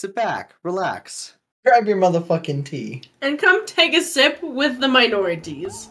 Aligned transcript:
Sit 0.00 0.14
back, 0.14 0.54
relax. 0.62 1.34
Grab 1.66 1.88
your 1.88 1.96
motherfucking 1.96 2.64
tea. 2.64 3.02
and 3.20 3.36
come 3.36 3.66
take 3.66 3.94
a 3.94 4.00
sip 4.00 4.40
with 4.40 4.78
the 4.78 4.86
Minoriteas. 4.86 5.88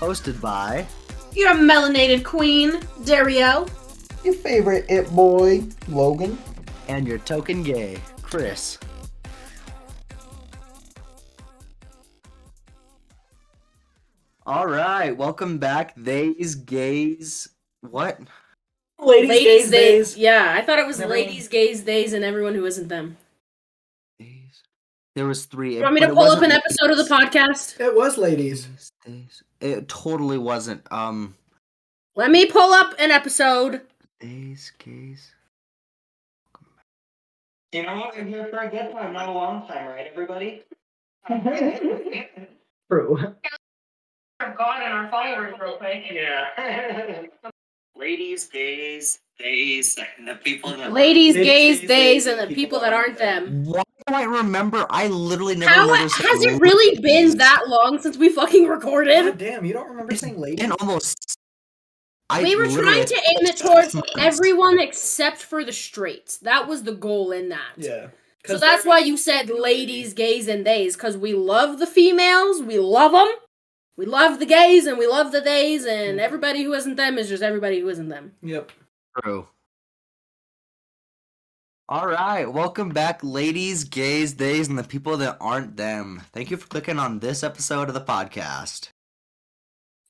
Hosted 0.00 0.40
by 0.40 0.86
Your 1.34 1.54
melanated 1.54 2.24
queen, 2.24 2.80
Dario. 3.04 3.66
Your 4.24 4.34
favorite 4.34 4.86
it 4.88 5.08
boy, 5.10 5.62
Logan. 5.88 6.38
and 6.88 7.06
your 7.06 7.18
token 7.18 7.62
gay, 7.62 7.98
Chris. 8.22 8.78
All 14.46 14.66
right, 14.66 15.10
welcome 15.16 15.58
back, 15.58 15.94
theys, 15.96 16.54
gays. 16.54 17.48
What? 17.80 18.20
Ladies, 18.98 19.28
ladies, 19.28 19.70
days. 19.70 20.16
Yeah, 20.16 20.54
I 20.56 20.62
thought 20.62 20.78
it 20.78 20.86
was 20.86 21.00
Never- 21.00 21.10
ladies, 21.10 21.48
gays, 21.48 21.82
days, 21.82 22.12
and 22.12 22.24
everyone 22.24 22.54
who 22.54 22.64
isn't 22.64 22.86
them. 22.88 23.16
Days. 24.20 24.62
There 25.16 25.26
was 25.26 25.46
three. 25.46 25.76
You 25.76 25.82
want 25.82 25.94
me 25.94 26.00
to 26.02 26.08
pull 26.08 26.20
up 26.20 26.40
wasn't 26.40 26.52
an 26.52 26.52
episode 26.52 26.90
of 26.90 26.96
the 26.96 27.12
podcast? 27.12 27.80
It 27.80 27.94
was 27.94 28.16
ladies. 28.16 28.66
Days, 28.66 28.92
days. 29.04 29.42
It 29.60 29.88
totally 29.88 30.38
wasn't. 30.38 30.86
Um, 30.92 31.34
Let 32.14 32.30
me 32.30 32.46
pull 32.46 32.72
up 32.72 32.94
an 33.00 33.10
episode. 33.10 33.82
days, 34.20 34.70
gays. 34.78 35.32
You 37.72 37.82
know 37.82 37.96
what? 37.96 38.16
I'm 38.16 38.28
here 38.28 38.46
for 38.46 38.58
a 38.58 38.70
good 38.70 38.92
time, 38.92 39.12
not 39.12 39.28
a 39.28 39.32
long 39.32 39.66
time, 39.66 39.88
right, 39.88 40.06
everybody? 40.06 40.62
True. 42.90 43.34
God 44.40 44.82
and 44.82 44.92
our 44.92 45.10
followers, 45.10 45.54
real 45.60 45.76
quick. 45.76 46.04
yeah. 46.10 47.22
Ladies, 47.96 48.46
gays, 48.48 49.20
days, 49.38 49.98
and 50.18 50.28
the 50.28 50.34
people 50.34 50.70
that 50.70 50.92
Ladies, 50.92 51.34
Ladies, 51.34 51.34
gays, 51.34 51.80
gays, 51.80 51.88
days, 51.88 52.26
and 52.26 52.38
the 52.50 52.54
people 52.54 52.78
that 52.80 52.92
aren't 52.92 53.16
them. 53.16 53.64
Why 53.64 53.82
do 54.06 54.14
I 54.14 54.24
remember? 54.24 54.86
I 54.90 55.08
literally 55.08 55.56
never 55.56 55.72
How 55.72 55.86
noticed. 55.86 56.16
has 56.20 56.44
it 56.44 56.60
really 56.60 57.00
been 57.00 57.38
that 57.38 57.62
long 57.68 57.98
since 57.98 58.18
we 58.18 58.28
fucking 58.28 58.66
recorded? 58.68 59.14
God 59.14 59.24
recorded? 59.24 59.38
damn, 59.38 59.64
you 59.64 59.72
don't 59.72 59.88
remember 59.88 60.12
It's 60.12 60.20
saying 60.20 60.38
ladies? 60.38 60.62
And 60.62 60.74
almost. 60.80 61.38
I 62.28 62.42
we 62.42 62.56
were 62.56 62.66
trying 62.66 63.06
to 63.06 63.14
aim 63.14 63.46
it 63.46 63.56
towards 63.56 63.96
everyone 64.18 64.78
except 64.78 65.38
for 65.38 65.64
the 65.64 65.72
straights. 65.72 66.36
That 66.38 66.68
was 66.68 66.82
the 66.82 66.92
goal 66.92 67.32
in 67.32 67.48
that. 67.48 67.72
Yeah. 67.78 68.08
So 68.44 68.58
that's 68.58 68.84
why 68.84 68.98
you 68.98 69.16
said 69.16 69.48
ladies, 69.48 70.12
gays, 70.12 70.48
and 70.48 70.64
days, 70.64 70.96
because 70.96 71.16
we 71.16 71.32
love 71.34 71.78
the 71.78 71.86
females, 71.86 72.62
we 72.62 72.78
love 72.78 73.12
them, 73.12 73.28
we 73.96 74.06
love 74.06 74.38
the 74.38 74.46
gays, 74.46 74.86
and 74.86 74.98
we 74.98 75.06
love 75.06 75.32
the 75.32 75.40
days, 75.40 75.86
and 75.86 76.20
everybody 76.20 76.62
who 76.62 76.74
isn't 76.74 76.96
them 76.96 77.18
is 77.18 77.28
just 77.28 77.42
everybody 77.42 77.80
who 77.80 77.88
isn't 77.88 78.08
them. 78.08 78.32
Yep. 78.42 78.72
True. 79.22 79.46
All 81.88 82.06
right, 82.06 82.52
welcome 82.52 82.88
back, 82.88 83.20
ladies, 83.22 83.84
gays, 83.84 84.32
days, 84.32 84.68
and 84.68 84.76
the 84.76 84.82
people 84.82 85.16
that 85.18 85.36
aren't 85.40 85.76
them. 85.76 86.22
Thank 86.32 86.50
you 86.50 86.56
for 86.56 86.66
clicking 86.66 86.98
on 86.98 87.20
this 87.20 87.44
episode 87.44 87.88
of 87.88 87.94
the 87.94 88.00
podcast. 88.00 88.90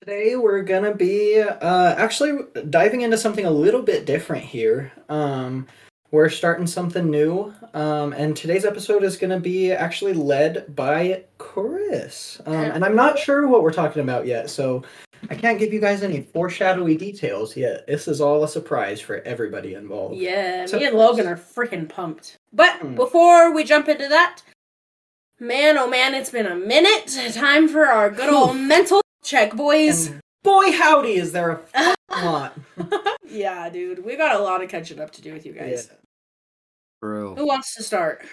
Today 0.01 0.37
we're 0.37 0.62
gonna 0.62 0.95
be 0.95 1.39
uh, 1.41 1.95
actually 1.97 2.45
diving 2.70 3.03
into 3.03 3.19
something 3.19 3.45
a 3.45 3.51
little 3.51 3.83
bit 3.83 4.07
different 4.07 4.45
here. 4.45 4.91
Um, 5.09 5.67
we're 6.11 6.29
starting 6.31 6.67
something 6.67 7.11
new, 7.11 7.53
um, 7.75 8.12
and 8.12 8.37
today's 8.37 8.65
episode 8.65 9.03
is 9.03 9.17
gonna 9.17 9.41
be 9.41 9.73
actually 9.73 10.13
led 10.15 10.75
by 10.75 11.25
Chris. 11.39 12.41
Um, 12.47 12.55
and 12.55 12.85
I'm 12.85 12.97
not 12.97 13.19
sure 13.19 13.47
what 13.48 13.63
we're 13.63 13.73
talking 13.73 14.03
about 14.03 14.27
yet, 14.27 14.48
so 14.51 14.83
I 15.31 15.35
can't 15.35 15.59
give 15.59 15.73
you 15.73 15.81
guys 15.81 16.03
any 16.03 16.23
foreshadowy 16.23 16.97
details 16.97 17.57
yet. 17.57 17.87
This 17.87 18.07
is 18.07 18.21
all 18.21 18.45
a 18.45 18.48
surprise 18.48 19.01
for 19.01 19.21
everybody 19.23 19.75
involved. 19.75 20.17
Yeah, 20.17 20.67
So- 20.67 20.79
me 20.79 20.85
and 20.86 20.97
Logan 20.97 21.27
are 21.27 21.36
freaking 21.36 21.89
pumped. 21.89 22.36
But 22.53 22.75
Hmm. 22.80 22.95
before 22.95 23.51
we 23.53 23.64
jump 23.64 23.89
into 23.89 24.09
that, 24.09 24.42
man, 25.41 25.77
oh 25.79 25.89
man, 25.89 26.14
it's 26.14 26.30
been 26.30 26.47
a 26.47 26.55
minute. 26.55 27.09
Time 27.35 27.67
for 27.69 27.86
our 27.86 28.11
good 28.11 28.29
old 28.30 28.57
mental 28.57 29.01
check, 29.25 29.55
boys. 29.55 30.09
And 30.09 30.20
boy, 30.45 30.70
howdy, 30.73 31.14
is 31.17 31.33
there 31.33 31.51
a 31.75 31.95
lot. 32.25 32.57
yeah, 33.29 33.69
dude, 33.70 34.05
we 34.05 34.17
got 34.17 34.39
a 34.39 34.42
lot 34.42 34.63
of 34.63 34.69
catching 34.69 35.01
up 35.01 35.11
to 35.13 35.23
do 35.23 35.33
with 35.33 35.45
you 35.45 35.53
guys. 35.53 35.89
Yeah. 35.91 35.97
True. 37.02 37.34
Who 37.36 37.46
wants 37.46 37.74
to 37.77 37.83
start? 37.83 38.24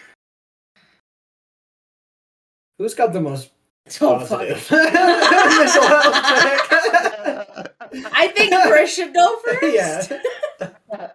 Who's 2.79 2.93
got 2.95 3.13
the 3.13 3.21
most 3.21 3.51
Oh, 4.01 4.19
fuck. 4.19 4.29
positive 4.47 4.71
mental 4.71 5.83
health? 5.83 6.15
I 8.13 8.27
think 8.35 8.53
Chris 8.65 8.93
should 8.95 9.13
go 9.13 9.37
first. 9.39 10.11
Yeah. 10.11 10.19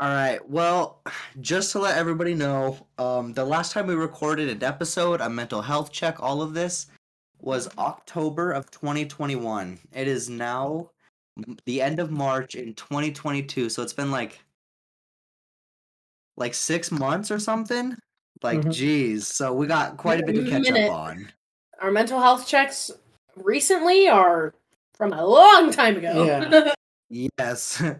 All 0.00 0.08
right. 0.08 0.40
Well, 0.48 1.00
just 1.40 1.70
to 1.72 1.78
let 1.78 1.96
everybody 1.96 2.34
know, 2.34 2.76
um, 2.98 3.32
the 3.32 3.44
last 3.44 3.72
time 3.72 3.86
we 3.86 3.94
recorded 3.94 4.48
an 4.48 4.62
episode, 4.64 5.20
a 5.20 5.30
mental 5.30 5.62
health 5.62 5.92
check, 5.92 6.20
all 6.20 6.42
of 6.42 6.52
this 6.54 6.86
was 7.40 7.68
October 7.78 8.50
of 8.50 8.70
2021. 8.72 9.78
It 9.92 10.08
is 10.08 10.28
now 10.28 10.90
the 11.66 11.80
end 11.80 12.00
of 12.00 12.10
March 12.10 12.56
in 12.56 12.74
2022, 12.74 13.68
so 13.68 13.82
it's 13.82 13.92
been 13.92 14.10
like 14.10 14.40
like 16.36 16.54
six 16.54 16.90
months 16.90 17.30
or 17.30 17.38
something. 17.38 17.96
Like, 18.42 18.60
Mhm. 18.60 18.72
geez. 18.72 19.28
So 19.28 19.52
we 19.52 19.66
got 19.66 19.96
quite 19.96 20.20
a 20.20 20.26
bit 20.26 20.34
to 20.34 20.42
mm-hmm. 20.42 20.62
catch 20.62 20.70
up 20.70 20.92
on. 20.92 21.32
Our 21.80 21.90
mental 21.90 22.20
health 22.20 22.46
checks 22.46 22.90
recently 23.36 24.08
are 24.08 24.54
from 24.94 25.12
a 25.12 25.24
long 25.24 25.70
time 25.70 25.96
ago. 25.96 26.24
Yeah. 26.24 26.74
Yes. 27.10 27.82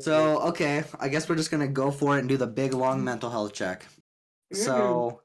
So 0.00 0.40
okay, 0.40 0.82
I 0.98 1.08
guess 1.08 1.28
we're 1.28 1.36
just 1.36 1.50
gonna 1.50 1.68
go 1.68 1.90
for 1.90 2.16
it 2.16 2.20
and 2.20 2.28
do 2.28 2.38
the 2.38 2.46
big 2.46 2.72
long 2.72 2.96
mm-hmm. 2.96 3.04
mental 3.04 3.30
health 3.30 3.52
check. 3.52 3.82
Mm-hmm. 3.82 4.56
So 4.56 5.20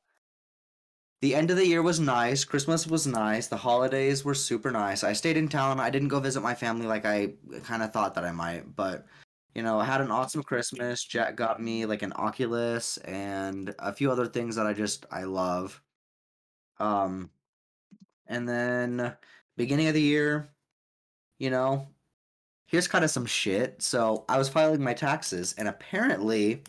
the 1.22 1.34
end 1.34 1.50
of 1.50 1.58
the 1.58 1.66
year 1.66 1.82
was 1.82 2.00
nice. 2.00 2.44
Christmas 2.44 2.88
was 2.88 3.08
nice. 3.08 3.48
The 3.48 3.58
holidays 3.58 4.24
were 4.24 4.34
super 4.34 4.70
nice. 4.72 5.04
I 5.04 5.14
stayed 5.14 5.38
in 5.38 5.48
town. 5.48 5.80
I 5.80 5.90
didn't 5.90 6.10
go 6.10 6.20
visit 6.20 6.42
my 6.42 6.56
family 6.56 6.88
like 6.88 7.06
I 7.06 7.34
kind 7.64 7.84
of 7.84 7.92
thought 7.92 8.14
that 8.16 8.26
I 8.26 8.32
might, 8.32 8.76
but 8.76 9.06
you 9.56 9.64
know, 9.64 9.80
I 9.80 9.86
had 9.86 10.02
an 10.02 10.12
awesome 10.12 10.44
Christmas. 10.44 11.04
Jack 11.04 11.36
got 11.36 11.62
me 11.62 11.86
like 11.86 12.02
an 12.02 12.14
Oculus 12.16 12.98
and 12.98 13.74
a 13.80 13.94
few 13.94 14.12
other 14.12 14.28
things 14.28 14.56
that 14.56 14.68
I 14.68 14.74
just 14.74 15.06
I 15.12 15.24
love. 15.24 15.82
Um 16.80 17.30
and 18.28 18.48
then 18.48 19.16
beginning 19.58 19.88
of 19.88 19.94
the 19.96 20.02
year, 20.02 20.50
you 21.40 21.50
know, 21.50 21.88
here's 22.68 22.88
kind 22.88 23.04
of 23.04 23.10
some 23.10 23.26
shit. 23.26 23.82
So 23.82 24.24
I 24.30 24.38
was 24.38 24.48
filing 24.48 24.82
my 24.82 24.94
taxes, 24.94 25.56
and 25.58 25.68
apparently, 25.68 26.62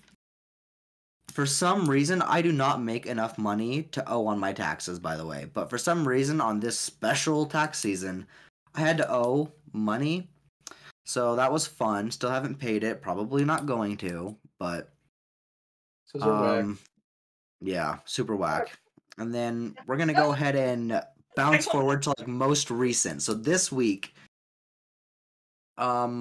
for 1.31 1.47
some 1.47 1.89
reason, 1.89 2.23
I 2.23 2.43
do 2.43 2.51
not 2.51 2.83
make 2.83 3.07
enough 3.07 3.39
money 3.39 3.85
to 3.93 4.11
owe 4.11 4.27
on 4.27 4.39
my 4.39 4.53
taxes, 4.53 4.99
by 4.99 5.17
the 5.17 5.27
way. 5.27 5.47
But 5.53 5.71
for 5.71 5.79
some 5.79 6.09
reason, 6.09 6.41
on 6.41 6.59
this 6.59 6.79
special 6.79 7.47
tax 7.47 7.79
season, 7.79 8.27
I 8.75 8.81
had 8.81 8.97
to 8.99 9.13
owe 9.13 9.53
money. 9.73 10.31
So 11.11 11.35
that 11.35 11.51
was 11.51 11.67
fun. 11.67 12.09
Still 12.13 12.31
haven't 12.31 12.61
paid 12.61 12.85
it. 12.85 13.03
Probably 13.03 13.45
not 13.45 13.67
going 13.67 13.97
to, 13.97 14.37
but 14.61 14.93
So 16.05 16.23
um, 16.23 16.79
yeah, 17.61 17.99
super 18.05 18.37
whack. 18.37 18.79
And 19.19 19.35
then 19.35 19.75
we're 19.89 19.97
gonna 19.97 20.15
go 20.15 20.31
ahead 20.31 20.55
and 20.55 21.03
bounce 21.35 21.67
forward 21.67 22.03
to 22.03 22.15
like 22.17 22.29
most 22.29 22.71
recent. 22.71 23.23
So 23.23 23.35
this 23.35 23.73
week, 23.73 24.15
um, 25.79 26.21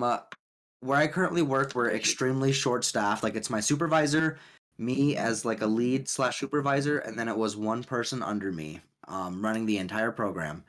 where 0.79 0.97
I 0.97 1.06
currently 1.06 1.44
work, 1.44 1.75
we're 1.75 1.91
extremely 1.91 2.51
short 2.51 2.83
staffed. 2.83 3.21
Like 3.21 3.35
it's 3.35 3.51
my 3.51 3.59
supervisor, 3.59 4.39
me 4.79 5.16
as 5.16 5.45
like 5.45 5.61
a 5.61 5.67
lead 5.67 6.09
slash 6.09 6.39
supervisor, 6.39 6.97
and 6.97 7.17
then 7.17 7.27
it 7.27 7.38
was 7.38 7.56
one 7.56 7.83
person 7.83 8.23
under 8.23 8.51
me, 8.51 8.81
um, 9.07 9.45
running 9.45 9.67
the 9.67 9.77
entire 9.77 10.11
program. 10.11 10.63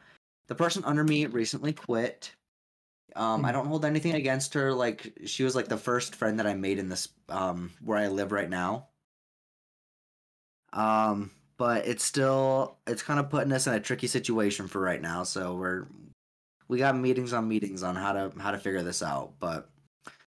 The 0.48 0.54
person 0.54 0.84
under 0.84 1.04
me 1.04 1.24
recently 1.24 1.72
quit. 1.72 2.32
Um, 3.16 3.44
I 3.44 3.48
Hmm. 3.50 3.54
don't 3.56 3.66
hold 3.66 3.84
anything 3.84 4.14
against 4.14 4.54
her. 4.54 4.72
Like 4.72 5.12
she 5.26 5.44
was 5.44 5.54
like 5.54 5.68
the 5.68 5.76
first 5.76 6.14
friend 6.14 6.38
that 6.38 6.46
I 6.46 6.54
made 6.54 6.78
in 6.78 6.88
this 6.88 7.08
um 7.28 7.70
where 7.82 7.98
I 7.98 8.08
live 8.08 8.32
right 8.32 8.48
now. 8.50 8.88
Um, 10.72 11.30
but 11.56 11.86
it's 11.86 12.04
still 12.04 12.78
it's 12.86 13.02
kind 13.02 13.20
of 13.20 13.28
putting 13.30 13.52
us 13.52 13.66
in 13.66 13.74
a 13.74 13.80
tricky 13.80 14.06
situation 14.06 14.68
for 14.68 14.80
right 14.80 15.00
now. 15.02 15.24
So 15.24 15.54
we're 15.56 15.86
we 16.68 16.78
got 16.78 16.96
meetings 16.96 17.32
on 17.32 17.48
meetings 17.48 17.82
on 17.82 17.96
how 17.96 18.12
to 18.12 18.32
how 18.38 18.50
to 18.52 18.58
figure 18.58 18.82
this 18.82 19.02
out. 19.02 19.32
But 19.40 19.68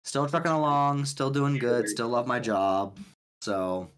still 0.04 0.28
trucking 0.28 0.52
along, 0.52 1.06
still 1.06 1.30
doing 1.32 1.58
good, 1.58 1.88
still 1.90 2.10
love 2.10 2.28
my 2.28 2.40
job. 2.40 2.98
So 3.42 3.90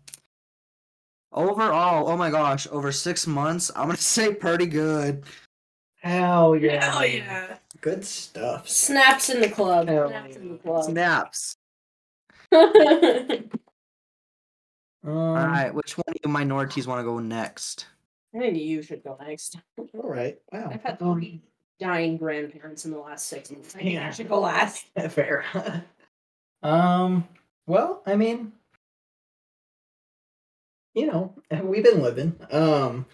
overall, 1.33 2.07
oh 2.09 2.17
my 2.17 2.29
gosh, 2.29 2.67
over 2.71 2.91
six 2.91 3.25
months, 3.27 3.71
I'm 3.75 3.87
gonna 3.87 3.97
say 3.97 4.33
pretty 4.33 4.67
good. 4.67 5.23
Hell 5.97 6.55
yeah. 6.55 6.91
Hell 6.91 7.05
yeah. 7.05 7.57
Good 7.81 8.05
stuff. 8.05 8.67
Snaps 8.67 9.29
in 9.29 9.41
the 9.41 9.49
club. 9.49 9.87
Hell 9.87 10.09
Snaps 10.09 10.35
in 10.35 10.51
the 10.53 10.57
club. 10.57 10.83
Snaps. 10.85 11.55
Um, 15.03 15.13
All 15.13 15.35
right, 15.47 15.73
which 15.73 15.97
one 15.97 16.03
of 16.09 16.15
you 16.21 16.29
minorities 16.29 16.85
want 16.85 16.99
to 16.99 17.03
go 17.05 17.19
next? 17.19 17.85
I 18.35 18.39
think 18.39 18.57
you 18.57 18.81
should 18.81 19.03
go 19.05 19.17
next. 19.25 19.55
All 19.77 20.09
right. 20.09 20.37
Wow. 20.51 20.69
I've 20.73 20.81
had 20.83 21.01
Um, 21.01 21.13
three 21.21 21.41
dying 21.79 22.17
grandparents 22.17 22.83
in 22.83 22.91
the 22.91 22.97
last 22.99 23.27
six 23.27 23.49
months. 23.49 23.73
I 23.73 23.79
think 23.79 23.93
Yeah. 23.93 24.07
I 24.07 24.11
should 24.11 24.27
go 24.27 24.41
last. 24.41 24.85
Fair. 25.09 25.45
um. 26.63 27.25
Well, 27.67 28.01
I 28.05 28.17
mean, 28.17 28.51
you 30.93 31.05
know, 31.05 31.33
we've 31.63 31.85
been 31.85 32.01
living. 32.01 32.35
Um. 32.51 33.05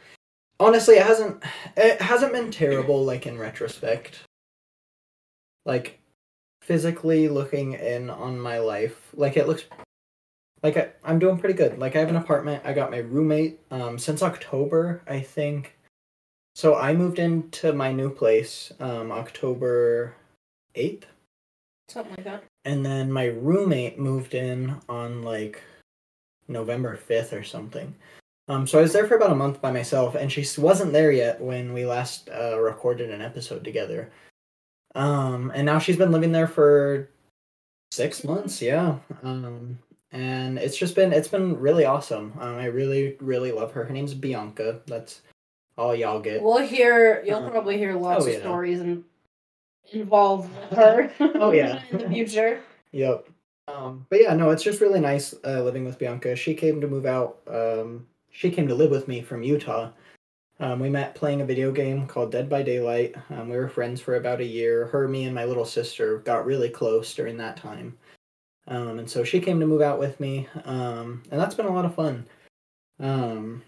Honestly, 0.60 0.96
it 0.96 1.06
hasn't. 1.06 1.44
It 1.78 2.02
hasn't 2.02 2.34
been 2.34 2.50
terrible. 2.50 3.04
Like 3.04 3.28
in 3.28 3.38
retrospect. 3.38 4.22
Like, 5.66 6.00
physically 6.64 7.28
looking 7.28 7.74
in 7.74 8.10
on 8.10 8.40
my 8.40 8.58
life, 8.60 9.10
like 9.14 9.38
it 9.38 9.48
looks. 9.48 9.66
Like 10.64 10.78
I, 10.78 10.90
I'm 11.04 11.20
doing 11.20 11.38
pretty 11.38 11.56
good. 11.56 11.78
Like 11.78 11.96
I 11.96 12.00
have 12.00 12.10
an 12.10 12.16
apartment. 12.16 12.64
I 12.66 12.72
got 12.72 12.90
my 12.90 13.00
roommate. 13.00 13.60
Um, 13.70 14.00
since 14.00 14.24
October, 14.24 15.02
I 15.08 15.20
think. 15.20 15.78
So 16.56 16.76
I 16.76 16.94
moved 16.94 17.20
into 17.20 17.74
my 17.74 17.92
new 17.92 18.10
place. 18.10 18.72
Um, 18.80 19.12
October 19.12 20.16
eighth. 20.76 21.06
Something 21.90 22.16
like 22.16 22.26
that. 22.26 22.44
And 22.64 22.86
then 22.86 23.12
my 23.12 23.26
roommate 23.26 24.00
moved 24.00 24.34
in 24.34 24.78
on 24.88 25.24
like 25.24 25.62
November 26.48 26.98
5th 26.98 27.38
or 27.38 27.44
something. 27.44 27.94
Um, 28.48 28.66
so 28.68 28.80
I 28.80 28.82
was 28.82 28.94
there 28.94 29.08
for 29.08 29.16
about 29.16 29.32
a 29.32 29.36
month 29.36 29.62
by 29.62 29.72
myself, 29.72 30.16
and 30.16 30.32
she 30.32 30.46
wasn't 30.60 30.92
there 30.92 31.12
yet 31.12 31.40
when 31.40 31.74
we 31.74 31.86
last 31.86 32.30
uh, 32.30 32.60
recorded 32.60 33.10
an 33.10 33.22
episode 33.22 33.64
together. 33.64 34.12
Um, 34.96 35.52
and 35.56 35.66
now 35.66 35.80
she's 35.80 35.98
been 35.98 36.12
living 36.12 36.32
there 36.32 36.48
for 36.48 37.10
six 37.92 38.24
months, 38.24 38.62
yeah. 38.62 38.98
Um, 39.24 39.80
and 40.12 40.60
it's 40.60 40.78
just 40.78 40.96
been 40.96 41.12
it's 41.12 41.28
been 41.28 41.60
really 41.60 41.86
awesome. 41.86 42.34
Um, 42.40 42.56
I 42.58 42.66
really 42.66 43.18
really 43.20 43.52
love 43.52 43.72
her. 43.74 43.84
Her 43.84 43.94
name's 43.94 44.14
Bianca. 44.14 44.82
That's 44.86 45.22
all 45.78 45.96
y'all 45.96 46.20
get. 46.20 46.42
We'll 46.44 46.60
hear. 46.60 47.24
You'll 47.26 47.44
Uh, 47.44 47.50
probably 47.50 47.78
hear 47.78 47.96
lots 47.96 48.26
oh, 48.26 48.28
of 48.28 48.34
yeah. 48.34 48.40
stories 48.40 48.80
and 48.80 49.04
involve 49.92 50.50
her. 50.72 51.12
Oh, 51.20 51.52
yeah. 51.52 51.82
in 51.92 51.98
the 51.98 52.10
future. 52.10 52.62
Yep. 52.92 53.28
Um, 53.68 54.06
but 54.10 54.22
yeah, 54.22 54.34
no, 54.36 54.50
it's 54.52 54.64
just 54.64 54.82
really 54.82 55.00
nice 55.00 55.34
uh, 55.46 55.64
living 55.64 55.86
with 55.86 55.98
Bianca. 55.98 56.36
She 56.36 56.54
came 56.54 56.80
to 56.82 56.88
move 56.88 57.06
out. 57.06 57.38
Um, 57.48 58.06
she 58.30 58.52
came 58.52 58.68
to 58.68 58.76
live 58.76 58.92
with 58.92 59.08
me 59.08 59.22
from 59.22 59.42
Utah. 59.42 59.90
Um, 60.60 60.80
we 60.80 60.90
met 60.90 61.16
playing 61.16 61.42
a 61.42 61.46
video 61.46 61.72
game 61.72 62.08
called 62.08 62.32
Dead 62.32 62.48
by 62.48 62.62
Daylight. 62.62 63.16
Um, 63.32 63.50
we 63.50 63.58
were 63.58 63.68
friends 63.68 64.00
for 64.00 64.16
about 64.16 64.40
a 64.40 64.46
year. 64.46 64.86
Her, 64.88 65.08
me, 65.08 65.26
and 65.26 65.36
my 65.36 65.46
little 65.46 65.66
sister 65.66 66.20
got 66.20 66.46
really 66.46 66.70
close 66.70 67.14
during 67.14 67.38
that 67.38 67.58
time. 67.58 67.98
Um, 68.68 69.00
and 69.00 69.10
so 69.10 69.24
she 69.24 69.40
came 69.40 69.60
to 69.60 69.66
move 69.66 69.82
out 69.82 70.00
with 70.00 70.20
me. 70.20 70.48
Um, 70.66 71.24
and 71.32 71.40
that's 71.40 71.56
been 71.56 71.66
a 71.66 71.74
lot 71.74 71.86
of 71.86 71.96
fun. 71.96 72.26
Um, 73.00 73.64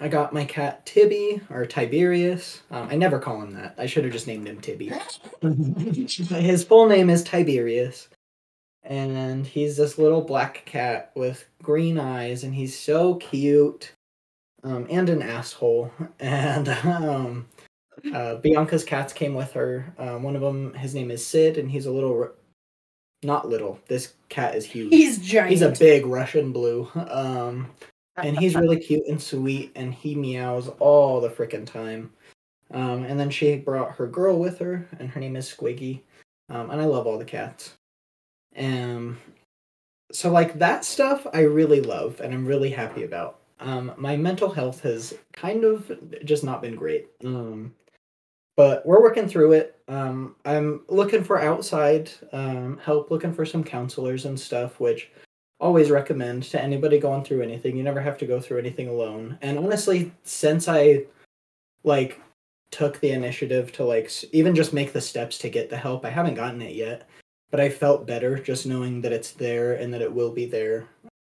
I 0.00 0.08
got 0.08 0.34
my 0.34 0.44
cat 0.44 0.84
Tibby 0.86 1.40
or 1.50 1.66
Tiberius. 1.66 2.62
Um, 2.70 2.88
I 2.90 2.96
never 2.96 3.18
call 3.18 3.40
him 3.40 3.52
that. 3.54 3.74
I 3.78 3.86
should 3.86 4.04
have 4.04 4.12
just 4.12 4.26
named 4.26 4.48
him 4.48 4.60
Tibby. 4.60 4.92
His 5.42 6.64
full 6.64 6.86
name 6.88 7.10
is 7.10 7.24
Tiberius. 7.24 8.08
And 8.84 9.46
he's 9.46 9.76
this 9.76 9.98
little 9.98 10.22
black 10.22 10.64
cat 10.64 11.10
with 11.14 11.44
green 11.62 11.98
eyes, 11.98 12.44
and 12.44 12.54
he's 12.54 12.78
so 12.78 13.16
cute. 13.16 13.92
Um, 14.64 14.86
and 14.90 15.08
an 15.08 15.22
asshole. 15.22 15.92
And 16.20 16.68
um, 16.68 17.46
uh, 18.12 18.36
Bianca's 18.36 18.84
cats 18.84 19.12
came 19.12 19.34
with 19.34 19.52
her. 19.52 19.92
Um, 19.98 20.22
one 20.22 20.36
of 20.36 20.42
them, 20.42 20.74
his 20.74 20.94
name 20.94 21.10
is 21.10 21.24
Sid, 21.24 21.58
and 21.58 21.70
he's 21.70 21.86
a 21.86 21.92
little, 21.92 22.30
not 23.22 23.48
little. 23.48 23.78
This 23.88 24.14
cat 24.28 24.54
is 24.54 24.64
huge. 24.64 24.90
He's 24.92 25.18
giant. 25.18 25.50
He's 25.50 25.62
a 25.62 25.70
big 25.70 26.06
Russian 26.06 26.52
blue. 26.52 26.88
Um, 26.94 27.70
and 28.16 28.38
he's 28.38 28.56
really 28.56 28.78
cute 28.78 29.06
and 29.06 29.20
sweet, 29.20 29.72
and 29.74 29.94
he 29.94 30.14
meows 30.14 30.68
all 30.80 31.20
the 31.20 31.30
frickin' 31.30 31.66
time. 31.66 32.12
Um, 32.72 33.04
and 33.04 33.18
then 33.18 33.30
she 33.30 33.56
brought 33.56 33.92
her 33.92 34.06
girl 34.06 34.38
with 34.38 34.58
her, 34.58 34.86
and 34.98 35.08
her 35.10 35.20
name 35.20 35.36
is 35.36 35.48
Squiggy. 35.48 36.00
Um, 36.50 36.70
and 36.70 36.80
I 36.80 36.84
love 36.84 37.06
all 37.06 37.18
the 37.18 37.24
cats. 37.24 37.74
Um, 38.56 39.18
so 40.10 40.30
like 40.30 40.58
that 40.58 40.84
stuff, 40.84 41.26
I 41.32 41.40
really 41.40 41.80
love, 41.80 42.20
and 42.20 42.32
I'm 42.32 42.46
really 42.46 42.70
happy 42.70 43.04
about. 43.04 43.38
Um, 43.60 43.92
my 43.96 44.16
mental 44.16 44.50
health 44.50 44.80
has 44.82 45.14
kind 45.32 45.64
of 45.64 45.90
just 46.24 46.44
not 46.44 46.62
been 46.62 46.76
great. 46.76 47.08
Um, 47.24 47.74
but 48.56 48.84
we're 48.84 49.00
working 49.00 49.28
through 49.28 49.52
it. 49.52 49.80
Um, 49.86 50.34
I'm 50.44 50.82
looking 50.88 51.22
for 51.22 51.40
outside 51.40 52.10
um, 52.32 52.78
help, 52.82 53.10
looking 53.10 53.32
for 53.32 53.46
some 53.46 53.62
counselors 53.62 54.24
and 54.24 54.38
stuff, 54.38 54.80
which 54.80 55.12
always 55.60 55.90
recommend 55.90 56.42
to 56.44 56.60
anybody 56.60 56.98
going 56.98 57.24
through 57.24 57.42
anything. 57.42 57.76
You 57.76 57.82
never 57.82 58.00
have 58.00 58.18
to 58.18 58.26
go 58.26 58.40
through 58.40 58.58
anything 58.58 58.88
alone. 58.88 59.38
And 59.42 59.58
honestly, 59.58 60.12
since 60.24 60.68
I 60.68 61.04
like 61.84 62.20
took 62.70 62.98
the 63.00 63.10
initiative 63.10 63.72
to 63.72 63.84
like 63.84 64.10
even 64.32 64.54
just 64.54 64.72
make 64.72 64.92
the 64.92 65.00
steps 65.00 65.38
to 65.38 65.48
get 65.48 65.70
the 65.70 65.76
help, 65.76 66.04
I 66.04 66.10
haven't 66.10 66.34
gotten 66.34 66.60
it 66.60 66.74
yet, 66.74 67.08
but 67.50 67.60
I 67.60 67.68
felt 67.68 68.06
better 68.06 68.38
just 68.38 68.66
knowing 68.66 69.00
that 69.02 69.12
it's 69.12 69.30
there 69.32 69.74
and 69.74 69.94
that 69.94 70.02
it 70.02 70.12
will 70.12 70.32
be 70.32 70.46
there 70.46 70.88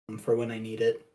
um, 0.08 0.18
for 0.18 0.34
when 0.34 0.50
I 0.50 0.58
need 0.58 0.80
it. 0.80 1.07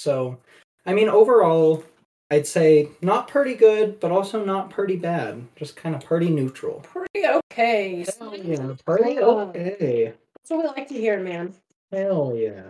So, 0.00 0.38
I 0.86 0.94
mean, 0.94 1.10
overall, 1.10 1.84
I'd 2.30 2.46
say 2.46 2.88
not 3.02 3.28
pretty 3.28 3.54
good, 3.54 4.00
but 4.00 4.10
also 4.10 4.42
not 4.42 4.70
pretty 4.70 4.96
bad. 4.96 5.46
Just 5.56 5.76
kind 5.76 5.94
of 5.94 6.02
pretty 6.02 6.30
neutral. 6.30 6.80
pretty 6.80 7.26
okay. 7.26 8.06
Hell 8.18 8.34
yeah, 8.34 8.74
pretty 8.86 9.18
okay. 9.18 10.14
That's 10.34 10.50
what 10.50 10.62
we 10.62 10.66
like 10.68 10.88
to 10.88 10.94
hear, 10.94 11.20
man. 11.20 11.54
Hell 11.92 12.32
yeah. 12.34 12.62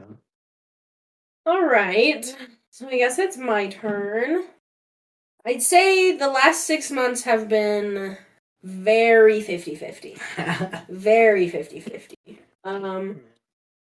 All 1.47 1.65
right. 1.65 2.25
So 2.71 2.89
I 2.89 2.99
guess 2.99 3.19
it's 3.19 3.37
my 3.37 3.69
turn. 3.69 4.45
I'd 5.47 5.63
say 5.63 6.17
the 6.17 6.29
last 6.29 6.67
six 6.67 6.91
months 6.91 7.23
have 7.23 7.49
been 7.49 8.17
very 8.63 9.41
50 9.41 9.75
50. 9.77 10.17
Very 10.91 11.49
50 11.49 11.81
50. 11.81 12.17
Um, 12.65 13.21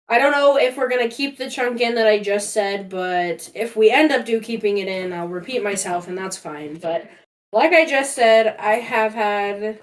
I 0.08 0.18
don't 0.18 0.32
know 0.32 0.56
if 0.56 0.76
we're 0.76 0.88
gonna 0.88 1.08
keep 1.08 1.36
the 1.36 1.50
chunk 1.50 1.80
in 1.80 1.94
that 1.96 2.06
I 2.06 2.18
just 2.18 2.52
said, 2.52 2.88
but 2.88 3.50
if 3.54 3.76
we 3.76 3.90
end 3.90 4.10
up 4.10 4.24
do 4.24 4.40
keeping 4.40 4.78
it 4.78 4.88
in, 4.88 5.12
I'll 5.12 5.28
repeat 5.28 5.62
myself, 5.62 6.08
and 6.08 6.16
that's 6.16 6.36
fine. 6.36 6.78
But 6.78 7.10
like 7.52 7.72
I 7.72 7.84
just 7.84 8.14
said, 8.14 8.56
I 8.58 8.74
have 8.74 9.14
had 9.14 9.80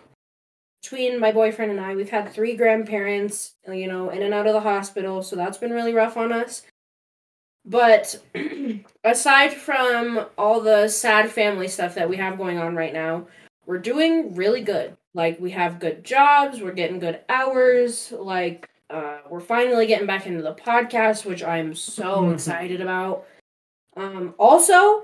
between 0.81 1.19
my 1.19 1.31
boyfriend 1.31 1.71
and 1.71 1.81
I, 1.81 1.95
we've 1.95 2.09
had 2.09 2.31
three 2.31 2.55
grandparents, 2.55 3.55
you 3.67 3.87
know, 3.87 4.09
in 4.09 4.21
and 4.21 4.33
out 4.33 4.47
of 4.47 4.53
the 4.53 4.61
hospital, 4.61 5.23
so 5.23 5.35
that's 5.35 5.57
been 5.57 5.71
really 5.71 5.93
rough 5.93 6.17
on 6.17 6.31
us. 6.31 6.63
But 7.65 8.21
aside 9.03 9.53
from 9.53 10.27
all 10.37 10.61
the 10.61 10.87
sad 10.87 11.31
family 11.31 11.67
stuff 11.67 11.95
that 11.95 12.09
we 12.09 12.17
have 12.17 12.37
going 12.37 12.59
on 12.59 12.75
right 12.75 12.93
now, 12.93 13.27
we're 13.65 13.79
doing 13.79 14.35
really 14.35 14.61
good. 14.61 14.95
Like 15.15 15.39
we 15.39 15.51
have 15.51 15.79
good 15.79 16.03
jobs, 16.03 16.61
we're 16.61 16.73
getting 16.73 16.99
good 16.99 17.21
hours, 17.29 18.11
like 18.11 18.69
uh, 18.95 19.17
we're 19.29 19.39
finally 19.41 19.85
getting 19.87 20.07
back 20.07 20.25
into 20.25 20.41
the 20.41 20.53
podcast, 20.53 21.25
which 21.25 21.43
I'm 21.43 21.75
so 21.75 22.21
Mhm. 22.23 22.33
excited 22.33 22.79
about. 22.81 23.25
Um, 23.97 24.33
also, 24.39 25.03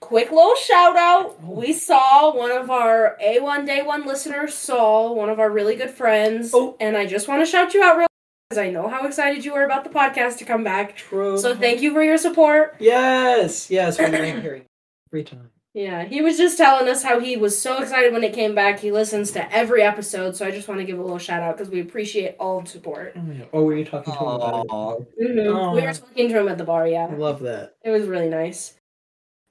quick 0.00 0.30
little 0.30 0.54
shout 0.56 0.96
out. 0.96 1.42
We 1.42 1.72
saw 1.72 2.32
one 2.34 2.52
of 2.52 2.70
our 2.70 3.16
A1 3.20 3.64
Day 3.64 3.82
One 3.82 4.06
listeners, 4.06 4.54
Saul, 4.54 5.14
one 5.14 5.28
of 5.28 5.40
our 5.40 5.50
really 5.50 5.74
good 5.76 5.90
friends, 5.90 6.52
Oh. 6.54 6.76
and 6.80 6.96
I 6.96 7.06
just 7.06 7.28
want 7.28 7.40
to 7.42 7.46
shout 7.46 7.74
you 7.74 7.82
out 7.82 7.96
real 7.98 8.06
because 8.48 8.58
I 8.62 8.70
know 8.70 8.88
how 8.88 9.06
excited 9.06 9.44
you 9.44 9.54
are 9.54 9.64
about 9.64 9.82
the 9.84 9.90
podcast 9.90 10.38
to 10.38 10.44
come 10.44 10.62
back. 10.62 10.96
True. 10.96 11.36
So 11.38 11.54
thank 11.54 11.82
you 11.82 11.92
for 11.92 12.02
your 12.02 12.18
support. 12.18 12.76
Yes, 12.78 13.70
yes, 13.70 13.98
we're 13.98 14.08
hearing 14.40 14.64
every 15.10 15.24
time. 15.24 15.50
Yeah, 15.76 16.04
he 16.04 16.22
was 16.22 16.38
just 16.38 16.56
telling 16.56 16.88
us 16.88 17.02
how 17.02 17.20
he 17.20 17.36
was 17.36 17.60
so 17.60 17.82
excited 17.82 18.10
when 18.10 18.24
it 18.24 18.32
came 18.32 18.54
back. 18.54 18.80
He 18.80 18.90
listens 18.90 19.30
to 19.32 19.52
every 19.54 19.82
episode, 19.82 20.34
so 20.34 20.46
I 20.46 20.50
just 20.50 20.68
want 20.68 20.80
to 20.80 20.86
give 20.86 20.98
a 20.98 21.02
little 21.02 21.18
shout 21.18 21.42
out 21.42 21.58
because 21.58 21.70
we 21.70 21.80
appreciate 21.80 22.34
all 22.40 22.62
the 22.62 22.66
support. 22.66 23.12
Oh, 23.14 23.30
yeah. 23.30 23.44
Oh, 23.52 23.62
were 23.62 23.76
you 23.76 23.84
talking 23.84 24.10
to 24.10 24.18
him 24.18 24.26
about 24.26 24.66
Aw. 24.70 24.92
it? 24.94 25.20
Mhm. 25.20 25.74
We 25.74 25.82
were 25.82 25.92
talking 25.92 26.30
to 26.30 26.40
him 26.40 26.48
at 26.48 26.56
the 26.56 26.64
bar, 26.64 26.88
yeah. 26.88 27.08
I 27.10 27.14
love 27.14 27.40
that. 27.40 27.74
It 27.84 27.90
was 27.90 28.04
really 28.06 28.30
nice. 28.30 28.72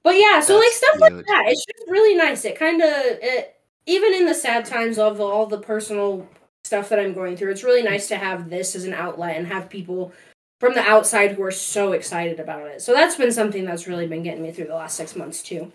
But 0.02 0.16
yeah, 0.16 0.40
so 0.40 0.56
like 0.56 0.64
That's 0.64 0.76
stuff 0.78 1.00
like 1.00 1.12
that, 1.12 1.44
it's 1.46 1.64
just 1.64 1.88
really 1.88 2.16
nice. 2.16 2.44
It 2.44 2.58
kind 2.58 2.82
of, 2.82 2.90
it 2.92 3.54
even 3.86 4.12
in 4.12 4.26
the 4.26 4.34
sad 4.34 4.64
times 4.64 4.98
of 4.98 5.20
all 5.20 5.46
the 5.46 5.60
personal 5.60 6.28
stuff 6.64 6.88
that 6.88 6.98
I'm 6.98 7.14
going 7.14 7.36
through, 7.36 7.52
it's 7.52 7.62
really 7.62 7.84
nice 7.84 8.08
to 8.08 8.16
have 8.16 8.50
this 8.50 8.74
as 8.74 8.82
an 8.82 8.94
outlet 8.94 9.36
and 9.36 9.46
have 9.46 9.70
people 9.70 10.12
from 10.58 10.74
the 10.74 10.82
outside 10.82 11.32
who 11.32 11.44
are 11.44 11.52
so 11.52 11.92
excited 11.92 12.40
about 12.40 12.66
it. 12.66 12.82
So 12.82 12.92
that's 12.92 13.14
been 13.14 13.30
something 13.30 13.64
that's 13.64 13.86
really 13.86 14.08
been 14.08 14.24
getting 14.24 14.42
me 14.42 14.50
through 14.50 14.66
the 14.66 14.74
last 14.74 14.96
six 14.96 15.14
months 15.14 15.40
too. 15.40 15.70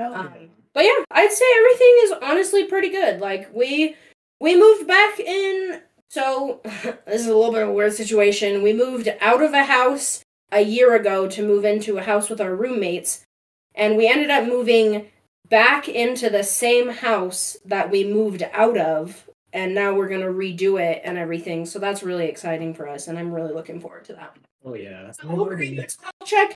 Hell 0.00 0.14
Um, 0.14 0.48
but 0.72 0.84
yeah, 0.84 1.04
I'd 1.10 1.30
say 1.30 1.44
everything 1.58 1.94
is 2.04 2.12
honestly 2.22 2.64
pretty 2.64 2.88
good. 2.88 3.20
Like 3.20 3.54
we 3.54 3.96
we 4.40 4.58
moved 4.58 4.86
back 4.88 5.20
in 5.20 5.82
so 6.08 6.60
this 6.64 7.20
is 7.20 7.26
a 7.26 7.36
little 7.36 7.52
bit 7.52 7.64
of 7.64 7.68
a 7.68 7.72
weird 7.72 7.92
situation. 7.92 8.62
We 8.62 8.72
moved 8.72 9.12
out 9.20 9.42
of 9.42 9.52
a 9.52 9.64
house 9.64 10.22
a 10.50 10.62
year 10.62 10.94
ago 10.94 11.28
to 11.28 11.46
move 11.46 11.66
into 11.66 11.98
a 11.98 12.02
house 12.02 12.30
with 12.30 12.40
our 12.40 12.54
roommates 12.54 13.26
and 13.74 13.98
we 13.98 14.08
ended 14.08 14.30
up 14.30 14.48
moving 14.48 15.10
back 15.50 15.86
into 15.86 16.30
the 16.30 16.44
same 16.44 16.88
house 16.88 17.58
that 17.66 17.90
we 17.90 18.02
moved 18.02 18.42
out 18.54 18.78
of 18.78 19.28
and 19.52 19.74
now 19.74 19.92
we're 19.92 20.08
going 20.08 20.22
to 20.22 20.28
redo 20.28 20.80
it 20.80 21.02
and 21.04 21.18
everything. 21.18 21.66
So 21.66 21.78
that's 21.78 22.02
really 22.02 22.26
exciting 22.26 22.72
for 22.72 22.88
us 22.88 23.06
and 23.06 23.18
I'm 23.18 23.32
really 23.32 23.52
looking 23.52 23.80
forward 23.80 24.06
to 24.06 24.14
that. 24.14 24.34
Oh 24.64 24.74
yeah. 24.74 25.10
So 25.10 25.28
overall, 25.28 25.88
spell 25.88 26.10
check 26.24 26.54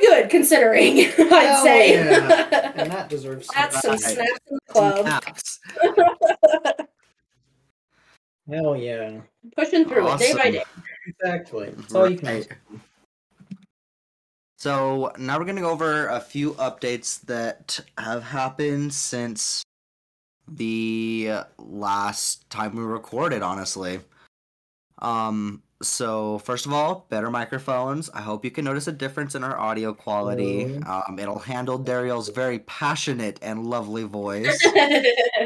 pretty 0.00 0.06
pretty 0.06 0.22
good 0.22 0.30
considering. 0.30 0.98
I'd 1.32 1.46
Hell 1.46 1.64
say. 1.64 1.94
yeah. 1.94 2.72
And 2.76 2.90
that 2.96 3.08
deserves 3.08 3.48
That's 3.54 3.80
some 3.82 3.98
snaps 3.98 4.38
in 4.50 4.56
the 4.66 4.72
club. 4.72 5.06
caps. 5.06 5.60
Hell 8.50 8.76
yeah. 8.76 9.20
Pushing 9.56 9.84
through 9.88 10.08
it 10.12 10.18
day 10.18 10.34
by 10.34 10.50
day. 10.50 10.64
Exactly. 11.06 11.70
That's 11.70 11.94
all 11.94 12.08
you 12.10 12.16
can 12.18 12.28
Right. 12.28 12.48
ask. 12.48 12.82
So 14.58 15.12
now 15.18 15.38
we're 15.38 15.44
gonna 15.44 15.60
go 15.60 15.70
over 15.70 16.08
a 16.08 16.20
few 16.20 16.52
updates 16.54 17.20
that 17.22 17.78
have 17.98 18.22
happened 18.22 18.92
since 18.94 19.62
the 20.48 21.30
last 21.58 22.48
time 22.50 22.74
we 22.76 22.82
recorded. 22.82 23.42
Honestly, 23.42 24.00
um. 24.98 25.62
So 25.82 26.38
first 26.38 26.64
of 26.64 26.72
all, 26.72 27.06
better 27.10 27.30
microphones. 27.30 28.08
I 28.14 28.22
hope 28.22 28.44
you 28.46 28.50
can 28.50 28.64
notice 28.64 28.86
a 28.88 28.92
difference 28.92 29.34
in 29.34 29.44
our 29.44 29.58
audio 29.58 29.92
quality. 29.92 30.76
Um, 30.78 31.18
it'll 31.18 31.38
handle 31.38 31.76
Dariel's 31.76 32.30
very 32.30 32.60
passionate 32.60 33.38
and 33.42 33.66
lovely 33.66 34.04
voice. 34.04 34.58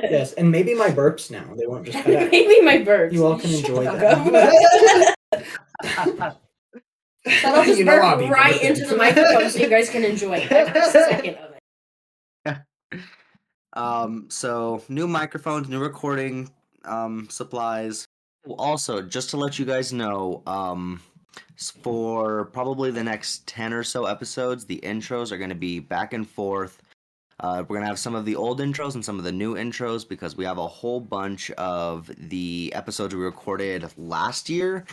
Yes, 0.02 0.32
and 0.34 0.50
maybe 0.50 0.74
my 0.74 0.88
burps 0.88 1.30
now. 1.30 1.44
They 1.56 1.66
won't 1.66 1.84
just 1.86 1.98
cut 2.02 2.14
out. 2.14 2.30
Maybe 2.32 2.60
my 2.62 2.78
burps. 2.78 3.12
You 3.12 3.26
all 3.26 3.38
can 3.38 3.50
enjoy 3.50 3.84
that. 3.84 5.14
up. 5.32 6.36
That'll 7.24 7.64
just 7.64 7.78
You 7.78 7.84
know 7.84 8.00
burp 8.00 8.30
right 8.30 8.54
burping. 8.54 8.62
into 8.62 8.86
the 8.86 8.96
microphone 8.96 9.50
so 9.50 9.58
you 9.60 9.68
guys 9.68 9.88
can 9.90 10.04
enjoy 10.04 10.46
every 10.50 10.82
second 10.90 11.36
of 11.36 11.54
it. 12.46 12.58
Um, 13.74 14.26
so 14.30 14.82
new 14.88 15.06
microphones, 15.06 15.68
new 15.68 15.78
recording 15.80 16.50
um 16.84 17.28
supplies. 17.30 18.06
Also, 18.48 19.02
just 19.02 19.30
to 19.30 19.36
let 19.36 19.58
you 19.58 19.64
guys 19.64 19.92
know, 19.92 20.42
um 20.46 21.00
for 21.82 22.46
probably 22.46 22.90
the 22.90 23.04
next 23.04 23.46
10 23.46 23.72
or 23.72 23.84
so 23.84 24.06
episodes, 24.06 24.64
the 24.64 24.80
intros 24.82 25.30
are 25.30 25.38
going 25.38 25.50
to 25.50 25.56
be 25.56 25.78
back 25.78 26.12
and 26.12 26.28
forth. 26.28 26.82
Uh, 27.38 27.58
we're 27.60 27.76
going 27.76 27.82
to 27.82 27.88
have 27.88 27.98
some 27.98 28.14
of 28.14 28.24
the 28.24 28.36
old 28.36 28.60
intros 28.60 28.94
and 28.94 29.04
some 29.04 29.18
of 29.18 29.24
the 29.24 29.32
new 29.32 29.54
intros 29.54 30.06
because 30.06 30.36
we 30.36 30.44
have 30.44 30.58
a 30.58 30.66
whole 30.66 31.00
bunch 31.00 31.50
of 31.52 32.10
the 32.28 32.72
episodes 32.74 33.14
we 33.14 33.22
recorded 33.22 33.90
last 33.96 34.48
year 34.48 34.84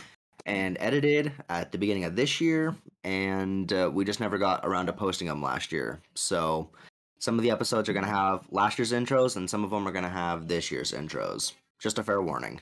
and 0.46 0.76
edited 0.80 1.32
at 1.50 1.72
the 1.72 1.78
beginning 1.78 2.04
of 2.04 2.16
this 2.16 2.40
year, 2.40 2.74
and 3.04 3.70
uh, 3.72 3.90
we 3.92 4.04
just 4.04 4.20
never 4.20 4.38
got 4.38 4.64
around 4.64 4.86
to 4.86 4.92
posting 4.94 5.28
them 5.28 5.42
last 5.42 5.72
year. 5.72 6.00
So, 6.14 6.70
some 7.18 7.36
of 7.36 7.42
the 7.42 7.50
episodes 7.50 7.88
are 7.88 7.92
going 7.92 8.06
to 8.06 8.10
have 8.10 8.46
last 8.50 8.78
year's 8.78 8.92
intros, 8.92 9.36
and 9.36 9.50
some 9.50 9.62
of 9.62 9.70
them 9.70 9.86
are 9.86 9.92
going 9.92 10.04
to 10.04 10.10
have 10.10 10.48
this 10.48 10.70
year's 10.70 10.92
intros. 10.92 11.52
Just 11.78 11.98
a 11.98 12.02
fair 12.02 12.22
warning. 12.22 12.60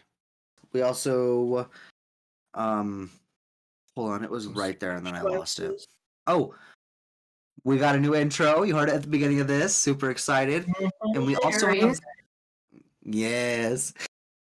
We 0.77 0.83
also, 0.83 1.71
um, 2.53 3.11
hold 3.95 4.11
on, 4.11 4.23
it 4.23 4.31
was 4.31 4.47
right 4.47 4.79
there, 4.79 4.93
and 4.93 5.07
then 5.07 5.15
I 5.15 5.23
lost 5.23 5.59
it. 5.59 5.87
Oh, 6.27 6.55
we 7.65 7.79
got 7.79 7.97
a 7.97 7.99
new 7.99 8.15
intro. 8.15 8.63
You 8.63 8.77
heard 8.77 8.91
it 8.91 8.95
at 8.95 9.01
the 9.01 9.09
beginning 9.09 9.41
of 9.41 9.47
this. 9.47 9.75
Super 9.75 10.11
excited, 10.11 10.67
and 11.15 11.25
we 11.25 11.35
also 11.37 11.69
have, 11.69 11.99
yes, 13.03 13.95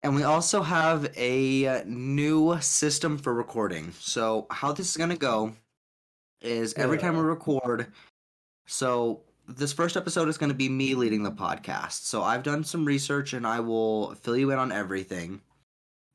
and 0.04 0.14
we 0.14 0.24
also 0.24 0.62
have 0.62 1.10
a 1.16 1.68
uh, 1.68 1.84
new 1.86 2.60
system 2.60 3.18
for 3.18 3.34
recording. 3.34 3.94
So 4.02 4.46
how 4.50 4.74
this 4.74 4.90
is 4.90 4.98
gonna 4.98 5.16
go 5.16 5.54
is 6.42 6.74
every 6.74 6.98
time 6.98 7.16
we 7.16 7.22
record. 7.24 7.94
So 8.68 9.22
this 9.48 9.72
first 9.72 9.96
episode 9.96 10.28
is 10.28 10.38
going 10.38 10.50
to 10.50 10.54
be 10.56 10.68
me 10.68 10.96
leading 10.96 11.24
the 11.24 11.32
podcast. 11.32 12.04
So 12.04 12.24
I've 12.24 12.44
done 12.44 12.66
some 12.66 12.84
research 12.84 13.32
and 13.32 13.48
I 13.48 13.62
will 13.62 14.16
fill 14.16 14.36
you 14.36 14.52
in 14.52 14.60
on 14.60 14.74
everything. 14.74 15.40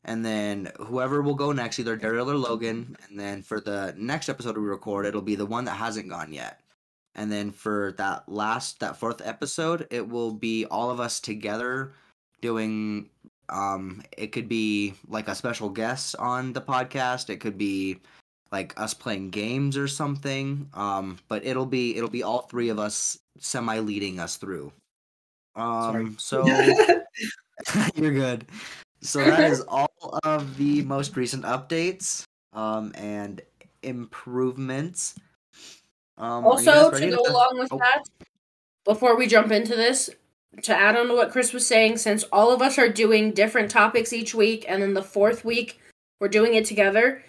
And 0.05 0.25
then 0.25 0.73
whoever 0.79 1.21
will 1.21 1.35
go 1.35 1.53
next, 1.53 1.79
either 1.79 1.99
Daryl 1.99 2.29
or 2.29 2.37
Logan. 2.37 2.97
And 3.09 3.21
then 3.21 3.43
for 3.43 3.61
the 3.61 3.95
next 3.99 4.29
episode 4.29 4.57
we 4.57 4.65
record, 4.65 5.07
it'll 5.07 5.21
be 5.21 5.35
the 5.35 5.47
one 5.47 5.65
that 5.67 5.73
hasn't 5.73 6.09
gone 6.09 6.33
yet. 6.33 6.61
And 7.15 7.31
then 7.31 7.51
for 7.51 7.95
that 7.99 8.29
last, 8.29 8.81
that 8.81 8.97
fourth 8.97 9.21
episode, 9.25 9.87
it 9.91 10.09
will 10.09 10.33
be 10.33 10.65
all 10.67 10.91
of 10.91 11.01
us 11.01 11.21
together 11.21 11.93
doing. 12.41 13.11
Um, 13.49 14.03
it 14.17 14.29
could 14.29 14.49
be 14.49 14.95
like 15.09 15.29
a 15.29 15.35
special 15.35 15.69
guest 15.69 16.15
on 16.17 16.53
the 16.53 16.61
podcast. 16.61 17.29
It 17.29 17.41
could 17.41 17.59
be 17.59 17.99
like 18.53 18.79
us 18.81 18.95
playing 18.95 19.31
games 19.31 19.77
or 19.77 19.89
something. 19.89 20.69
Um, 20.73 21.19
but 21.29 21.45
it'll 21.45 21.67
be 21.67 21.97
it'll 21.97 22.09
be 22.09 22.23
all 22.23 22.43
three 22.43 22.69
of 22.69 22.79
us 22.79 23.19
semi 23.39 23.81
leading 23.81 24.21
us 24.21 24.37
through. 24.37 24.73
Um, 25.57 26.17
so 26.19 26.47
you're 27.95 28.13
good. 28.13 28.47
So 29.03 29.25
that 29.25 29.51
is 29.51 29.61
all 29.63 30.19
of 30.25 30.57
the 30.57 30.83
most 30.83 31.17
recent 31.17 31.45
updates 31.45 32.25
um 32.53 32.93
and 32.97 33.41
improvements. 33.83 35.15
Um, 36.19 36.45
are 36.45 36.61
you 36.61 36.67
guys 36.67 36.77
Also, 36.77 36.99
to 36.99 37.17
go 37.17 37.23
along 37.27 37.59
with 37.59 37.73
oh. 37.73 37.79
that, 37.79 38.03
before 38.85 39.17
we 39.17 39.27
jump 39.27 39.51
into 39.53 39.75
this, 39.75 40.11
to 40.63 40.77
add 40.77 40.97
on 40.97 41.09
to 41.09 41.15
what 41.15 41.31
Chris 41.31 41.53
was 41.53 41.67
saying, 41.67 41.97
since 41.97 42.25
all 42.25 42.53
of 42.53 42.61
us 42.61 42.79
are 42.79 42.89
doing 42.89 43.33
different 43.33 43.71
topics 43.71 44.13
each 44.13 44.35
week, 44.35 44.65
and 44.69 44.83
then 44.83 44.95
the 44.95 45.03
fourth 45.03 45.45
week 45.45 45.81
we're 46.21 46.29
doing 46.29 46.55
it 46.55 46.67
together, 46.67 47.23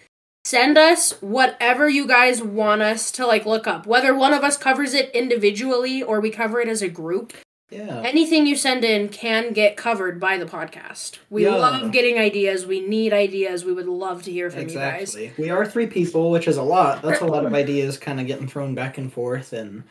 send 0.44 0.76
us 0.76 1.12
whatever 1.22 1.88
you 1.88 2.06
guys 2.06 2.42
want 2.42 2.82
us 2.82 3.10
to 3.12 3.26
like 3.26 3.46
look 3.46 3.66
up. 3.66 3.86
Whether 3.86 4.14
one 4.14 4.34
of 4.34 4.44
us 4.44 4.56
covers 4.58 4.92
it 4.92 5.10
individually 5.14 6.02
or 6.02 6.20
we 6.20 6.30
cover 6.30 6.60
it 6.60 6.68
as 6.68 6.82
a 6.82 6.88
group, 6.88 7.32
Yeah. 7.72 8.02
anything 8.04 8.46
you 8.46 8.54
send 8.56 8.84
in 8.84 9.08
can 9.08 9.52
get 9.52 9.76
covered 9.76 10.20
by 10.20 10.36
the 10.38 10.44
podcast. 10.46 11.18
We 11.30 11.44
Yeah. 11.44 11.56
love 11.56 11.90
getting 11.92 12.18
ideas. 12.18 12.66
We 12.66 12.80
need 12.86 13.12
ideas. 13.12 13.64
We 13.64 13.72
would 13.72 13.86
love 13.86 14.22
to 14.24 14.30
hear 14.32 14.50
from 14.50 14.68
you 14.68 14.74
guys. 14.74 15.16
We 15.38 15.50
are 15.50 15.64
three 15.66 15.86
people, 15.86 16.30
which 16.30 16.46
is 16.48 16.56
a 16.58 16.62
lot. 16.62 17.02
That's 17.02 17.20
a 17.20 17.26
lot 17.26 17.46
of 17.46 17.54
ideas 17.62 17.96
kind 17.98 18.20
of 18.20 18.26
getting 18.26 18.46
thrown 18.46 18.74
back 18.74 18.98
and 18.98 19.12
forth 19.12 19.52
and 19.52 19.84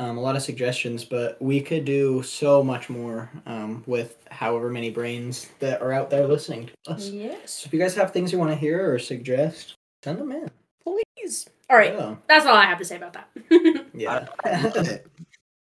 um, 0.00 0.18
a 0.18 0.20
lot 0.20 0.34
of 0.34 0.42
suggestions, 0.42 1.04
but 1.04 1.40
we 1.40 1.60
could 1.60 1.84
do 1.84 2.20
so 2.24 2.64
much 2.64 2.90
more 2.90 3.30
um, 3.46 3.84
with 3.86 4.16
however 4.30 4.68
many 4.68 4.90
brains 4.90 5.48
that 5.60 5.80
are 5.82 5.92
out 5.92 6.10
there 6.10 6.26
listening 6.26 6.66
to 6.84 6.92
us. 6.92 7.08
Yes, 7.10 7.52
So 7.62 7.66
if 7.68 7.72
you 7.72 7.78
guys 7.78 7.94
have 7.94 8.12
things 8.12 8.32
you 8.32 8.38
want 8.38 8.50
to 8.50 8.56
hear 8.56 8.92
or 8.92 8.98
suggest, 8.98 9.74
send 10.02 10.18
them 10.18 10.32
in. 10.32 10.50
please. 10.84 11.48
All 11.70 11.76
right, 11.76 11.94
Yeah. 11.94 12.16
that's 12.28 12.44
all 12.44 12.54
I 12.56 12.64
have 12.66 12.78
to 12.78 12.84
say 12.84 12.96
about 12.96 13.12
that. 13.12 13.28
Yeah. 13.94 14.26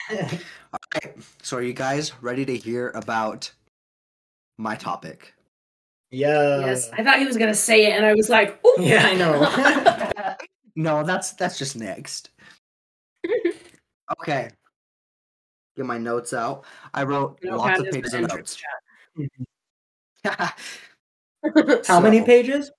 I. 0.10 0.40
Alright, 0.74 1.18
so 1.42 1.58
are 1.58 1.62
you 1.62 1.74
guys 1.74 2.12
ready 2.22 2.46
to 2.46 2.56
hear 2.58 2.90
about 2.96 3.52
my 4.58 4.76
topic? 4.76 5.34
yeah. 6.12 6.60
yes, 6.60 6.90
I 6.92 7.04
thought 7.04 7.20
he 7.20 7.26
was 7.26 7.38
gonna 7.38 7.54
say 7.56 7.88
it, 7.88 7.96
and 7.96 8.06
I 8.06 8.14
was 8.14 8.30
like, 8.30 8.64
Ooh. 8.66 8.76
Yeah, 8.80 9.06
I 9.06 9.16
know. 9.16 10.36
No, 10.76 11.04
that's 11.04 11.34
that's 11.34 11.60
just 11.60 11.76
next. 11.76 12.32
okay. 14.20 14.50
Get 15.78 15.86
my 15.86 16.00
notes 16.00 16.34
out. 16.34 16.66
I 16.96 17.04
wrote 17.04 17.40
lots 17.44 17.80
of 17.80 17.92
pages 17.92 18.12
the 18.12 18.24
of 18.24 18.30
notes. 18.36 18.58
chat. 20.26 20.58
How 21.88 22.00
many 22.00 22.22
pages? 22.24 22.72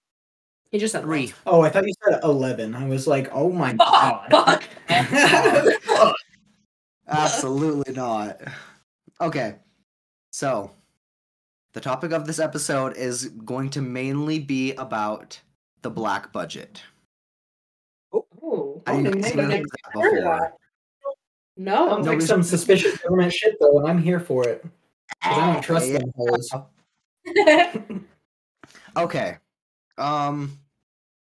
He 0.72 0.78
just 0.80 0.90
said 0.90 1.02
Three. 1.02 1.32
Oh, 1.46 1.60
I 1.60 1.70
thought 1.70 1.86
you 1.86 1.94
said 2.04 2.18
11. 2.24 2.74
I 2.74 2.88
was 2.88 3.06
like, 3.06 3.28
oh 3.32 3.52
my 3.52 3.76
Oh, 3.78 4.24
god. 4.28 4.64
Fuck. 7.14 7.24
Absolutely 7.34 7.92
not. 7.94 8.40
Okay. 9.20 9.56
So, 10.32 10.70
the 11.72 11.80
topic 11.80 12.12
of 12.12 12.26
this 12.26 12.38
episode 12.38 12.96
is 12.96 13.26
going 13.28 13.70
to 13.70 13.80
mainly 13.82 14.38
be 14.38 14.72
about 14.74 15.40
the 15.82 15.90
black 15.90 16.32
budget. 16.32 16.82
Ooh. 18.14 18.82
I 18.86 18.96
didn't 19.02 19.18
Okay, 19.20 19.28
see 19.30 19.36
that 19.36 19.50
Heard 19.92 20.14
before. 20.14 20.20
that. 20.22 20.52
No. 21.56 21.74
Sounds 21.76 21.90
like 21.90 22.04
Nobody's- 22.06 22.26
some 22.28 22.42
suspicious 22.42 22.98
government 22.98 23.32
shit, 23.32 23.56
though, 23.60 23.78
and 23.78 23.88
I'm 23.88 24.02
here 24.02 24.20
for 24.20 24.46
it. 24.48 24.62
'Cause 25.22 25.38
I 25.38 25.52
don't 25.52 25.62
trust 25.62 25.88
Yeah. 25.88 25.98
them 25.98 26.12
hoes. 26.16 26.50
Okay. 28.96 29.38
Um 29.98 30.58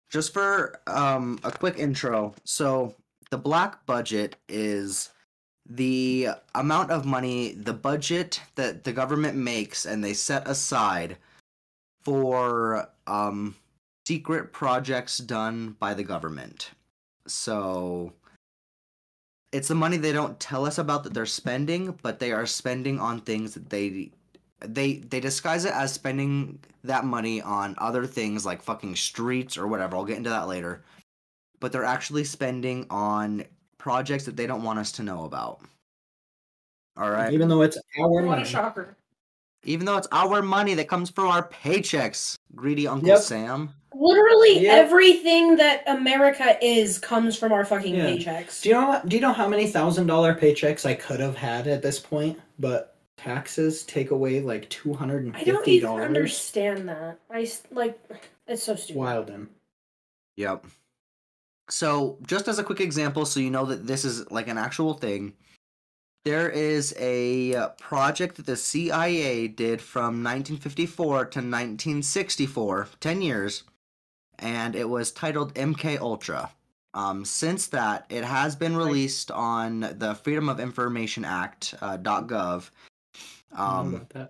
just 0.10 0.32
for 0.34 0.80
um 0.88 1.40
a 1.44 1.52
quick 1.52 1.78
intro. 1.80 2.36
So 2.44 2.96
the 3.32 3.38
black 3.38 3.86
budget 3.86 4.36
is 4.48 5.10
the 5.70 6.30
amount 6.56 6.92
of 6.92 7.06
money 7.06 7.52
the 7.52 7.74
budget 7.74 8.42
that 8.56 8.84
the 8.84 8.94
government 8.94 9.36
makes 9.36 9.86
and 9.86 10.04
they 10.04 10.14
set 10.14 10.48
aside 10.48 11.18
for 12.04 12.90
um 13.06 13.56
secret 14.08 14.54
projects 14.54 15.18
done 15.18 15.76
by 15.80 15.94
the 15.94 16.04
government. 16.04 16.72
So 17.28 18.14
it's 19.52 19.68
the 19.68 19.76
money 19.76 19.98
they 19.98 20.14
don't 20.14 20.40
tell 20.40 20.66
us 20.66 20.78
about 20.78 21.04
that 21.04 21.14
they're 21.14 21.26
spending, 21.26 21.98
but 22.02 22.20
they 22.20 22.32
are 22.32 22.46
spending 22.46 23.00
on 23.00 23.20
things 23.20 23.54
that 23.54 23.70
they 23.70 24.12
they 24.60 24.96
they 25.00 25.20
disguise 25.20 25.66
it 25.66 25.74
as 25.74 25.94
spending 25.94 26.60
that 26.86 27.04
money 27.04 27.42
on 27.42 27.76
other 27.78 28.06
things 28.06 28.46
like 28.46 28.62
fucking 28.62 28.96
streets 28.96 29.58
or 29.58 29.68
whatever. 29.68 29.98
I'll 29.98 30.06
get 30.06 30.18
into 30.18 30.30
that 30.30 30.48
later. 30.48 30.84
But 31.60 31.72
they're 31.72 31.84
actually 31.84 32.24
spending 32.24 32.86
on 32.90 33.44
projects 33.78 34.26
that 34.26 34.36
they 34.36 34.48
don't 34.48 34.64
want 34.64 34.80
us 34.80 34.92
to 34.94 35.04
know 35.04 35.26
about. 35.26 35.62
All 36.98 37.10
right. 37.12 37.34
Even 37.34 37.48
though 37.48 37.62
it's 37.62 37.78
our 38.00 38.10
what 38.10 38.24
a 38.24 38.28
money. 38.28 38.46
shocker. 38.46 38.96
Even 39.64 39.86
though 39.86 39.98
it's 39.98 40.08
our 40.12 40.42
money 40.42 40.74
that 40.76 40.88
comes 40.88 41.10
from 41.10 41.28
our 41.28 41.48
paychecks, 41.50 42.38
greedy 42.56 42.88
Uncle 42.88 43.10
Yep. 43.10 43.20
Sam. 43.20 43.74
Literally 43.94 44.60
Yeah. 44.64 44.74
everything 44.74 45.56
that 45.58 45.84
America 45.88 46.58
is 46.64 46.98
comes 47.00 47.38
from 47.38 47.52
our 47.52 47.66
fucking 47.66 47.96
Yeah. 47.96 48.06
paychecks. 48.08 48.62
Do 48.62 48.70
you 48.70 48.76
know 48.76 49.02
do 49.08 49.16
you 49.16 49.22
know 49.22 49.34
how 49.34 49.48
many 49.48 49.68
thousand 49.68 50.08
dollar 50.08 50.36
paychecks 50.36 50.86
I 50.86 50.94
could 50.94 51.20
have 51.20 51.36
had 51.36 51.68
at 51.68 51.82
this 51.82 52.00
point? 52.00 52.40
But 52.60 52.96
taxes 53.18 53.84
take 53.84 54.12
away 54.12 54.40
like 54.42 54.70
two 54.70 54.94
hundred 54.94 55.26
and 55.26 55.36
I 55.36 55.44
don't 55.44 55.58
fifty 55.58 55.72
even 55.74 55.88
dollars. 55.90 56.06
understand 56.06 56.88
that. 56.90 57.20
I 57.30 57.42
s- 57.44 57.64
like 57.72 58.00
it's 58.48 58.64
so 58.64 58.76
stupid. 58.76 59.00
Wild 59.00 59.30
him. 59.30 59.50
Yep. 60.36 60.66
So, 61.70 62.18
just 62.26 62.48
as 62.48 62.60
a 62.60 62.64
quick 62.64 62.80
example, 62.80 63.26
so 63.26 63.40
you 63.40 63.50
know 63.50 63.66
that 63.66 63.88
this 63.88 64.06
is 64.06 64.30
like 64.32 64.48
an 64.48 64.58
actual 64.58 64.94
thing, 64.94 65.34
there 66.24 66.50
is 66.50 66.94
a 66.98 67.56
uh, 67.56 67.70
project 67.70 68.36
that 68.36 68.46
the 68.46 68.58
CIA 68.58 69.48
did 69.48 69.82
from 69.82 70.24
1954 70.24 71.18
to 71.18 71.40
1964, 71.40 72.90
10 73.00 73.22
years, 73.22 73.64
and 74.40 74.76
it 74.76 74.90
was 74.90 75.12
titled 75.12 75.54
MK 75.56 76.00
Ultra. 76.00 76.52
Um, 76.94 77.26
since 77.26 77.68
that, 77.68 78.06
it 78.10 78.24
has 78.24 78.56
been 78.56 78.76
released 78.76 79.30
on 79.32 79.82
the 79.82 80.16
Freedom 80.24 80.50
of 80.50 80.60
Information 80.60 81.24
Act 81.24 81.76
uh, 81.82 81.98
.gov. 81.98 82.72
I 83.54 83.82
don't 83.82 83.92
know 83.92 83.98
Um. 84.14 84.30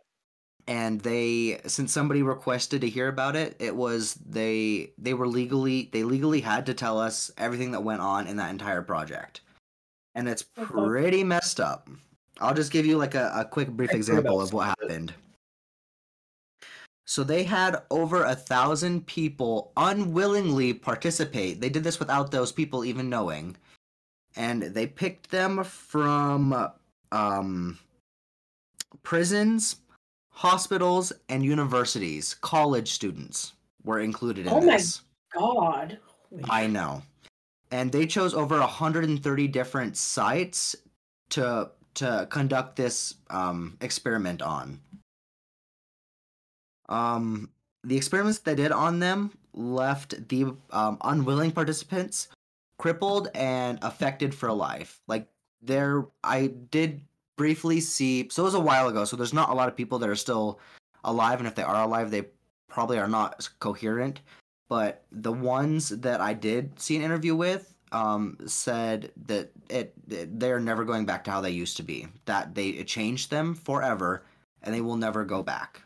And 0.67 0.99
they 1.01 1.61
since 1.65 1.93
somebody 1.93 2.21
requested 2.21 2.81
to 2.81 2.89
hear 2.89 3.07
about 3.07 3.35
it 3.35 3.55
it 3.59 3.75
was 3.75 4.15
they 4.15 4.91
they 4.97 5.13
were 5.13 5.27
legally 5.27 5.89
they 5.93 6.03
legally 6.03 6.41
had 6.41 6.65
to 6.65 6.73
tell 6.73 6.99
us 6.99 7.31
everything 7.37 7.71
that 7.71 7.83
went 7.83 8.01
on 8.01 8.27
in 8.27 8.37
that 8.37 8.51
entire 8.51 8.81
project. 8.81 9.41
And 10.15 10.27
it's 10.27 10.41
pretty 10.41 11.23
messed 11.23 11.59
up. 11.59 11.89
I'll 12.39 12.55
just 12.55 12.71
give 12.71 12.85
you 12.85 12.97
like 12.97 13.15
a, 13.15 13.31
a 13.35 13.45
quick 13.45 13.69
brief 13.69 13.93
example 13.93 14.41
of 14.41 14.51
what 14.51 14.65
some 14.65 14.75
of 14.81 14.81
it. 14.81 14.89
happened. 14.89 15.13
So 17.05 17.23
they 17.23 17.43
had 17.43 17.83
over 17.89 18.23
a 18.23 18.35
thousand 18.35 19.05
people 19.05 19.71
unwillingly 19.77 20.73
participate. 20.73 21.61
They 21.61 21.69
did 21.69 21.83
this 21.83 21.99
without 21.99 22.31
those 22.31 22.51
people 22.51 22.83
even 22.83 23.09
knowing. 23.09 23.55
And 24.35 24.63
they 24.63 24.87
picked 24.87 25.29
them 25.29 25.63
from 25.63 26.71
um 27.11 27.77
prisons 29.03 29.77
hospitals 30.37 31.11
and 31.29 31.43
universities 31.43 32.35
college 32.41 32.91
students 32.91 33.53
were 33.83 34.01
included 34.01 34.45
in 34.45 34.67
this. 34.67 35.01
Oh 35.35 35.55
my 35.55 35.71
God. 35.71 35.97
i 36.47 36.67
know 36.67 37.01
and 37.71 37.91
they 37.91 38.05
chose 38.05 38.35
over 38.35 38.59
130 38.59 39.47
different 39.47 39.97
sites 39.97 40.75
to 41.31 41.71
to 41.95 42.27
conduct 42.29 42.75
this 42.75 43.15
um, 43.31 43.75
experiment 43.81 44.43
on 44.43 44.79
um, 46.87 47.49
the 47.83 47.97
experiments 47.97 48.37
they 48.37 48.53
did 48.53 48.71
on 48.71 48.99
them 48.99 49.31
left 49.55 50.27
the 50.29 50.53
um, 50.69 50.99
unwilling 51.01 51.49
participants 51.49 52.27
crippled 52.77 53.29
and 53.33 53.79
affected 53.81 54.35
for 54.35 54.51
life 54.51 55.01
like 55.07 55.27
there 55.63 56.05
i 56.23 56.45
did 56.69 57.01
briefly 57.37 57.79
see 57.79 58.27
so 58.29 58.43
it 58.43 58.45
was 58.45 58.53
a 58.55 58.59
while 58.59 58.87
ago 58.87 59.05
so 59.05 59.15
there's 59.15 59.33
not 59.33 59.49
a 59.49 59.53
lot 59.53 59.67
of 59.67 59.75
people 59.75 59.99
that 59.99 60.09
are 60.09 60.15
still 60.15 60.59
alive 61.03 61.39
and 61.39 61.47
if 61.47 61.55
they 61.55 61.63
are 61.63 61.83
alive 61.83 62.11
they 62.11 62.25
probably 62.67 62.97
are 62.97 63.07
not 63.07 63.47
coherent 63.59 64.21
but 64.67 65.05
the 65.11 65.31
ones 65.31 65.89
that 65.89 66.19
i 66.19 66.33
did 66.33 66.77
see 66.79 66.95
an 66.95 67.01
interview 67.01 67.35
with 67.35 67.73
um, 67.93 68.37
said 68.45 69.13
that 69.27 69.49
it, 69.69 69.93
it 70.09 70.37
they're 70.37 70.59
never 70.59 70.83
going 70.83 71.05
back 71.05 71.23
to 71.23 71.31
how 71.31 71.39
they 71.39 71.51
used 71.51 71.77
to 71.77 71.83
be 71.83 72.05
that 72.25 72.53
they 72.53 72.69
it 72.69 72.87
changed 72.87 73.29
them 73.29 73.55
forever 73.55 74.23
and 74.63 74.75
they 74.75 74.81
will 74.81 74.97
never 74.97 75.23
go 75.23 75.41
back 75.41 75.81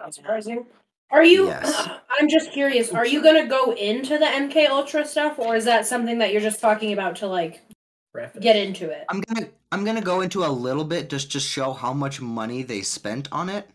Not 0.00 0.12
surprising. 0.12 0.66
Are 1.12 1.22
you? 1.22 1.46
Yes. 1.46 1.88
I'm 2.20 2.28
just 2.28 2.52
curious. 2.52 2.90
Are 2.92 3.06
you 3.06 3.22
gonna 3.22 3.46
go 3.46 3.72
into 3.72 4.18
the 4.18 4.24
MK 4.24 4.68
Ultra 4.70 5.04
stuff, 5.04 5.38
or 5.38 5.54
is 5.54 5.64
that 5.66 5.86
something 5.86 6.18
that 6.18 6.32
you're 6.32 6.40
just 6.40 6.60
talking 6.60 6.92
about 6.92 7.16
to 7.16 7.26
like 7.26 7.60
Preface. 8.12 8.42
get 8.42 8.56
into 8.56 8.90
it? 8.90 9.04
i'm 9.08 9.20
gonna 9.22 9.48
i'm 9.72 9.84
gonna 9.84 10.00
go 10.02 10.20
into 10.20 10.44
a 10.44 10.48
little 10.48 10.84
bit 10.84 11.08
just 11.08 11.32
to 11.32 11.40
show 11.40 11.72
how 11.72 11.92
much 11.92 12.20
money 12.20 12.62
they 12.62 12.82
spent 12.82 13.28
on 13.32 13.48
it 13.48 13.68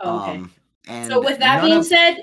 Oh, 0.00 0.22
okay. 0.22 0.38
um 0.38 0.52
and 0.88 1.10
so 1.10 1.20
with 1.20 1.38
that 1.40 1.62
being 1.62 1.78
of- 1.78 1.86
said, 1.86 2.16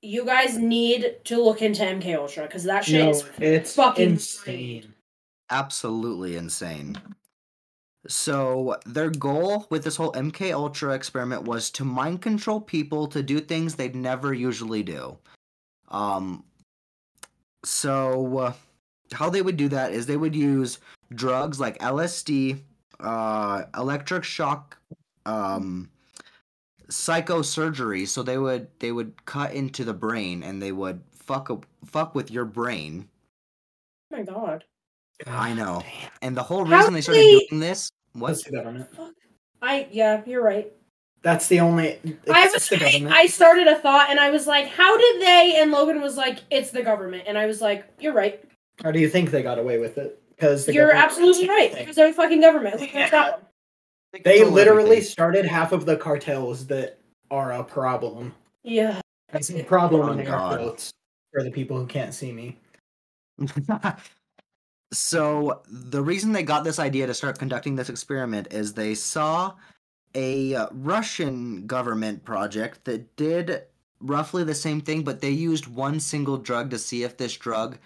you 0.00 0.24
guys 0.24 0.56
need 0.58 1.16
to 1.24 1.42
look 1.42 1.60
into 1.60 1.82
MK 1.82 2.14
Ultra 2.16 2.44
because 2.44 2.62
that 2.64 2.84
shit 2.84 3.02
No, 3.04 3.10
is 3.10 3.24
it's 3.38 3.74
fucking 3.74 4.10
insane. 4.10 4.94
absolutely 5.50 6.36
insane. 6.36 6.96
So 8.06 8.76
their 8.86 9.10
goal 9.10 9.66
with 9.70 9.82
this 9.82 9.96
whole 9.96 10.12
MK 10.12 10.52
Ultra 10.52 10.92
experiment 10.94 11.42
was 11.44 11.70
to 11.70 11.84
mind 11.84 12.20
control 12.22 12.60
people 12.60 13.06
to 13.08 13.22
do 13.22 13.40
things 13.40 13.74
they'd 13.74 13.96
never 13.96 14.32
usually 14.34 14.82
do. 14.82 15.18
Um 15.88 16.44
so 17.64 18.38
uh, 18.38 18.52
how 19.12 19.28
they 19.30 19.42
would 19.42 19.56
do 19.56 19.68
that 19.68 19.92
is 19.92 20.06
they 20.06 20.16
would 20.16 20.34
use 20.34 20.78
drugs 21.14 21.60
like 21.60 21.78
LSD, 21.78 22.60
uh 23.00 23.64
electric 23.76 24.22
shock 24.24 24.78
um 25.26 25.90
psychosurgery 26.88 28.06
so 28.06 28.22
they 28.22 28.38
would 28.38 28.68
they 28.78 28.92
would 28.92 29.12
cut 29.24 29.52
into 29.52 29.84
the 29.84 29.92
brain 29.92 30.42
and 30.42 30.62
they 30.62 30.70
would 30.72 31.00
fuck 31.12 31.50
a, 31.50 31.58
fuck 31.84 32.14
with 32.14 32.30
your 32.30 32.44
brain 32.44 33.08
Oh 34.12 34.18
my 34.18 34.22
god. 34.22 34.64
I 35.26 35.54
know. 35.54 35.82
Damn. 35.82 36.10
And 36.22 36.36
the 36.36 36.42
whole 36.42 36.64
How 36.64 36.76
reason 36.78 36.94
they 36.94 37.00
started 37.00 37.20
they- 37.22 37.46
doing 37.48 37.60
this 37.60 37.90
was 38.14 38.42
the 38.42 38.52
government. 38.52 38.88
I 39.62 39.88
yeah, 39.90 40.22
you're 40.26 40.42
right. 40.42 40.72
That's 41.22 41.48
the 41.48 41.58
only. 41.60 41.98
It's, 42.04 42.30
I 42.30 42.46
was 42.48 42.68
the 42.68 43.08
I. 43.10 43.22
I 43.22 43.26
started 43.26 43.66
a 43.66 43.76
thought 43.76 44.10
and 44.10 44.20
I 44.20 44.30
was 44.30 44.46
like, 44.46 44.66
how 44.68 44.96
did 44.96 45.22
they? 45.22 45.56
And 45.58 45.70
Logan 45.72 46.00
was 46.02 46.16
like, 46.18 46.40
it's 46.50 46.70
the 46.70 46.82
government, 46.82 47.24
and 47.26 47.38
I 47.38 47.46
was 47.46 47.60
like, 47.62 47.86
you're 47.98 48.12
right. 48.12 48.44
How 48.82 48.90
do 48.90 48.98
you 48.98 49.08
think 49.08 49.30
they 49.30 49.42
got 49.42 49.58
away 49.58 49.78
with 49.78 49.98
it? 49.98 50.20
Because 50.30 50.68
You're 50.68 50.92
absolutely 50.92 51.48
right. 51.48 51.74
Because 51.76 51.96
they're 51.96 52.08
the 52.08 52.14
fucking 52.14 52.40
government. 52.40 52.80
Look 52.80 52.94
at 52.94 53.12
Yeah. 53.12 53.30
them. 53.30 53.40
They 54.12 54.38
control 54.38 54.52
literally 54.52 54.82
everything. 54.82 55.04
started 55.04 55.44
half 55.44 55.72
of 55.72 55.86
the 55.86 55.96
cartels 55.96 56.66
that 56.68 56.98
are 57.30 57.52
a 57.52 57.64
problem. 57.64 58.34
Yeah. 58.62 59.00
I 59.32 59.40
say 59.40 59.62
problem 59.62 60.08
Oh, 60.08 60.12
in 60.12 60.20
air 60.20 60.38
quotes 60.38 60.92
for 61.32 61.42
the 61.42 61.50
people 61.50 61.78
who 61.78 61.86
can't 61.86 62.14
see 62.14 62.32
me. 62.32 62.58
so 64.92 65.62
the 65.68 66.02
reason 66.02 66.32
they 66.32 66.44
got 66.44 66.62
this 66.62 66.78
idea 66.78 67.06
to 67.06 67.14
start 67.14 67.38
conducting 67.38 67.74
this 67.74 67.88
experiment 67.88 68.48
is 68.52 68.72
they 68.72 68.94
saw 68.94 69.54
a 70.14 70.54
uh, 70.54 70.68
Russian 70.70 71.66
government 71.66 72.24
project 72.24 72.84
that 72.84 73.16
did 73.16 73.62
roughly 74.00 74.44
the 74.44 74.54
same 74.54 74.80
thing, 74.80 75.02
but 75.02 75.20
they 75.20 75.30
used 75.30 75.66
one 75.66 75.98
single 75.98 76.36
drug 76.36 76.70
to 76.70 76.78
see 76.78 77.02
if 77.02 77.16
this 77.16 77.36
drug 77.36 77.78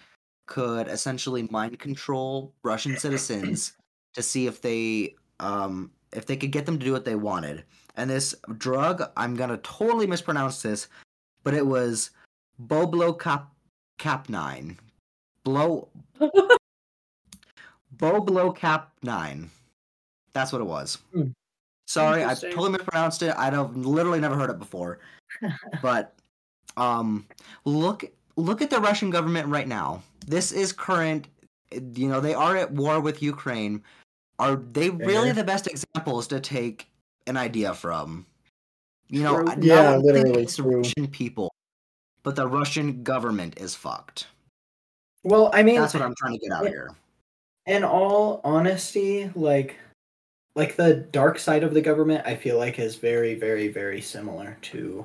could 0.48 0.88
essentially 0.88 1.46
mind 1.50 1.78
control 1.78 2.52
Russian 2.64 2.96
citizens 2.96 3.74
to 4.14 4.22
see 4.22 4.46
if 4.46 4.60
they 4.60 5.14
um 5.38 5.92
if 6.12 6.26
they 6.26 6.36
could 6.36 6.50
get 6.50 6.66
them 6.66 6.78
to 6.78 6.84
do 6.84 6.92
what 6.92 7.04
they 7.04 7.14
wanted. 7.14 7.62
And 7.96 8.10
this 8.10 8.34
drug, 8.56 9.02
I'm 9.16 9.36
gonna 9.36 9.58
totally 9.58 10.06
mispronounce 10.06 10.62
this, 10.62 10.88
but 11.44 11.54
it 11.54 11.64
was 11.64 12.10
Boblo 12.66 13.18
cap 13.18 13.52
cap 13.98 14.28
nine. 14.28 14.78
Blow 15.44 15.88
Boblo 17.96 18.56
cap 18.56 18.90
nine. 19.02 19.50
That's 20.32 20.52
what 20.52 20.62
it 20.62 20.66
was. 20.66 20.98
Hmm. 21.12 21.28
Sorry, 21.86 22.24
I 22.24 22.34
totally 22.34 22.70
mispronounced 22.70 23.22
it. 23.22 23.34
I 23.36 23.48
don't 23.50 23.76
literally 23.84 24.20
never 24.20 24.36
heard 24.36 24.50
it 24.50 24.58
before. 24.58 25.00
but 25.82 26.14
um 26.78 27.26
look 27.64 28.04
look 28.38 28.62
at 28.62 28.70
the 28.70 28.80
Russian 28.80 29.10
government 29.10 29.48
right 29.48 29.68
now. 29.68 30.02
This 30.26 30.52
is 30.52 30.72
current 30.72 31.28
you 31.70 32.08
know, 32.08 32.20
they 32.20 32.34
are 32.34 32.56
at 32.56 32.72
war 32.72 32.98
with 33.00 33.22
Ukraine. 33.22 33.82
Are 34.38 34.56
they 34.56 34.90
really 34.90 35.32
the 35.32 35.44
best 35.44 35.66
examples 35.66 36.26
to 36.28 36.40
take 36.40 36.88
an 37.26 37.36
idea 37.36 37.74
from? 37.74 38.24
You 39.08 39.22
know. 39.22 39.46
I- 39.46 39.56
Yeah, 39.60 39.82
not 39.96 40.04
literally 40.04 40.44
it's 40.44 40.56
true. 40.56 40.78
Russian 40.78 41.08
people, 41.08 41.52
but 42.22 42.36
the 42.36 42.46
Russian 42.46 43.02
government 43.02 43.58
is 43.60 43.74
fucked. 43.74 44.28
Well, 45.24 45.50
I 45.52 45.62
mean, 45.62 45.80
That's 45.80 45.92
what 45.92 46.02
I'm 46.02 46.14
trying 46.14 46.34
to 46.34 46.38
get 46.38 46.52
out 46.52 46.66
here. 46.66 46.90
in 47.66 47.84
all 47.84 48.40
honesty, 48.44 49.30
like, 49.34 49.76
like 50.54 50.76
the 50.76 50.94
dark 50.94 51.38
side 51.38 51.62
of 51.64 51.74
the 51.74 51.82
government, 51.82 52.26
I 52.26 52.34
feel 52.36 52.56
like 52.56 52.78
is 52.78 52.96
very, 52.96 53.34
very, 53.34 53.68
very 53.68 54.00
similar 54.00 54.56
to 54.62 55.04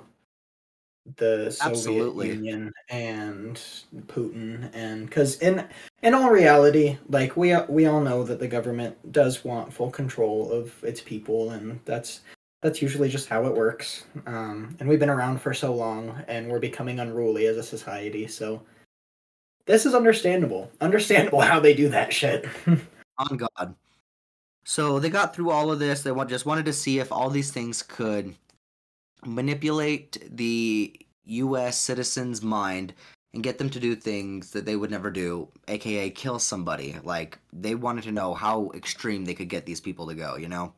the 1.17 1.51
Soviet 1.51 1.71
Absolutely. 1.71 2.27
Union 2.29 2.71
and 2.89 3.61
Putin, 4.07 4.69
and 4.73 5.05
because 5.05 5.37
in 5.39 5.67
in 6.01 6.13
all 6.13 6.29
reality, 6.29 6.97
like 7.09 7.35
we 7.35 7.55
we 7.67 7.85
all 7.85 8.01
know 8.01 8.23
that 8.23 8.39
the 8.39 8.47
government 8.47 9.11
does 9.11 9.43
want 9.43 9.73
full 9.73 9.91
control 9.91 10.51
of 10.51 10.81
its 10.83 11.01
people, 11.01 11.51
and 11.51 11.79
that's 11.85 12.21
that's 12.61 12.81
usually 12.81 13.09
just 13.09 13.27
how 13.27 13.45
it 13.45 13.55
works. 13.55 14.05
Um, 14.25 14.75
and 14.79 14.87
we've 14.87 14.99
been 14.99 15.09
around 15.09 15.41
for 15.41 15.53
so 15.53 15.73
long, 15.73 16.23
and 16.27 16.49
we're 16.49 16.59
becoming 16.59 16.99
unruly 16.99 17.47
as 17.47 17.57
a 17.57 17.63
society, 17.63 18.27
so. 18.27 18.61
This 19.65 19.85
is 19.85 19.95
understandable. 19.95 20.69
Understandable 20.81 21.39
how 21.39 21.57
they 21.57 21.73
do 21.73 21.87
that 21.87 22.11
shit. 22.11 22.45
On 23.17 23.37
God. 23.37 23.73
So 24.65 24.99
they 24.99 25.09
got 25.09 25.33
through 25.33 25.51
all 25.51 25.71
of 25.71 25.79
this. 25.79 26.01
They 26.01 26.11
just 26.25 26.45
wanted 26.45 26.65
to 26.65 26.73
see 26.73 26.99
if 26.99 27.13
all 27.13 27.29
these 27.29 27.49
things 27.49 27.81
could 27.81 28.35
manipulate 29.25 30.35
the 30.35 30.95
U.S. 31.25 31.77
citizens' 31.77 32.41
mind 32.41 32.93
and 33.33 33.43
get 33.43 33.57
them 33.57 33.69
to 33.71 33.79
do 33.79 33.95
things 33.95 34.51
that 34.51 34.65
they 34.65 34.75
would 34.75 34.91
never 34.91 35.09
do, 35.11 35.49
aka 35.67 36.09
kill 36.11 36.39
somebody. 36.39 36.97
Like 37.03 37.39
they 37.51 37.75
wanted 37.75 38.03
to 38.05 38.11
know 38.11 38.33
how 38.33 38.71
extreme 38.75 39.25
they 39.25 39.33
could 39.33 39.49
get 39.49 39.65
these 39.65 39.81
people 39.81 40.07
to 40.07 40.15
go. 40.15 40.35
You 40.35 40.49
know. 40.49 40.73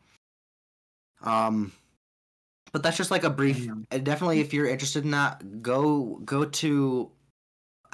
Um, 1.21 1.71
but 2.71 2.83
that's 2.83 2.97
just 2.97 3.11
like 3.11 3.23
a 3.23 3.29
brief. 3.29 3.67
Definitely, 3.89 4.39
if 4.41 4.53
you're 4.53 4.67
interested 4.67 5.03
in 5.05 5.11
that, 5.11 5.61
go 5.61 6.21
go 6.25 6.45
to 6.45 7.11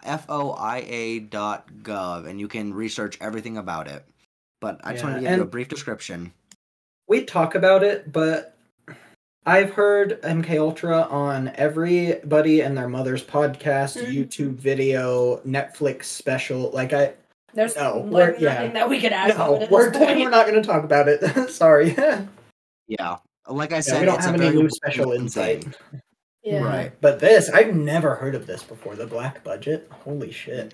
foia.gov 0.04 1.30
and 2.28 2.40
you 2.40 2.48
can 2.48 2.74
research 2.74 3.18
everything 3.22 3.58
about 3.58 3.88
it. 3.88 4.06
But 4.60 4.82
I 4.84 4.92
just 4.94 5.04
Yeah, 5.04 5.10
wanted 5.10 5.16
to 5.16 5.22
give 5.22 5.32
you 5.32 5.42
a 5.42 5.46
brief 5.46 5.68
description. 5.70 6.34
we 7.08 7.26
talk 7.26 7.56
about 7.56 7.84
it, 7.84 8.12
but 8.12 8.58
I've 9.45 9.71
heard 9.71 10.21
MK 10.21 10.60
Ultra 10.60 11.01
on 11.04 11.51
everybody 11.56 12.62
and 12.62 12.77
their 12.77 12.88
mother's 12.88 13.23
podcast, 13.23 13.97
Mhm. 13.99 14.13
YouTube 14.13 14.56
video, 14.56 15.38
Netflix 15.38 16.06
special. 16.06 16.69
Like 16.71 16.93
I 16.93 17.13
There's 17.54 17.75
No, 17.75 17.97
we're- 17.99 18.32
nothing 18.34 18.43
yeah. 18.43 18.67
that 18.71 18.89
we 18.89 19.01
could 19.01 19.12
add. 19.12 19.38
no, 19.38 19.56
to 19.58 19.62
it 19.62 19.63
at 19.63 19.71
we're 19.71 19.91
we're 19.99 20.30
not 20.30 20.47
going 20.47 20.62
to 20.62 20.65
talk 20.65 20.84
about 20.86 21.10
it. 21.10 21.49
Sorry. 21.49 21.91
yeah, 21.93 22.25
Yeah, 22.88 23.17
like 23.49 23.73
I 23.73 23.82
said, 23.82 23.99
we 23.99 24.06
don't 24.06 24.15
it's 24.15 24.25
have 24.25 24.39
a 24.39 24.43
any 24.45 24.56
new 24.56 24.69
special 24.69 25.08
well-known 25.08 25.23
insight. 25.25 25.65
Yeah. 26.43 26.63
Right. 26.63 26.91
But 27.01 27.19
this, 27.19 27.49
I've 27.49 27.75
never 27.75 28.15
heard 28.15 28.36
of 28.36 28.47
this 28.47 28.63
before. 28.63 28.95
The 28.95 29.06
black 29.06 29.43
budget. 29.43 29.91
Holy 29.91 30.32
shit. 30.32 30.73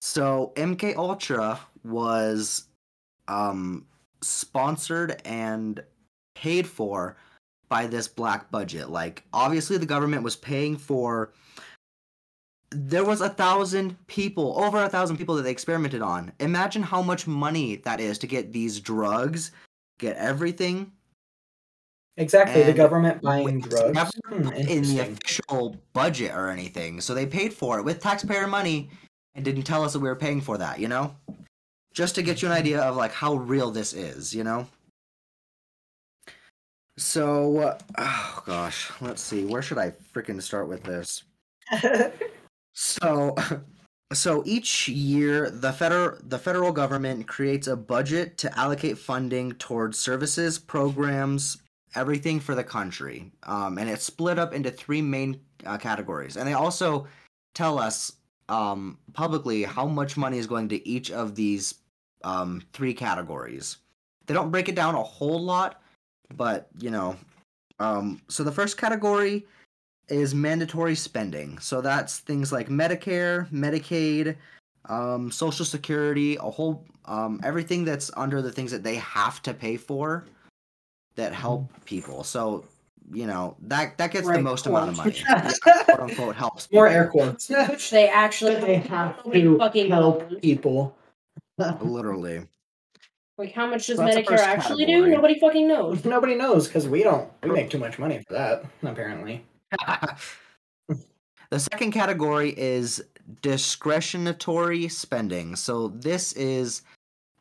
So 0.00 0.52
MK 0.56 0.96
Ultra 0.96 1.60
was 1.84 2.64
um 3.28 3.86
sponsored 4.22 5.20
and 5.24 5.82
paid 6.34 6.66
for 6.66 7.16
by 7.68 7.86
this 7.86 8.08
black 8.08 8.50
budget. 8.50 8.90
Like 8.90 9.24
obviously 9.32 9.78
the 9.78 9.86
government 9.86 10.22
was 10.22 10.36
paying 10.36 10.76
for 10.76 11.32
there 12.70 13.04
was 13.04 13.20
a 13.20 13.28
thousand 13.28 13.96
people, 14.08 14.58
over 14.58 14.82
a 14.82 14.88
thousand 14.88 15.16
people 15.16 15.36
that 15.36 15.42
they 15.42 15.50
experimented 15.50 16.02
on. 16.02 16.32
Imagine 16.40 16.82
how 16.82 17.00
much 17.00 17.26
money 17.26 17.76
that 17.76 18.00
is 18.00 18.18
to 18.18 18.26
get 18.26 18.52
these 18.52 18.80
drugs, 18.80 19.52
get 19.98 20.16
everything 20.16 20.90
Exactly, 22.18 22.62
the 22.62 22.72
government 22.72 23.20
buying 23.20 23.60
drugs. 23.60 24.12
Hmm, 24.28 24.48
in 24.52 24.82
the 24.84 25.00
official 25.00 25.76
budget 25.92 26.34
or 26.34 26.48
anything. 26.48 27.00
So 27.02 27.14
they 27.14 27.26
paid 27.26 27.52
for 27.52 27.78
it 27.78 27.84
with 27.84 28.00
taxpayer 28.00 28.46
money 28.46 28.88
and 29.34 29.44
didn't 29.44 29.64
tell 29.64 29.84
us 29.84 29.92
that 29.92 30.00
we 30.00 30.08
were 30.08 30.16
paying 30.16 30.40
for 30.40 30.56
that, 30.56 30.78
you 30.80 30.88
know? 30.88 31.14
Just 31.92 32.14
to 32.14 32.22
get 32.22 32.40
you 32.40 32.48
an 32.48 32.54
idea 32.54 32.80
of 32.80 32.96
like 32.96 33.12
how 33.12 33.34
real 33.34 33.70
this 33.70 33.92
is, 33.92 34.34
you 34.34 34.44
know? 34.44 34.66
So, 36.98 37.58
uh, 37.58 37.78
oh 37.98 38.42
gosh, 38.46 38.90
let's 39.00 39.22
see. 39.22 39.44
Where 39.44 39.62
should 39.62 39.78
I 39.78 39.92
freaking 40.14 40.40
start 40.42 40.68
with 40.68 40.82
this? 40.82 41.24
So, 42.78 43.34
so 44.12 44.42
each 44.44 44.86
year 44.86 45.48
the 45.48 45.72
federal 45.72 46.18
the 46.22 46.38
federal 46.38 46.72
government 46.72 47.26
creates 47.26 47.68
a 47.68 47.74
budget 47.74 48.36
to 48.38 48.58
allocate 48.58 48.98
funding 48.98 49.52
towards 49.52 49.98
services, 49.98 50.58
programs, 50.58 51.56
everything 51.94 52.38
for 52.38 52.54
the 52.54 52.62
country, 52.62 53.32
um, 53.44 53.78
and 53.78 53.88
it's 53.88 54.04
split 54.04 54.38
up 54.38 54.52
into 54.52 54.70
three 54.70 55.00
main 55.00 55.40
uh, 55.64 55.78
categories. 55.78 56.36
And 56.36 56.46
they 56.46 56.52
also 56.52 57.06
tell 57.54 57.78
us 57.78 58.12
um, 58.50 58.98
publicly 59.14 59.62
how 59.62 59.86
much 59.86 60.18
money 60.18 60.36
is 60.36 60.46
going 60.46 60.68
to 60.68 60.86
each 60.86 61.10
of 61.10 61.34
these 61.34 61.76
um, 62.24 62.62
three 62.74 62.92
categories. 62.92 63.78
They 64.26 64.34
don't 64.34 64.50
break 64.50 64.68
it 64.68 64.74
down 64.74 64.94
a 64.94 65.02
whole 65.02 65.42
lot, 65.42 65.80
but 66.34 66.68
you 66.78 66.90
know. 66.90 67.16
Um, 67.78 68.22
so 68.28 68.42
the 68.42 68.52
first 68.52 68.78
category 68.78 69.44
is 70.08 70.34
mandatory 70.34 70.94
spending. 70.94 71.58
So 71.58 71.80
that's 71.80 72.20
things 72.20 72.52
like 72.52 72.68
Medicare, 72.68 73.50
Medicaid, 73.50 74.36
um, 74.88 75.30
Social 75.30 75.64
Security, 75.64 76.36
a 76.36 76.50
whole 76.50 76.84
um, 77.04 77.40
everything 77.44 77.84
that's 77.84 78.10
under 78.16 78.40
the 78.40 78.50
things 78.52 78.70
that 78.70 78.82
they 78.82 78.96
have 78.96 79.42
to 79.42 79.52
pay 79.54 79.76
for 79.76 80.24
that 81.16 81.32
help 81.32 81.70
people. 81.84 82.24
So 82.24 82.64
you 83.12 83.26
know 83.26 83.56
that 83.62 83.96
that 83.98 84.10
gets 84.10 84.26
the 84.26 84.34
Right, 84.34 84.42
most 84.42 84.66
amount 84.66 84.90
of 84.90 84.96
money. 84.96 85.22
Yeah, 85.28 85.50
quote 85.84 86.00
unquote 86.00 86.36
helps. 86.36 86.70
More 86.72 86.88
air 86.88 87.08
quotes. 87.08 87.48
Which 87.48 87.90
they 87.90 88.08
actually 88.08 88.56
they 88.56 88.76
have 88.76 89.22
to 89.32 89.58
fucking 89.58 89.88
help 89.90 90.30
knows. 90.30 90.40
people. 90.40 90.96
Literally. 91.80 92.46
Like 93.38 93.52
how 93.52 93.66
much 93.66 93.86
does 93.86 93.98
So 93.98 94.04
Medicare 94.04 94.26
first 94.26 94.44
actually 94.44 94.86
do? 94.86 95.06
Nobody 95.06 95.38
fucking 95.38 95.68
knows. 95.68 96.04
Nobody 96.04 96.34
knows 96.34 96.66
because 96.66 96.88
we 96.88 97.02
don't. 97.02 97.30
We 97.42 97.50
make 97.50 97.70
too 97.70 97.78
much 97.78 97.98
money 97.98 98.22
for 98.26 98.34
that. 98.34 98.64
Apparently. 98.82 99.44
the 101.50 101.60
second 101.60 101.92
category 101.92 102.54
is 102.56 103.04
discretionary 103.42 104.88
spending. 104.88 105.56
So 105.56 105.88
this 105.88 106.32
is 106.32 106.82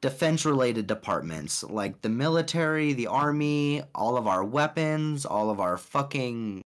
defense 0.02 0.46
related 0.46 0.86
departments 0.86 1.64
like 1.64 2.02
the 2.02 2.10
military, 2.10 2.94
the 2.94 3.08
army, 3.08 3.82
all 3.94 4.18
of 4.18 4.28
our 4.28 4.44
weapons, 4.44 5.26
all 5.26 5.50
of 5.50 5.60
our 5.60 5.78
fucking 5.78 6.62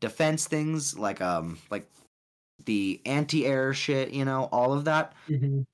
defense 0.00 0.46
things 0.46 0.98
like 0.98 1.22
um 1.22 1.58
like 1.70 1.88
the 2.66 3.00
anti-air 3.06 3.72
shit, 3.72 4.10
you 4.10 4.24
know, 4.24 4.48
all 4.52 4.74
of 4.74 4.84
that 4.84 5.14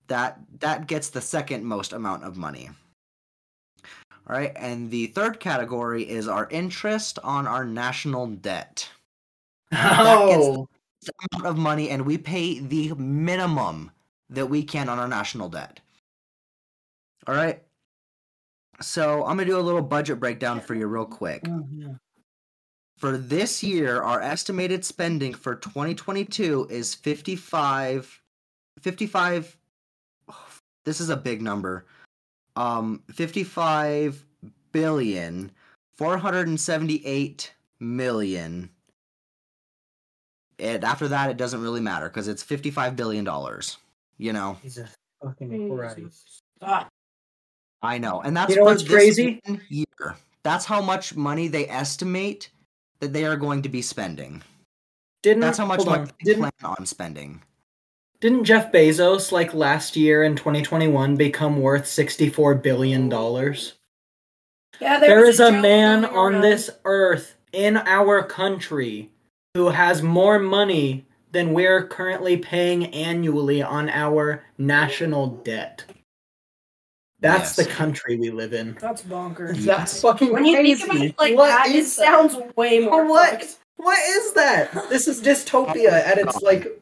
that 0.06 0.38
that 0.60 0.86
gets 0.86 1.10
the 1.10 1.20
second 1.20 1.64
most 1.64 1.92
amount 1.92 2.22
of 2.22 2.36
money. 2.36 2.70
All 4.28 4.36
right, 4.36 4.52
and 4.54 4.90
the 4.90 5.08
third 5.08 5.40
category 5.40 6.08
is 6.08 6.28
our 6.28 6.48
interest 6.50 7.18
on 7.24 7.46
our 7.46 7.64
national 7.64 8.28
debt. 8.28 8.88
Oh, 9.72 10.68
amount 11.32 11.46
of 11.46 11.58
money 11.58 11.90
and 11.90 12.06
we 12.06 12.18
pay 12.18 12.60
the 12.60 12.94
minimum 12.94 13.90
that 14.30 14.46
we 14.46 14.62
can 14.62 14.88
on 14.88 14.98
our 14.98 15.08
national 15.08 15.48
debt. 15.48 15.80
All 17.26 17.34
right. 17.34 17.62
So 18.80 19.20
I'm 19.24 19.36
going 19.36 19.46
to 19.48 19.52
do 19.52 19.58
a 19.58 19.60
little 19.60 19.82
budget 19.82 20.18
breakdown 20.18 20.60
for 20.60 20.74
you 20.74 20.86
real 20.86 21.04
quick. 21.04 21.42
Oh, 21.48 21.66
yeah. 21.72 21.94
For 22.98 23.16
this 23.16 23.62
year, 23.62 24.02
our 24.02 24.20
estimated 24.20 24.84
spending 24.84 25.34
for 25.34 25.56
2022 25.56 26.68
is 26.70 26.94
55 26.94 28.20
55 28.80 29.56
This 30.84 31.00
is 31.00 31.10
a 31.10 31.16
big 31.16 31.42
number. 31.42 31.86
Um 32.56 33.02
55 33.12 34.24
billion 34.72 35.50
478 35.96 37.52
million 37.80 38.70
and 40.58 40.84
after 40.84 41.08
that 41.08 41.30
it 41.30 41.36
doesn't 41.36 41.62
really 41.62 41.80
matter 41.80 42.08
because 42.08 42.28
it's 42.28 42.42
55 42.42 42.96
billion 42.96 43.24
dollars 43.24 43.76
you 44.18 44.32
know 44.32 44.56
Jesus 44.62 44.90
fucking 45.22 45.50
Jesus. 45.50 45.68
Christ. 45.78 46.40
Ah, 46.62 46.88
i 47.82 47.98
know 47.98 48.20
and 48.22 48.36
that's 48.36 48.50
You 48.50 48.56
know 48.56 48.62
for 48.62 48.70
what's 48.70 48.82
this 48.82 48.90
crazy? 48.92 49.40
year 49.68 50.16
that's 50.42 50.64
how 50.64 50.80
much 50.80 51.14
money 51.16 51.48
they 51.48 51.68
estimate 51.68 52.50
that 53.00 53.12
they 53.12 53.24
are 53.24 53.36
going 53.36 53.62
to 53.62 53.68
be 53.68 53.82
spending 53.82 54.42
Didn't 55.22 55.40
that's 55.40 55.58
how 55.58 55.66
much 55.66 55.84
money 55.84 56.02
on. 56.02 56.06
they 56.06 56.32
Didn't 56.32 56.40
plan 56.40 56.76
on 56.78 56.86
spending 56.86 57.42
didn't 58.22 58.44
Jeff 58.44 58.70
Bezos 58.72 59.32
like 59.32 59.52
last 59.52 59.96
year 59.96 60.22
in 60.22 60.36
2021 60.36 61.16
become 61.16 61.60
worth 61.60 61.86
64 61.88 62.54
billion 62.54 63.08
dollars? 63.08 63.74
Yeah, 64.80 65.00
There 65.00 65.20
was 65.26 65.34
is 65.34 65.40
a 65.40 65.50
man 65.52 66.04
on 66.04 66.34
around. 66.34 66.40
this 66.42 66.70
earth 66.84 67.34
in 67.52 67.76
our 67.78 68.22
country 68.22 69.10
who 69.54 69.68
has 69.68 70.02
more 70.02 70.38
money 70.38 71.04
than 71.32 71.52
we're 71.52 71.84
currently 71.84 72.36
paying 72.36 72.86
annually 72.94 73.60
on 73.60 73.88
our 73.90 74.44
national 74.56 75.26
debt. 75.26 75.84
That's 77.20 77.56
Yes. 77.56 77.66
the 77.66 77.72
country 77.72 78.16
we 78.16 78.30
live 78.30 78.52
in. 78.52 78.76
That's 78.80 79.02
bonkers. 79.02 79.64
That's 79.64 80.00
fucking 80.00 80.32
When 80.32 80.44
you 80.44 80.56
crazy. 80.56 80.74
think 80.74 80.90
about 80.92 81.02
it 81.06 81.14
like 81.18 81.36
What 81.36 81.48
that, 81.48 81.66
it 81.68 81.74
is 81.76 81.96
that? 81.96 82.06
sounds 82.06 82.36
way 82.56 82.78
more. 82.80 83.04
What? 83.06 83.30
fucked. 83.42 83.56
What 83.76 83.98
is 83.98 84.32
that? 84.34 84.88
This 84.90 85.08
is 85.08 85.20
dystopia 85.20 85.90
at 85.90 86.18
its 86.18 86.40
like 86.40 86.80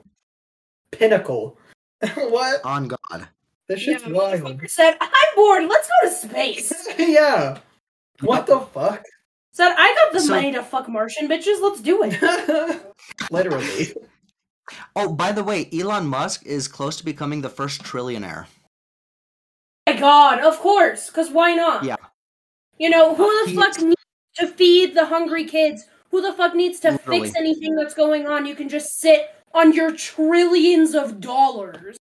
pinnacle. 0.93 1.59
what? 2.15 2.65
on 2.65 2.89
god 2.89 3.29
This 3.69 3.81
shit's 3.81 4.05
Yeah, 4.07 4.13
wild. 4.13 4.61
said, 4.69 4.97
"I'm 5.01 5.11
bored. 5.37 5.65
Let's 5.69 5.89
go 5.89 6.09
to 6.09 6.15
space." 6.15 6.73
yeah. 6.99 7.59
What 8.21 8.47
the 8.47 8.61
fuck? 8.61 9.03
Said, 9.53 9.75
"I 9.77 9.95
got 9.95 10.13
the 10.13 10.21
So- 10.21 10.35
money 10.35 10.53
to 10.53 10.63
fuck 10.63 10.89
Martian 10.89 11.29
bitches. 11.29 11.61
Let's 11.61 11.81
do 11.81 12.03
it." 12.05 12.83
Literally. 13.31 13.95
oh 14.97 15.13
by 15.13 15.33
the 15.33 15.43
way 15.45 15.69
elon 15.73 16.07
musk 16.07 16.47
is 16.47 16.69
close 16.69 16.97
to 16.97 17.05
becoming 17.05 17.41
the 17.43 17.49
first 17.49 17.83
trillionaire 17.83 18.47
My 19.89 19.95
God, 19.99 20.39
of 20.41 20.59
course, 20.59 21.09
because 21.09 21.31
why 21.31 21.55
not? 21.55 21.83
Yeah. 21.85 21.97
You 22.79 22.89
know 22.89 23.15
who 23.15 23.27
the 23.45 23.51
He- 23.51 23.57
fuck 23.57 23.79
needs 23.81 23.97
to 24.37 24.47
feed 24.47 24.95
the 24.95 25.07
hungry 25.07 25.45
kids? 25.45 25.85
Who 26.11 26.21
the 26.23 26.33
fuck 26.33 26.55
needs 26.55 26.81
to 26.81 26.93
Literally. 26.93 27.21
fix 27.29 27.37
anything 27.37 27.75
that's 27.77 27.95
going 27.95 28.27
on? 28.27 28.47
You 28.47 28.55
can 28.57 28.69
just 28.69 29.01
sit 29.01 29.29
on 29.53 29.73
your 29.73 29.93
trillions 29.93 30.95
of 30.95 31.21
dollars 31.21 31.97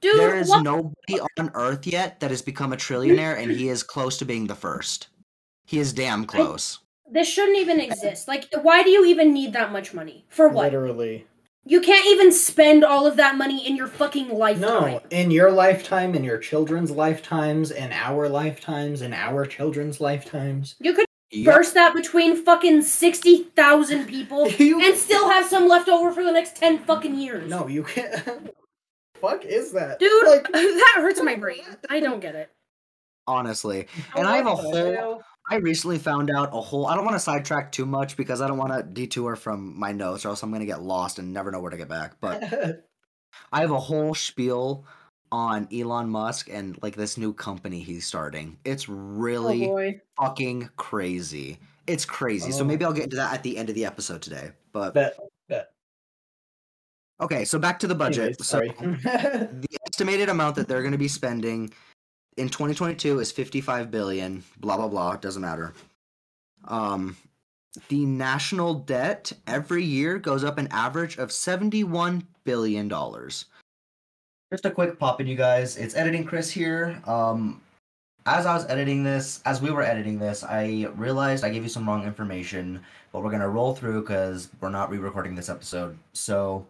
Dude, 0.00 0.18
there 0.18 0.36
is 0.36 0.48
what? 0.48 0.62
nobody 0.62 1.20
on 1.38 1.50
Earth 1.54 1.86
yet 1.86 2.20
that 2.20 2.30
has 2.30 2.40
become 2.40 2.72
a 2.72 2.76
trillionaire, 2.76 3.36
and 3.36 3.50
he 3.50 3.68
is 3.68 3.82
close 3.82 4.16
to 4.18 4.24
being 4.24 4.46
the 4.46 4.54
first. 4.54 5.08
He 5.66 5.78
is 5.78 5.92
damn 5.92 6.24
close. 6.24 6.78
this 7.10 7.28
shouldn't 7.28 7.58
even 7.58 7.80
exist. 7.80 8.26
Like, 8.26 8.48
why 8.62 8.82
do 8.82 8.90
you 8.90 9.04
even 9.04 9.34
need 9.34 9.52
that 9.52 9.72
much 9.72 9.92
money? 9.92 10.24
For 10.28 10.48
what? 10.48 10.64
Literally. 10.72 11.26
You 11.66 11.82
can't 11.82 12.06
even 12.06 12.32
spend 12.32 12.82
all 12.82 13.06
of 13.06 13.16
that 13.16 13.36
money 13.36 13.66
in 13.66 13.76
your 13.76 13.86
fucking 13.86 14.30
lifetime. 14.30 14.92
No, 14.92 15.00
in 15.10 15.30
your 15.30 15.52
lifetime, 15.52 16.14
in 16.14 16.24
your 16.24 16.38
children's 16.38 16.90
lifetimes, 16.90 17.70
in 17.70 17.92
our 17.92 18.30
lifetimes, 18.30 19.02
in 19.02 19.12
our 19.12 19.44
children's 19.44 20.00
lifetimes. 20.00 20.76
You 20.80 20.94
could 20.94 21.06
Yep. 21.32 21.54
burst 21.54 21.74
that 21.74 21.94
between 21.94 22.34
fucking 22.36 22.82
60,000 22.82 24.06
people 24.06 24.48
You- 24.58 24.80
and 24.84 24.96
still 24.96 25.28
have 25.30 25.46
some 25.46 25.68
left 25.68 25.88
over 25.88 26.10
for 26.12 26.24
the 26.24 26.32
next 26.32 26.56
10 26.56 26.80
fucking 26.84 27.14
years. 27.20 27.48
No, 27.48 27.66
you 27.68 27.84
can't. 27.84 28.24
Fuck 29.20 29.44
is 29.44 29.72
that? 29.72 29.98
Dude, 29.98 30.26
like 30.26 30.48
that 30.52 30.94
hurts 30.96 31.22
my 31.22 31.36
brain. 31.36 31.62
I 31.88 32.00
don't 32.00 32.20
get 32.20 32.34
it. 32.34 32.50
honestly. 33.26 33.86
And 34.16 34.26
I 34.26 34.38
have 34.38 34.46
a 34.46 34.54
whole. 34.56 35.22
I 35.50 35.56
recently 35.56 35.98
found 35.98 36.30
out 36.30 36.50
a 36.52 36.60
whole. 36.60 36.86
I 36.86 36.94
don't 36.94 37.04
want 37.04 37.16
to 37.16 37.20
sidetrack 37.20 37.70
too 37.72 37.84
much 37.84 38.16
because 38.16 38.40
I 38.40 38.48
don't 38.48 38.56
want 38.58 38.72
to 38.72 38.82
detour 38.82 39.36
from 39.36 39.78
my 39.78 39.92
notes, 39.92 40.24
or 40.24 40.28
else 40.28 40.42
I'm 40.42 40.50
gonna 40.52 40.64
get 40.64 40.82
lost 40.82 41.18
and 41.18 41.32
never 41.32 41.50
know 41.50 41.60
where 41.60 41.70
to 41.70 41.76
get 41.76 41.88
back. 41.88 42.14
But 42.20 42.42
I 43.52 43.60
have 43.60 43.70
a 43.72 43.78
whole 43.80 44.14
spiel 44.14 44.84
on 45.32 45.68
Elon 45.72 46.08
Musk 46.08 46.48
and 46.50 46.78
like 46.82 46.96
this 46.96 47.16
new 47.16 47.32
company 47.32 47.80
he's 47.80 48.06
starting. 48.06 48.58
It's 48.64 48.88
really 48.88 49.68
oh 49.68 49.92
fucking 50.20 50.70
crazy. 50.76 51.58
It's 51.86 52.04
crazy. 52.04 52.52
So 52.52 52.60
Oh. 52.62 52.64
maybe 52.64 52.84
I'll 52.84 52.92
get 52.92 53.04
into 53.04 53.16
that 53.16 53.32
at 53.34 53.42
the 53.42 53.56
end 53.56 53.68
of 53.68 53.74
the 53.74 53.84
episode 53.84 54.22
today. 54.22 54.50
But 54.72 54.94
bet, 54.94 55.16
bet. 55.48 55.70
okay, 57.20 57.44
so 57.44 57.58
back 57.58 57.78
to 57.80 57.86
the 57.86 57.94
budget. 57.94 58.18
Anyways, 58.18 58.38
so 58.38 58.42
sorry. 58.44 58.68
the 58.80 59.66
estimated 59.88 60.28
amount 60.28 60.56
that 60.56 60.68
they're 60.68 60.82
going 60.82 60.92
to 60.92 60.98
be 60.98 61.08
spending 61.08 61.72
in 62.36 62.48
2022 62.48 63.18
is 63.18 63.32
55 63.32 63.90
billion 63.90 64.42
blah 64.60 64.76
blah 64.76 64.86
blah 64.88 65.12
it 65.12 65.20
doesn't 65.20 65.42
matter 65.42 65.74
um 66.68 67.16
the 67.88 68.04
national 68.06 68.74
debt 68.74 69.32
every 69.48 69.82
year 69.84 70.16
goes 70.18 70.44
up 70.44 70.56
an 70.56 70.68
average 70.70 71.18
of 71.18 71.32
71 71.32 72.24
billion 72.44 72.86
dollars 72.88 73.46
just 74.50 74.64
a 74.64 74.70
quick 74.70 74.98
pop 74.98 75.20
in 75.20 75.26
you 75.26 75.36
guys. 75.36 75.76
It's 75.76 75.94
editing 75.94 76.24
chris 76.24 76.50
here. 76.50 77.00
Um 77.06 77.62
as 78.26 78.44
i 78.44 78.52
was 78.52 78.66
editing 78.66 79.02
this 79.02 79.40
as 79.46 79.62
we 79.62 79.70
were 79.70 79.82
editing 79.82 80.18
this 80.18 80.44
i 80.44 80.86
realized 80.94 81.42
i 81.42 81.48
gave 81.48 81.62
you 81.62 81.70
some 81.70 81.88
wrong 81.88 82.04
information 82.04 82.78
but 83.12 83.22
we're 83.22 83.30
going 83.30 83.40
to 83.42 83.48
roll 83.48 83.74
through 83.74 84.00
because 84.00 84.48
we're 84.60 84.70
not 84.70 84.90
re-recording 84.90 85.34
this 85.34 85.48
episode. 85.48 85.98
So 86.12 86.66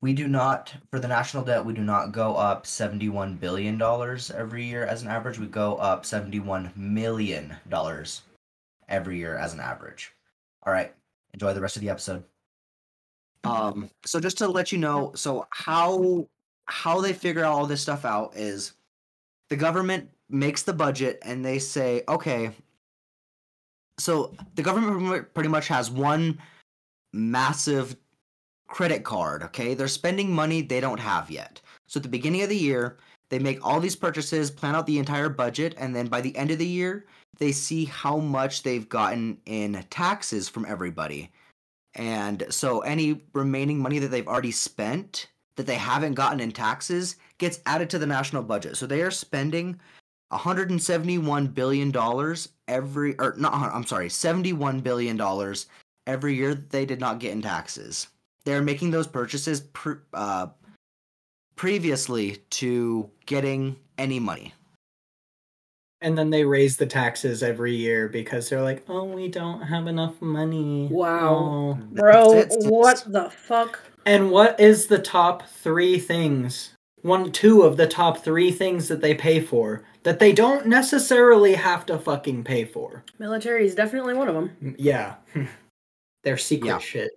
we 0.00 0.12
do 0.12 0.28
not 0.28 0.74
for 0.90 1.00
the 1.00 1.08
national 1.08 1.44
debt 1.44 1.64
we 1.64 1.72
do 1.72 1.82
not 1.82 2.12
go 2.12 2.34
up 2.36 2.66
71 2.66 3.34
billion 3.36 3.78
dollars 3.78 4.30
every 4.30 4.64
year 4.64 4.86
as 4.86 5.02
an 5.02 5.08
average. 5.08 5.38
We 5.38 5.46
go 5.46 5.76
up 5.76 6.04
71 6.04 6.72
million 6.76 7.56
dollars 7.68 8.22
every 8.88 9.18
year 9.18 9.36
as 9.36 9.52
an 9.52 9.60
average. 9.60 10.12
All 10.64 10.72
right 10.72 10.92
enjoy 11.34 11.52
the 11.52 11.60
rest 11.60 11.76
of 11.76 11.82
the 11.82 11.90
episode. 11.90 12.22
Um 13.44 13.90
so 14.04 14.20
just 14.20 14.38
to 14.38 14.48
let 14.48 14.72
you 14.72 14.78
know 14.78 15.12
so 15.14 15.46
how 15.50 16.26
how 16.66 17.00
they 17.00 17.12
figure 17.12 17.44
all 17.44 17.66
this 17.66 17.80
stuff 17.80 18.04
out 18.04 18.36
is 18.36 18.72
the 19.48 19.56
government 19.56 20.10
makes 20.28 20.62
the 20.62 20.72
budget 20.72 21.18
and 21.22 21.44
they 21.44 21.58
say 21.58 22.02
okay 22.08 22.50
so 23.98 24.34
the 24.54 24.62
government 24.62 25.32
pretty 25.32 25.48
much 25.48 25.68
has 25.68 25.90
one 25.90 26.38
massive 27.12 27.96
credit 28.68 29.04
card, 29.04 29.42
okay? 29.44 29.74
They're 29.74 29.88
spending 29.88 30.32
money 30.32 30.62
they 30.62 30.80
don't 30.80 31.00
have 31.00 31.30
yet. 31.30 31.60
So 31.86 31.98
at 31.98 32.02
the 32.02 32.08
beginning 32.08 32.42
of 32.42 32.48
the 32.48 32.56
year, 32.56 32.98
they 33.30 33.38
make 33.38 33.64
all 33.64 33.80
these 33.80 33.96
purchases, 33.96 34.50
plan 34.50 34.74
out 34.74 34.86
the 34.86 34.98
entire 34.98 35.28
budget, 35.28 35.74
and 35.78 35.94
then 35.94 36.06
by 36.06 36.20
the 36.20 36.36
end 36.36 36.50
of 36.50 36.58
the 36.58 36.66
year, 36.66 37.06
they 37.38 37.52
see 37.52 37.84
how 37.84 38.18
much 38.18 38.62
they've 38.62 38.88
gotten 38.88 39.38
in 39.46 39.84
taxes 39.90 40.48
from 40.48 40.66
everybody. 40.66 41.30
And 41.94 42.44
so 42.50 42.80
any 42.80 43.22
remaining 43.32 43.78
money 43.78 43.98
that 43.98 44.08
they've 44.08 44.28
already 44.28 44.52
spent 44.52 45.28
that 45.56 45.66
they 45.66 45.74
haven't 45.74 46.14
gotten 46.14 46.40
in 46.40 46.52
taxes 46.52 47.16
gets 47.38 47.60
added 47.66 47.90
to 47.90 47.98
the 47.98 48.06
national 48.06 48.42
budget. 48.42 48.76
So 48.76 48.86
they 48.86 49.02
are 49.02 49.10
spending 49.10 49.78
171 50.28 51.46
billion 51.48 51.90
dollars 51.90 52.48
every 52.68 53.18
or 53.18 53.34
not 53.36 53.52
I'm 53.74 53.86
sorry, 53.86 54.08
71 54.08 54.80
billion 54.80 55.16
dollars 55.16 55.66
every 56.06 56.34
year 56.34 56.54
that 56.54 56.70
they 56.70 56.86
did 56.86 57.00
not 57.00 57.18
get 57.18 57.32
in 57.32 57.42
taxes 57.42 58.08
they're 58.46 58.62
making 58.62 58.92
those 58.92 59.08
purchases 59.08 59.60
pre- 59.60 59.96
uh, 60.14 60.46
previously 61.56 62.38
to 62.50 63.10
getting 63.26 63.76
any 63.98 64.18
money. 64.20 64.54
and 66.02 66.16
then 66.16 66.30
they 66.30 66.44
raise 66.44 66.76
the 66.76 66.86
taxes 66.86 67.42
every 67.42 67.74
year 67.74 68.08
because 68.08 68.48
they're 68.48 68.62
like, 68.62 68.84
oh, 68.88 69.04
we 69.04 69.28
don't 69.28 69.62
have 69.62 69.86
enough 69.88 70.20
money. 70.22 70.88
Wow. 70.92 71.34
Oh. 71.34 71.78
Bro, 71.90 72.34
That's 72.34 72.64
it. 72.64 72.70
what 72.70 73.02
the 73.08 73.30
fuck? 73.30 73.80
And 74.06 74.30
what 74.30 74.58
is 74.60 74.86
the 74.86 74.98
top 75.00 75.46
three 75.48 75.98
things? 75.98 76.72
One, 77.02 77.30
two 77.32 77.62
of 77.62 77.76
the 77.76 77.86
top 77.86 78.18
three 78.18 78.50
things 78.50 78.88
that 78.88 79.00
they 79.00 79.14
pay 79.14 79.40
for 79.40 79.82
that 80.04 80.18
they 80.20 80.32
don't 80.32 80.66
necessarily 80.66 81.54
have 81.54 81.84
to 81.86 81.98
fucking 81.98 82.44
pay 82.44 82.64
for. 82.64 83.04
Military 83.18 83.66
is 83.66 83.74
definitely 83.74 84.14
one 84.14 84.28
of 84.28 84.34
them. 84.34 84.74
Yeah. 84.78 85.16
They're 86.24 86.38
secret 86.38 86.68
Yeah. 86.68 86.78
shit. 86.78 87.10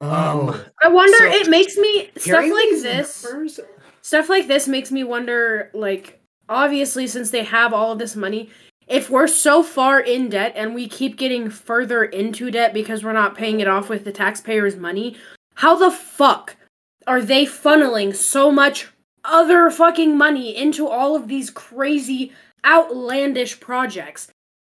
Um, 0.00 0.10
Oh. 0.10 0.64
I 0.82 0.88
wonder, 0.88 1.18
So- 1.18 1.24
it 1.26 1.48
makes 1.48 1.76
me, 1.76 2.10
stuff 2.16 2.44
like 2.44 2.70
this, 2.82 3.24
numbers- 3.24 3.60
stuff 4.02 4.28
like 4.28 4.46
this 4.46 4.68
makes 4.68 4.92
me 4.92 5.02
wonder, 5.02 5.70
like, 5.74 6.20
obviously, 6.48 7.06
since 7.08 7.30
they 7.30 7.42
have 7.44 7.72
all 7.72 7.92
of 7.92 7.98
this 7.98 8.14
money, 8.14 8.50
if 8.88 9.10
we're 9.10 9.26
so 9.26 9.62
far 9.62 10.00
in 10.00 10.28
debt 10.30 10.52
and 10.56 10.74
we 10.74 10.88
keep 10.88 11.16
getting 11.16 11.50
further 11.50 12.04
into 12.04 12.50
debt 12.50 12.72
because 12.72 13.04
we're 13.04 13.12
not 13.12 13.36
paying 13.36 13.60
it 13.60 13.68
off 13.68 13.88
with 13.88 14.04
the 14.04 14.12
taxpayers' 14.12 14.76
money, 14.76 15.16
how 15.54 15.76
the 15.76 15.90
fuck 15.90 16.56
are 17.06 17.20
they 17.22 17.44
funneling 17.44 18.14
so 18.14 18.50
much 18.50 18.88
other 19.24 19.70
fucking 19.70 20.16
money 20.16 20.56
into 20.56 20.88
all 20.88 21.14
of 21.16 21.28
these 21.28 21.50
crazy, 21.50 22.32
outlandish 22.64 23.60
projects? 23.60 24.28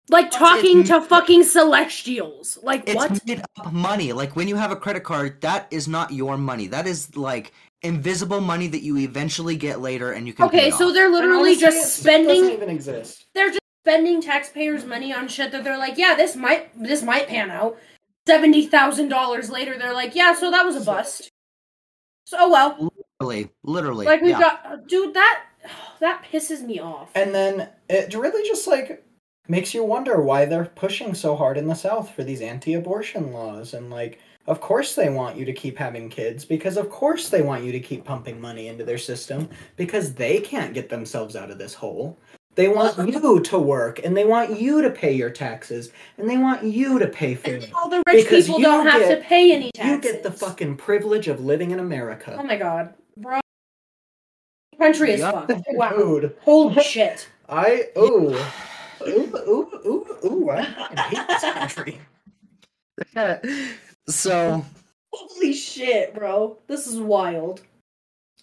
Like 0.10 0.32
talking 0.32 0.82
It's- 0.82 0.88
to 0.88 1.01
fucking 1.06 1.43
celestials. 1.43 2.58
Like, 2.63 2.84
it's 2.88 2.95
what? 2.95 3.27
made 3.27 3.41
up 3.60 3.73
money. 3.73 4.13
Like 4.13 4.36
when 4.38 4.47
you 4.47 4.56
have 4.56 4.71
a 4.71 4.75
credit 4.77 5.03
card, 5.03 5.41
that 5.41 5.67
is 5.69 5.88
not 5.88 6.12
your 6.12 6.38
money. 6.38 6.67
That 6.67 6.88
is 6.88 7.15
like 7.17 7.51
invisible 7.82 8.39
money 8.39 8.67
that 8.67 8.84
you 8.84 8.97
eventually 8.99 9.58
get 9.58 9.82
later, 9.82 10.13
and 10.13 10.25
you 10.25 10.34
can. 10.34 10.45
Okay, 10.45 10.69
pay 10.69 10.71
so 10.71 10.88
off. 10.88 10.93
they're 10.93 11.10
literally 11.10 11.51
honestly, 11.51 11.62
just 11.62 11.77
it 11.77 11.80
doesn't 12.08 12.25
spending 12.25 12.51
even 12.51 12.69
exist. 12.69 13.25
they're 13.36 13.49
just 13.49 13.60
spending 13.88 14.21
taxpayers' 14.21 14.84
money 14.84 15.13
on 15.13 15.30
shit 15.30 15.50
that 15.54 15.63
they're 15.63 15.78
like, 15.78 15.97
yeah, 15.97 16.13
this 16.13 16.36
might 16.36 16.69
this 16.78 17.02
might 17.02 17.30
pan 17.30 17.50
out. 17.50 17.78
Seventy 18.28 18.67
thousand 18.67 19.08
dollars 19.08 19.50
later, 19.50 19.78
they're 19.78 19.93
like, 19.93 20.13
yeah, 20.13 20.36
so 20.36 20.52
that 20.52 20.65
was 20.65 20.76
a 20.76 20.82
bust. 20.82 21.30
So 22.26 22.36
oh 22.38 22.52
well, 22.52 22.91
literally, 23.21 23.50
literally, 23.63 24.06
like 24.06 24.21
we 24.21 24.32
yeah. 24.32 24.39
got, 24.39 24.88
dude, 24.89 25.13
that 25.13 25.43
that 26.02 26.26
pisses 26.30 26.65
me 26.65 26.82
off. 26.82 27.12
And 27.15 27.34
then 27.34 27.69
it 27.88 28.13
really 28.13 28.45
just 28.45 28.67
like 28.67 29.06
makes 29.47 29.73
you 29.73 29.86
wonder 29.86 30.21
why 30.21 30.43
they're 30.43 30.65
pushing 30.65 31.13
so 31.13 31.38
hard 31.38 31.58
in 31.58 31.67
the 31.67 31.73
South 31.73 32.13
for 32.13 32.26
these 32.26 32.41
anti-abortion 32.41 33.32
laws 33.32 33.73
and 33.73 33.89
like 33.89 34.19
of 34.47 34.60
course 34.60 34.93
they 34.93 35.10
want 35.10 35.38
you 35.38 35.45
to 35.45 35.54
keep 35.54 35.78
having 35.78 36.10
kids 36.10 36.43
because 36.43 36.76
of 36.76 36.89
course 36.89 37.30
they 37.30 37.41
want 37.41 37.63
you 37.63 37.71
to 37.71 37.80
keep 37.80 38.04
pumping 38.04 38.41
money 38.41 38.67
into 38.67 38.84
their 38.84 38.97
system 38.97 39.47
because 39.78 40.13
they 40.13 40.41
can't 40.41 40.73
get 40.73 40.89
themselves 40.89 41.38
out 41.38 41.50
of 41.50 41.58
this 41.58 41.73
hole. 41.73 42.19
They 42.58 42.67
want 42.67 42.98
you 43.08 43.39
to 43.39 43.60
work 43.60 44.04
and 44.04 44.17
they 44.17 44.26
want 44.26 44.60
you 44.60 44.82
to 44.82 44.89
pay 44.89 45.13
your 45.13 45.30
taxes 45.30 45.91
and 46.17 46.28
they 46.28 46.38
want 46.38 46.63
you 46.63 46.98
to 46.98 47.06
pay 47.08 47.36
for 47.36 47.52
it. 47.52 47.72
All 47.76 47.88
the 47.88 48.02
rich 48.08 48.26
Because 48.26 48.48
people 48.48 48.60
you 48.60 48.65
don't 48.65 48.88
have 48.88 49.02
get- 49.02 49.15
to 49.15 49.24
pay 49.24 49.54
any 49.54 49.72
taxes. 49.72 49.91
You 49.91 50.13
get 50.13 50.24
the 50.24 50.32
fucking 50.32 50.78
privilege 50.78 51.28
of 51.28 51.39
living 51.39 51.70
in 51.70 51.80
America. 51.80 52.36
Oh 52.38 52.41
my 52.41 52.58
god, 52.58 52.96
bro. 53.15 53.39
Country 54.80 55.12
is 55.13 55.22
fucked. 55.22 55.52
Oh, 55.52 55.63
wow. 55.70 55.91
Dude, 55.91 56.36
Holy 56.41 56.82
shit. 56.82 57.30
I 57.50 57.89
ooh. 57.96 58.36
Ooh, 59.08 59.38
ooh, 59.38 59.70
ooh, 59.86 60.17
ooh, 60.26 60.50
I 60.50 60.63
hate 60.63 61.28
this 61.28 61.41
country. 61.43 62.02
so 64.08 64.65
Holy 65.13 65.54
shit, 65.54 66.15
bro. 66.15 66.58
This 66.65 66.88
is 66.88 67.00
wild. 67.00 67.62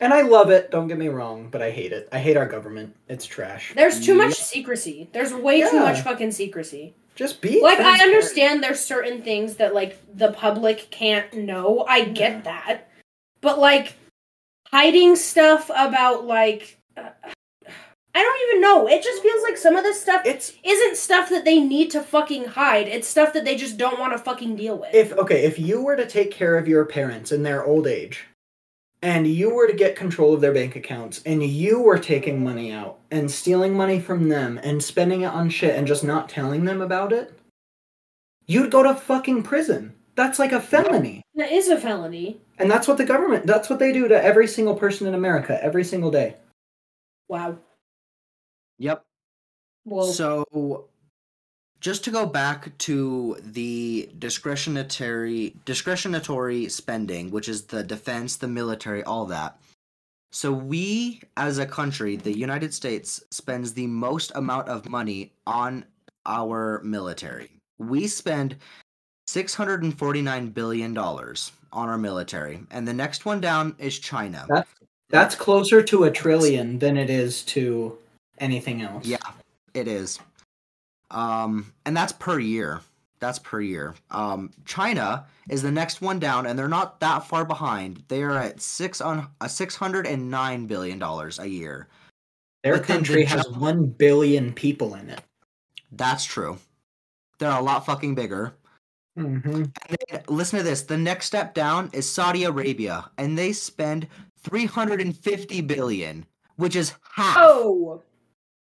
And 0.01 0.13
I 0.13 0.23
love 0.23 0.51
it, 0.51 0.71
don't 0.71 0.89
get 0.89 0.99
me 0.99 1.09
wrong, 1.09 1.49
but 1.51 1.63
I 1.63 1.71
hate 1.71 1.93
it. 1.93 2.09
I 2.11 2.19
hate 2.19 2.37
our 2.37 2.47
government. 2.47 2.97
It's 3.09 3.25
trash. 3.25 3.73
There's 3.77 4.05
too 4.05 4.15
much 4.15 4.35
secrecy. 4.35 5.09
There's 5.13 5.33
way 5.33 5.61
too 5.61 5.81
much 5.81 6.01
fucking 6.01 6.33
secrecy. 6.33 6.95
Just 7.15 7.41
be 7.41 7.63
like 7.63 7.79
I 7.79 7.83
transparent. 7.83 8.03
understand 8.03 8.63
there's 8.63 8.81
certain 8.81 9.23
things 9.23 9.55
that 9.57 9.73
like 9.73 10.01
the 10.17 10.33
public 10.33 10.89
can't 10.91 11.33
know. 11.33 11.85
I 11.89 12.07
get 12.07 12.43
that. 12.45 12.91
But 13.41 13.61
like 13.61 13.95
hiding 14.73 15.15
stuff 15.15 15.71
about 15.73 16.27
like 16.27 16.77
uh, 16.97 17.11
I 18.17 18.23
don't 18.23 18.49
even 18.49 18.61
know. 18.61 18.89
It 18.89 19.03
just 19.03 19.23
feels 19.23 19.43
like 19.45 19.57
some 19.57 19.77
of 19.77 19.85
this 19.85 20.01
stuff 20.01 20.23
It's 20.25 20.55
isn't 20.65 20.97
stuff 20.97 21.31
that 21.31 21.45
they 21.45 21.61
need 21.61 21.91
to 21.93 22.01
fucking 22.01 22.47
hide. 22.47 22.89
It's 22.89 23.07
stuff 23.07 23.33
that 23.33 23.45
they 23.45 23.57
just 23.57 23.77
don't 23.77 24.01
want 24.01 24.13
to 24.13 24.19
fucking 24.19 24.57
deal 24.57 24.77
with. 24.79 24.93
if 24.93 25.13
okay, 25.13 25.45
if 25.45 25.57
you 25.57 25.83
were 25.85 25.95
to 25.97 26.07
take 26.07 26.33
care 26.33 26.57
of 26.59 26.67
your 26.67 26.85
parents 26.85 27.31
in 27.31 27.45
their 27.45 27.65
old 27.65 27.87
age, 27.87 28.25
and 29.05 29.27
you 29.27 29.55
were 29.55 29.67
to 29.67 29.75
get 29.75 29.97
control 29.97 30.33
of 30.33 30.41
their 30.41 30.55
bank 30.55 30.77
accounts 30.77 31.21
and 31.27 31.43
you 31.43 31.79
were 31.79 31.99
taking 31.99 32.43
money 32.43 32.73
out 32.73 32.99
and 33.11 33.31
stealing 33.31 33.75
money 33.75 34.01
from 34.01 34.31
them 34.31 34.59
and 34.65 34.83
spending 34.83 35.21
it 35.21 35.27
on 35.27 35.51
shit 35.51 35.77
and 35.77 35.87
just 35.87 36.03
not 36.03 36.27
telling 36.27 36.65
them 36.65 36.81
about 36.81 37.13
it, 37.13 37.39
you'd 38.47 38.71
go 38.71 38.83
to 38.83 38.95
fucking 38.95 39.43
prison. 39.43 39.95
That's 40.15 40.39
like 40.39 40.53
a 40.53 40.61
felony. 40.61 41.23
That 41.35 41.53
is 41.53 41.69
a 41.69 41.79
felony. 41.79 42.41
And 42.57 42.71
that's 42.71 42.89
what 42.89 42.97
the 42.97 43.05
government, 43.05 43.47
that's 43.47 43.69
what 43.69 43.79
they 43.79 43.93
do 43.93 44.09
to 44.09 44.25
every 44.25 44.47
single 44.47 44.75
person 44.75 45.07
in 45.07 45.13
America 45.13 45.63
every 45.63 45.85
single 45.85 46.11
day. 46.11 46.37
Wow. 47.29 47.59
Yep. 48.79 49.05
Well, 49.85 50.07
So, 50.07 50.87
just 51.85 52.03
to 52.03 52.11
go 52.11 52.25
back 52.25 52.77
to 52.79 53.37
the 53.43 54.09
discretionary 54.19 55.55
discretionary 55.67 56.67
spending, 56.71 57.31
which 57.31 57.47
is 57.47 57.65
the 57.65 57.83
defense, 57.83 58.37
the 58.37 58.49
military, 58.49 59.05
all 59.05 59.27
that. 59.27 59.59
So 60.33 60.51
we, 60.51 61.21
as 61.37 61.59
a 61.59 61.67
country, 61.67 62.17
the 62.17 62.35
United 62.35 62.73
States, 62.73 63.23
spends 63.31 63.75
the 63.75 63.87
most 63.87 64.33
amount 64.35 64.67
of 64.71 64.89
money 64.89 65.31
on 65.47 65.85
our 66.25 66.81
military. 66.83 67.51
We 67.79 68.07
spend 68.07 68.57
six 69.27 69.55
hundred 69.55 69.83
and 69.83 69.97
forty 69.97 70.23
nine 70.23 70.49
billion 70.49 70.95
dollars 70.95 71.53
on 71.71 71.91
our 71.91 71.99
military, 71.99 72.61
and 72.71 72.89
the 72.89 72.95
next 72.95 73.27
one 73.27 73.43
down 73.43 73.77
is 73.79 73.99
China. 73.99 74.47
That's 74.49 74.71
that's 75.11 75.35
closer 75.35 75.83
to 75.83 76.05
a 76.05 76.11
trillion 76.11 76.79
than 76.79 76.97
it 76.97 77.11
is 77.11 77.43
to 77.43 77.99
anything 78.39 78.81
else. 78.81 79.05
Yeah, 79.05 79.19
it 79.75 79.87
is. 79.87 80.19
Um, 81.11 81.73
and 81.87 81.97
that's 81.97 82.13
per 82.13 82.39
year. 82.39 82.81
That's 83.21 83.39
per 83.39 83.61
year. 83.61 83.95
Um, 84.11 84.51
China 84.65 85.25
is 85.49 85.63
the 85.63 85.71
next 85.71 86.03
one 86.03 86.19
down, 86.19 86.47
and 86.47 86.59
they're 86.59 86.69
not 86.69 87.01
that 87.01 87.27
far 87.27 87.45
behind. 87.45 88.03
They 88.09 88.23
are 88.23 88.37
at 88.37 88.61
six 88.61 89.01
on 89.01 89.29
a 89.41 89.49
six 89.49 89.77
hundred 89.77 90.07
and 90.07 90.31
nine 90.31 90.67
billion 90.67 90.99
dollars 90.99 91.39
a 91.39 91.49
year. 91.49 91.89
Their 92.63 92.79
But 92.79 92.87
then 92.87 93.03
the 93.03 93.07
country 93.09 93.25
has 93.25 93.47
Jap- 93.47 93.57
1 93.59 93.87
billion 93.87 94.53
people 94.53 94.95
in 94.95 95.11
it. 95.11 95.21
That's 95.93 96.25
true. 96.25 96.59
They're 97.39 97.51
a 97.51 97.63
lot 97.63 97.85
fucking 97.85 98.15
bigger. 98.15 98.55
Mm-hmm. 99.19 99.55
And 99.55 99.97
then, 100.11 100.23
listen 100.29 100.59
to 100.59 100.65
this. 100.65 100.83
The 100.83 100.97
next 100.97 101.27
step 101.27 101.55
down 101.55 101.91
is 101.93 102.09
Saudi 102.09 102.45
Arabia, 102.45 103.11
and 103.17 103.39
they 103.39 103.53
spend 103.53 104.09
three 104.41 104.67
hundred 104.67 105.01
and 105.01 105.17
fifty 105.17 105.61
billion, 105.61 106.27
which 106.57 106.75
is 106.75 106.95
half 107.15 107.37
oh, 107.39 108.03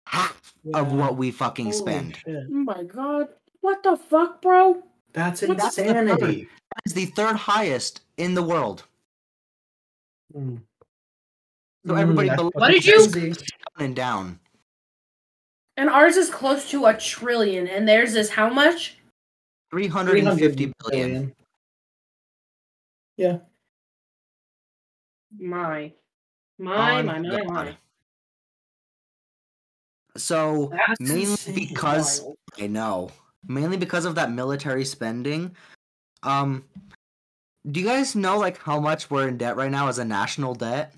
half 0.07 0.53
of 0.73 0.91
what 0.93 1.17
we 1.17 1.31
fucking 1.31 1.71
spend. 1.73 2.17
oh 2.27 2.43
my 2.49 2.83
god. 2.83 3.27
What 3.61 3.83
the 3.83 3.97
fuck, 3.97 4.41
bro? 4.41 4.83
That's 5.13 5.41
That's 5.41 5.75
the 5.75 5.83
insanity. 5.87 6.43
That 6.75 6.81
is 6.85 6.93
the 6.93 7.05
third 7.07 7.35
highest 7.35 8.01
in 8.17 8.33
the 8.33 8.43
world. 8.43 8.83
Mm. 10.35 10.61
So 11.85 11.95
everybody 11.95 12.29
Mm, 12.29 12.35
below 12.35 12.51
What 12.53 12.71
did 12.71 12.85
you- 12.85 13.07
down 13.09 13.35
and 13.79 13.95
down. 13.95 14.39
And 15.77 15.89
ours 15.89 16.15
is 16.17 16.29
close 16.29 16.69
to 16.71 16.85
a 16.85 16.97
trillion, 16.97 17.67
and 17.67 17.87
theirs 17.87 18.15
is 18.15 18.29
how 18.31 18.49
much? 18.49 18.97
350 19.71 20.73
billion. 20.79 21.35
Yeah. 23.15 23.39
My. 25.37 25.93
My, 26.57 26.99
On 26.99 27.05
my, 27.05 27.19
my, 27.19 27.29
God. 27.29 27.47
my. 27.47 27.77
So 30.17 30.71
That's 30.71 30.99
mainly 30.99 31.31
insane. 31.31 31.55
because 31.55 32.21
Wild. 32.21 32.37
I 32.59 32.67
know, 32.67 33.09
mainly 33.47 33.77
because 33.77 34.05
of 34.05 34.15
that 34.15 34.31
military 34.31 34.85
spending. 34.85 35.55
Um, 36.23 36.63
do 37.69 37.79
you 37.79 37.85
guys 37.85 38.15
know 38.15 38.37
like 38.37 38.57
how 38.57 38.79
much 38.79 39.09
we're 39.11 39.27
in 39.27 39.37
debt 39.37 39.55
right 39.57 39.71
now 39.71 39.87
as 39.87 39.99
a 39.99 40.05
national 40.05 40.55
debt? 40.55 40.93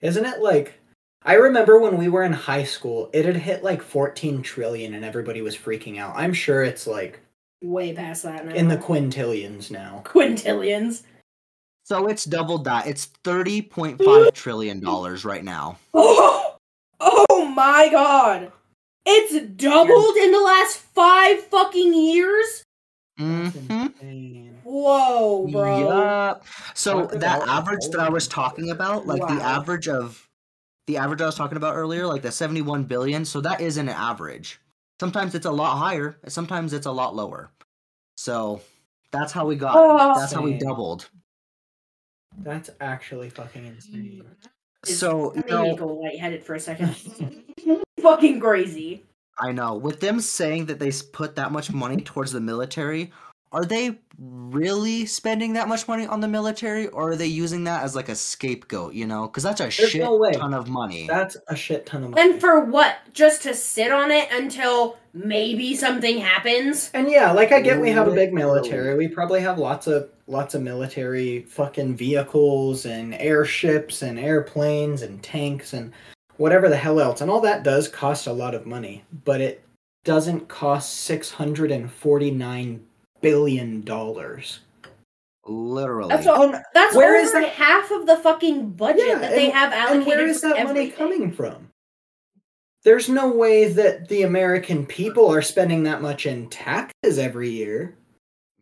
Isn't 0.00 0.24
it 0.24 0.40
like 0.40 0.74
I 1.22 1.34
remember 1.34 1.78
when 1.78 1.98
we 1.98 2.08
were 2.08 2.22
in 2.24 2.32
high 2.32 2.64
school, 2.64 3.10
it 3.12 3.26
had 3.26 3.36
hit 3.36 3.62
like 3.62 3.82
14 3.82 4.40
trillion 4.42 4.94
and 4.94 5.04
everybody 5.04 5.42
was 5.42 5.56
freaking 5.56 5.98
out. 5.98 6.14
I'm 6.16 6.32
sure 6.32 6.62
it's 6.64 6.86
like 6.86 7.20
Way 7.62 7.92
past 7.92 8.22
that 8.22 8.46
now. 8.46 8.54
in 8.54 8.68
the 8.68 8.78
quintillions 8.78 9.70
now. 9.70 10.02
quintillions. 10.06 11.02
So 11.84 12.06
it's 12.06 12.24
doubled 12.24 12.64
that. 12.64 12.86
It's 12.86 13.06
thirty 13.24 13.60
point 13.60 14.00
five 14.02 14.32
trillion 14.32 14.80
dollars 14.80 15.24
right 15.26 15.44
now. 15.44 15.76
My 17.54 17.88
god. 17.90 18.52
It's 19.06 19.46
doubled 19.56 20.16
in 20.16 20.32
the 20.32 20.40
last 20.40 20.76
five 20.78 21.40
fucking 21.44 21.94
years? 21.94 22.64
That's 23.16 23.56
hmm. 23.56 23.86
Whoa, 24.62 25.48
bro. 25.48 25.88
Yup. 25.88 26.44
So 26.74 27.06
that 27.06 27.46
average 27.48 27.88
that 27.90 28.00
I 28.00 28.08
was 28.08 28.28
talking 28.28 28.70
about, 28.70 29.06
like 29.06 29.20
the 29.20 29.42
average 29.42 29.88
of 29.88 30.28
the 30.86 30.96
average 30.96 31.20
I 31.20 31.26
was 31.26 31.34
talking 31.34 31.56
about 31.56 31.76
earlier, 31.76 32.06
like 32.06 32.22
the 32.22 32.32
71 32.32 32.84
billion, 32.84 33.24
so 33.24 33.40
that 33.40 33.60
is 33.60 33.76
an 33.76 33.88
average. 33.88 34.60
Sometimes 35.00 35.34
it's 35.34 35.46
a 35.46 35.50
lot 35.50 35.76
higher, 35.76 36.18
sometimes 36.28 36.72
it's 36.72 36.86
a 36.86 36.92
lot 36.92 37.14
lower. 37.14 37.50
So 38.16 38.60
that's 39.10 39.32
how 39.32 39.46
we 39.46 39.56
got 39.56 39.74
Oh. 39.76 40.18
that's 40.18 40.32
how 40.32 40.42
we 40.42 40.58
doubled. 40.58 41.08
That's 42.38 42.70
actually 42.80 43.30
fucking 43.30 43.66
insane. 43.66 44.24
So 44.84 45.34
you 45.34 45.42
know, 45.48 45.74
go 45.76 45.86
lightheaded 45.86 46.44
for 46.44 46.54
a 46.54 46.60
second. 46.60 46.96
fucking 48.00 48.40
crazy. 48.40 49.04
I 49.38 49.52
know 49.52 49.74
with 49.74 50.00
them 50.00 50.20
saying 50.20 50.66
that 50.66 50.78
they 50.78 50.92
put 51.12 51.36
that 51.36 51.52
much 51.52 51.72
money 51.72 52.02
towards 52.02 52.32
the 52.32 52.40
military, 52.40 53.12
are 53.52 53.64
they 53.64 53.98
really 54.18 55.06
spending 55.06 55.54
that 55.54 55.66
much 55.66 55.88
money 55.88 56.06
on 56.06 56.20
the 56.20 56.28
military, 56.28 56.86
or 56.88 57.10
are 57.10 57.16
they 57.16 57.26
using 57.26 57.64
that 57.64 57.82
as 57.82 57.96
like 57.96 58.08
a 58.08 58.14
scapegoat? 58.14 58.94
You 58.94 59.06
know, 59.06 59.26
because 59.26 59.42
that's 59.42 59.60
a 59.60 59.70
shit 59.70 60.00
no 60.00 60.30
ton 60.30 60.54
of 60.54 60.68
money. 60.68 61.06
That's 61.06 61.36
a 61.48 61.56
shit 61.56 61.86
ton 61.86 62.04
of 62.04 62.10
money. 62.10 62.22
And 62.22 62.40
for 62.40 62.60
what? 62.60 62.98
Just 63.12 63.42
to 63.42 63.54
sit 63.54 63.90
on 63.90 64.10
it 64.10 64.28
until 64.30 64.98
maybe 65.12 65.74
something 65.74 66.18
happens? 66.18 66.90
And 66.94 67.10
yeah, 67.10 67.32
like 67.32 67.52
I 67.52 67.60
get 67.60 67.80
we 67.80 67.90
have 67.90 68.08
a 68.08 68.14
big 68.14 68.32
military. 68.32 68.96
We 68.96 69.08
probably 69.08 69.40
have 69.40 69.58
lots 69.58 69.86
of 69.86 70.10
lots 70.26 70.54
of 70.54 70.62
military 70.62 71.42
fucking 71.42 71.96
vehicles 71.96 72.86
and 72.86 73.14
airships 73.14 74.02
and 74.02 74.18
airplanes 74.18 75.02
and 75.02 75.20
tanks 75.22 75.72
and 75.72 75.92
whatever 76.36 76.68
the 76.68 76.76
hell 76.76 77.00
else. 77.00 77.20
And 77.20 77.30
all 77.30 77.40
that 77.40 77.64
does 77.64 77.88
cost 77.88 78.28
a 78.28 78.32
lot 78.32 78.54
of 78.54 78.64
money, 78.64 79.02
but 79.24 79.40
it 79.40 79.64
doesn't 80.04 80.48
cost 80.48 81.00
649 81.00 82.86
billion 83.20 83.82
dollars. 83.82 84.60
Literally. 85.46 86.08
That's 86.14 86.26
all. 86.26 86.52
That's 86.74 86.94
Where 86.94 87.16
over 87.16 87.24
is 87.24 87.32
that- 87.32 87.48
half 87.50 87.90
of 87.90 88.06
the 88.06 88.16
fucking 88.16 88.70
budget 88.70 89.06
Yeah, 89.06 89.18
that 89.18 89.30
they 89.30 89.46
and- 89.46 89.54
have 89.54 89.72
allocated 89.72 89.98
and 89.98 90.06
where 90.06 90.26
is 90.28 90.40
for 90.40 90.48
that 90.50 90.64
money 90.64 90.90
coming 90.90 91.32
from? 91.32 91.68
There's 92.82 93.08
no 93.08 93.28
way 93.30 93.68
that 93.72 94.08
the 94.08 94.22
American 94.22 94.86
people 94.86 95.30
are 95.30 95.42
spending 95.42 95.82
that 95.82 96.00
much 96.00 96.24
in 96.24 96.48
taxes 96.48 97.18
every 97.18 97.50
year. 97.50 97.94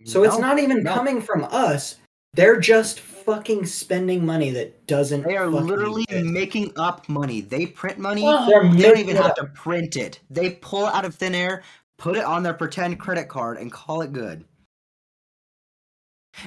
So 0.04 0.22
it's 0.24 0.38
not 0.38 0.58
even 0.58 0.82
no. 0.82 0.94
coming 0.94 1.20
from 1.20 1.44
us. 1.44 1.96
They're 2.34 2.58
just 2.60 3.00
fucking 3.00 3.66
spending 3.66 4.24
money 4.24 4.50
that 4.50 4.86
doesn't. 4.86 5.22
They 5.22 5.36
are 5.36 5.48
literally 5.48 6.04
exist. 6.08 6.26
making 6.26 6.72
up 6.76 7.08
money. 7.08 7.40
They 7.40 7.66
print 7.66 7.98
money. 7.98 8.24
Ugh. 8.26 8.48
They're 8.48 8.62
don't 8.62 8.98
even 8.98 9.16
have 9.16 9.34
to 9.36 9.46
print 9.46 9.96
it. 9.96 10.20
They 10.30 10.50
pull 10.50 10.86
out 10.86 11.04
of 11.04 11.14
thin 11.14 11.34
air, 11.34 11.62
put 11.98 12.16
it 12.16 12.24
on 12.24 12.42
their 12.42 12.54
pretend 12.54 12.98
credit 12.98 13.28
card, 13.28 13.58
and 13.58 13.70
call 13.72 14.00
it 14.02 14.12
good. 14.12 14.44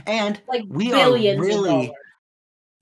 And 0.05 0.41
Like 0.47 0.63
We 0.67 0.91
are 0.93 0.95
billions 0.95 1.39
really- 1.39 1.93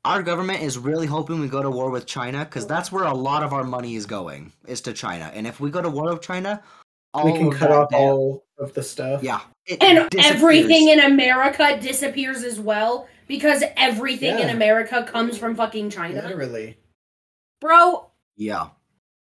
our 0.05 0.23
government 0.23 0.61
is 0.61 0.77
really 0.77 1.07
hoping 1.07 1.39
we 1.41 1.47
go 1.49 1.61
to 1.61 1.69
war 1.69 1.89
with 1.89 2.05
China 2.05 2.45
because 2.45 2.65
that's 2.65 2.91
where 2.91 3.03
a 3.03 3.13
lot 3.13 3.43
of 3.43 3.51
our 3.51 3.63
money 3.63 3.95
is 3.95 4.05
going 4.05 4.53
is 4.65 4.81
to 4.81 4.93
China. 4.93 5.29
And 5.33 5.45
if 5.45 5.59
we 5.59 5.69
go 5.71 5.81
to 5.81 5.89
war 5.89 6.13
with 6.13 6.21
China, 6.21 6.63
all 7.13 7.25
We 7.25 7.33
can 7.37 7.47
of 7.47 7.55
cut 7.55 7.71
off 7.71 7.89
debt- 7.89 7.99
all 7.99 8.45
of 8.59 8.73
the 8.73 8.83
stuff. 8.83 9.23
Yeah, 9.23 9.41
it 9.65 9.81
And 9.83 10.09
disappears. 10.09 10.35
everything 10.41 10.89
in 10.89 10.99
America 10.99 11.77
disappears 11.81 12.43
as 12.43 12.59
well 12.59 13.07
because 13.27 13.63
everything 13.75 14.39
in 14.39 14.49
America 14.49 15.03
comes 15.03 15.37
from 15.37 15.55
fucking 15.55 15.89
China. 15.89 16.21
Literally. 16.21 16.77
Bro, 17.59 18.09
yeah. 18.37 18.69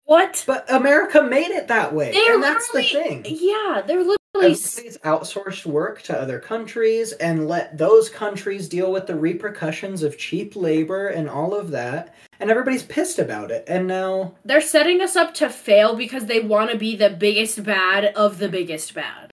What? 0.07 0.41
But 0.47 0.71
America 0.71 1.21
made 1.21 1.51
it 1.51 1.67
that 1.67 1.93
way. 1.93 2.13
They're 2.13 2.35
and 2.35 2.43
that's 2.43 2.71
the 2.71 2.81
thing. 2.81 3.25
Yeah, 3.27 3.81
they're 3.85 3.97
literally. 3.97 4.15
Everybody's 4.35 4.97
outsourced 4.99 5.65
work 5.65 6.01
to 6.03 6.17
other 6.17 6.39
countries 6.39 7.11
and 7.11 7.49
let 7.49 7.77
those 7.77 8.07
countries 8.09 8.69
deal 8.69 8.89
with 8.89 9.05
the 9.05 9.17
repercussions 9.17 10.03
of 10.03 10.17
cheap 10.17 10.55
labor 10.55 11.09
and 11.09 11.29
all 11.29 11.53
of 11.53 11.71
that. 11.71 12.15
And 12.39 12.49
everybody's 12.49 12.83
pissed 12.83 13.19
about 13.19 13.51
it. 13.51 13.65
And 13.67 13.85
now 13.85 14.35
They're 14.45 14.61
setting 14.61 15.01
us 15.01 15.17
up 15.17 15.33
to 15.35 15.49
fail 15.49 15.97
because 15.97 16.27
they 16.27 16.39
want 16.39 16.71
to 16.71 16.77
be 16.77 16.95
the 16.95 17.09
biggest 17.09 17.65
bad 17.65 18.05
of 18.15 18.37
the 18.37 18.47
biggest 18.47 18.93
bad. 18.93 19.31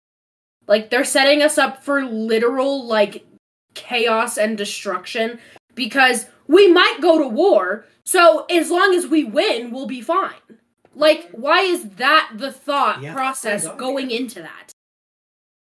Like 0.67 0.91
they're 0.91 1.05
setting 1.05 1.41
us 1.41 1.57
up 1.57 1.85
for 1.85 2.05
literal 2.05 2.85
like 2.85 3.25
chaos 3.75 4.39
and 4.39 4.59
destruction 4.59 5.39
because 5.77 6.27
we 6.49 6.73
might 6.73 6.99
go 7.01 7.21
to 7.21 7.29
war. 7.29 7.87
So 8.05 8.47
as 8.51 8.71
long 8.71 8.93
as 8.93 9.07
we 9.07 9.23
win, 9.23 9.71
we'll 9.71 9.87
be 9.87 10.01
fine. 10.01 10.33
Like 10.95 11.29
why 11.33 11.61
is 11.61 11.89
that 11.97 12.31
the 12.35 12.53
thought 12.53 13.03
Yeah, 13.03 13.13
process 13.15 13.65
I 13.67 13.71
know. 13.71 13.77
going 13.77 14.11
into 14.11 14.41
that? 14.43 14.71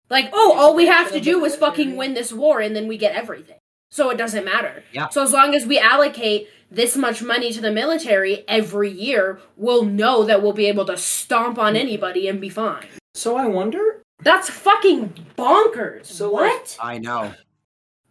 Like, 0.10 0.30
oh, 0.34 0.56
all 0.58 0.76
we 0.76 0.88
have 0.88 1.12
to 1.12 1.20
do 1.20 1.46
is 1.46 1.56
fucking 1.56 1.96
win 1.96 2.14
this 2.16 2.34
war 2.34 2.60
and 2.62 2.76
then 2.76 2.88
we 2.88 2.98
get 2.98 3.14
everything. 3.16 3.58
So 3.92 4.10
it 4.10 4.18
doesn't 4.18 4.46
matter. 4.46 4.84
Yeah. 4.92 5.10
So 5.10 5.22
as 5.24 5.32
long 5.34 5.54
as 5.54 5.66
we 5.66 5.78
allocate 5.80 6.48
this 6.72 6.96
much 6.96 7.22
money 7.22 7.52
to 7.54 7.62
the 7.62 7.72
military 7.72 8.44
every 8.48 8.90
year, 8.92 9.40
we'll 9.58 9.86
know 9.86 10.24
that 10.24 10.42
we'll 10.42 10.54
be 10.54 10.66
able 10.68 10.86
to 10.86 10.98
stomp 10.98 11.58
on 11.60 11.76
anybody 11.76 12.28
and 12.28 12.40
be 12.42 12.50
fine. 12.50 12.88
So 13.16 13.36
I 13.36 13.46
wonder, 13.48 14.02
That's 14.22 14.50
fucking 14.50 15.14
bonkers. 15.38 16.06
So, 16.06 16.32
like- 16.32 16.52
what? 16.52 16.78
I 16.82 16.98
know. 17.00 17.34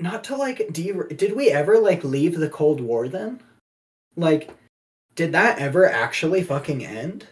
not 0.00 0.22
to 0.24 0.36
like, 0.36 0.68
do 0.72 0.82
you, 0.82 1.06
did 1.14 1.34
we 1.36 1.50
ever 1.50 1.78
like 1.78 2.02
leave 2.04 2.38
the 2.38 2.48
Cold 2.48 2.80
War 2.80 3.08
then? 3.08 3.40
Like, 4.16 4.50
did 5.18 5.32
that 5.32 5.58
ever 5.58 5.84
actually 5.84 6.44
fucking 6.44 6.86
end? 6.86 7.26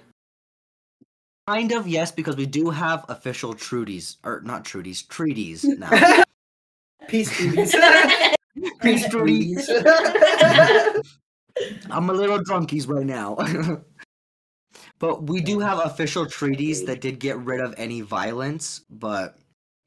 Kind 1.47 1.71
of 1.71 1.87
yes, 1.87 2.11
because 2.11 2.35
we 2.35 2.45
do 2.45 2.71
have 2.71 3.05
official 3.09 3.55
treaties, 3.55 4.17
or 4.25 4.41
not 4.41 4.65
treaties, 4.65 5.03
treaties 5.09 5.63
now. 5.63 6.25
Peace 7.09 7.31
treaties. 7.31 7.77
Peace 8.83 9.09
treaties. 9.09 9.71
I'm 11.89 12.11
a 12.11 12.13
little 12.13 12.41
drunkies 12.41 12.89
right 12.89 13.07
now. 13.07 13.37
but 14.99 15.23
we 15.23 15.41
do 15.41 15.61
have 15.61 15.79
official 15.79 16.27
treaties 16.27 16.87
that 16.87 17.01
did 17.01 17.21
get 17.21 17.39
rid 17.39 17.61
of 17.61 17.73
any 17.79 18.01
violence, 18.01 18.81
but 18.91 19.39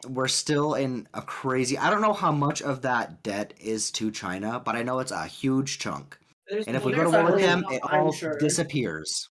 we're 0.08 0.30
still 0.30 0.76
in 0.76 1.06
a 1.14 1.22
crazy. 1.22 1.78
I 1.78 1.90
don't 1.90 2.02
know 2.02 2.14
how 2.14 2.32
much 2.32 2.62
of 2.62 2.84
that 2.84 3.24
debt 3.24 3.54
is 3.60 3.92
to 3.92 4.10
China, 4.10 4.62
but 4.64 4.78
I 4.78 4.84
know 4.84 5.00
it's 5.00 5.12
a 5.12 5.26
huge 5.26 5.80
chunk. 5.80 6.18
There's- 6.50 6.68
And 6.68 6.76
if 6.76 6.84
we 6.84 6.94
go 6.94 7.04
to 7.04 7.10
war 7.10 7.32
with 7.32 7.42
them, 7.42 7.64
it 7.72 7.82
I'm 7.84 8.02
all 8.02 8.12
sure. 8.12 8.38
disappears. 8.40 9.30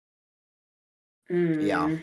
Mm. 1.32 1.66
Yeah. 1.66 1.98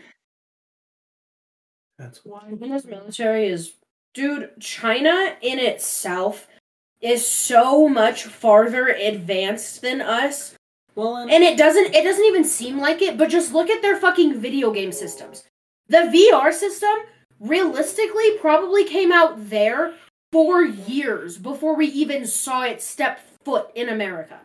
That's 1.97 2.21
why. 2.25 2.41
China's 2.59 2.85
military 2.85 3.47
is, 3.47 3.73
dude. 4.13 4.51
China 4.59 5.35
in 5.41 5.59
itself 5.59 6.47
is 7.01 7.27
so 7.27 7.87
much 7.87 8.23
farther 8.23 8.87
advanced 8.89 9.81
than 9.81 10.01
us, 10.01 10.55
Well, 10.95 11.17
and, 11.17 11.31
and 11.31 11.43
it 11.43 11.57
doesn't. 11.57 11.93
It 11.95 12.03
doesn't 12.03 12.25
even 12.25 12.43
seem 12.43 12.79
like 12.79 13.01
it. 13.01 13.17
But 13.17 13.29
just 13.29 13.53
look 13.53 13.69
at 13.69 13.81
their 13.81 13.97
fucking 13.97 14.39
video 14.39 14.71
game 14.71 14.91
systems. 14.91 15.43
The 15.89 16.09
VR 16.13 16.51
system, 16.53 16.89
realistically, 17.39 18.37
probably 18.39 18.85
came 18.85 19.11
out 19.11 19.49
there 19.49 19.93
four 20.31 20.63
years 20.63 21.37
before 21.37 21.75
we 21.75 21.87
even 21.87 22.25
saw 22.25 22.63
it 22.63 22.81
step 22.81 23.19
foot 23.43 23.69
in 23.75 23.89
America. 23.89 24.39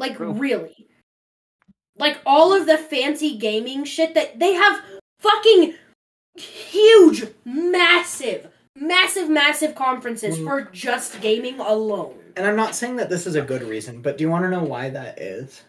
Like 0.00 0.16
True. 0.16 0.32
really. 0.32 0.86
Like 1.96 2.18
all 2.26 2.52
of 2.54 2.66
the 2.66 2.78
fancy 2.78 3.36
gaming 3.36 3.84
shit 3.84 4.14
that 4.14 4.38
they 4.40 4.54
have 4.54 4.80
fucking 5.20 5.74
huge, 6.36 7.24
massive, 7.44 8.48
massive, 8.74 9.28
massive 9.28 9.74
conferences 9.74 10.38
Mm. 10.38 10.44
for 10.44 10.62
just 10.72 11.20
gaming 11.20 11.60
alone. 11.60 12.16
and 12.36 12.46
I'm 12.46 12.56
not 12.56 12.74
saying 12.74 12.96
that 12.96 13.10
this 13.10 13.26
is 13.26 13.34
a 13.34 13.42
good 13.42 13.62
reason, 13.62 14.00
but 14.00 14.16
do 14.16 14.24
you 14.24 14.30
want 14.30 14.44
to 14.44 14.50
know 14.50 14.62
why 14.62 14.88
that 14.88 15.20
is? 15.20 15.62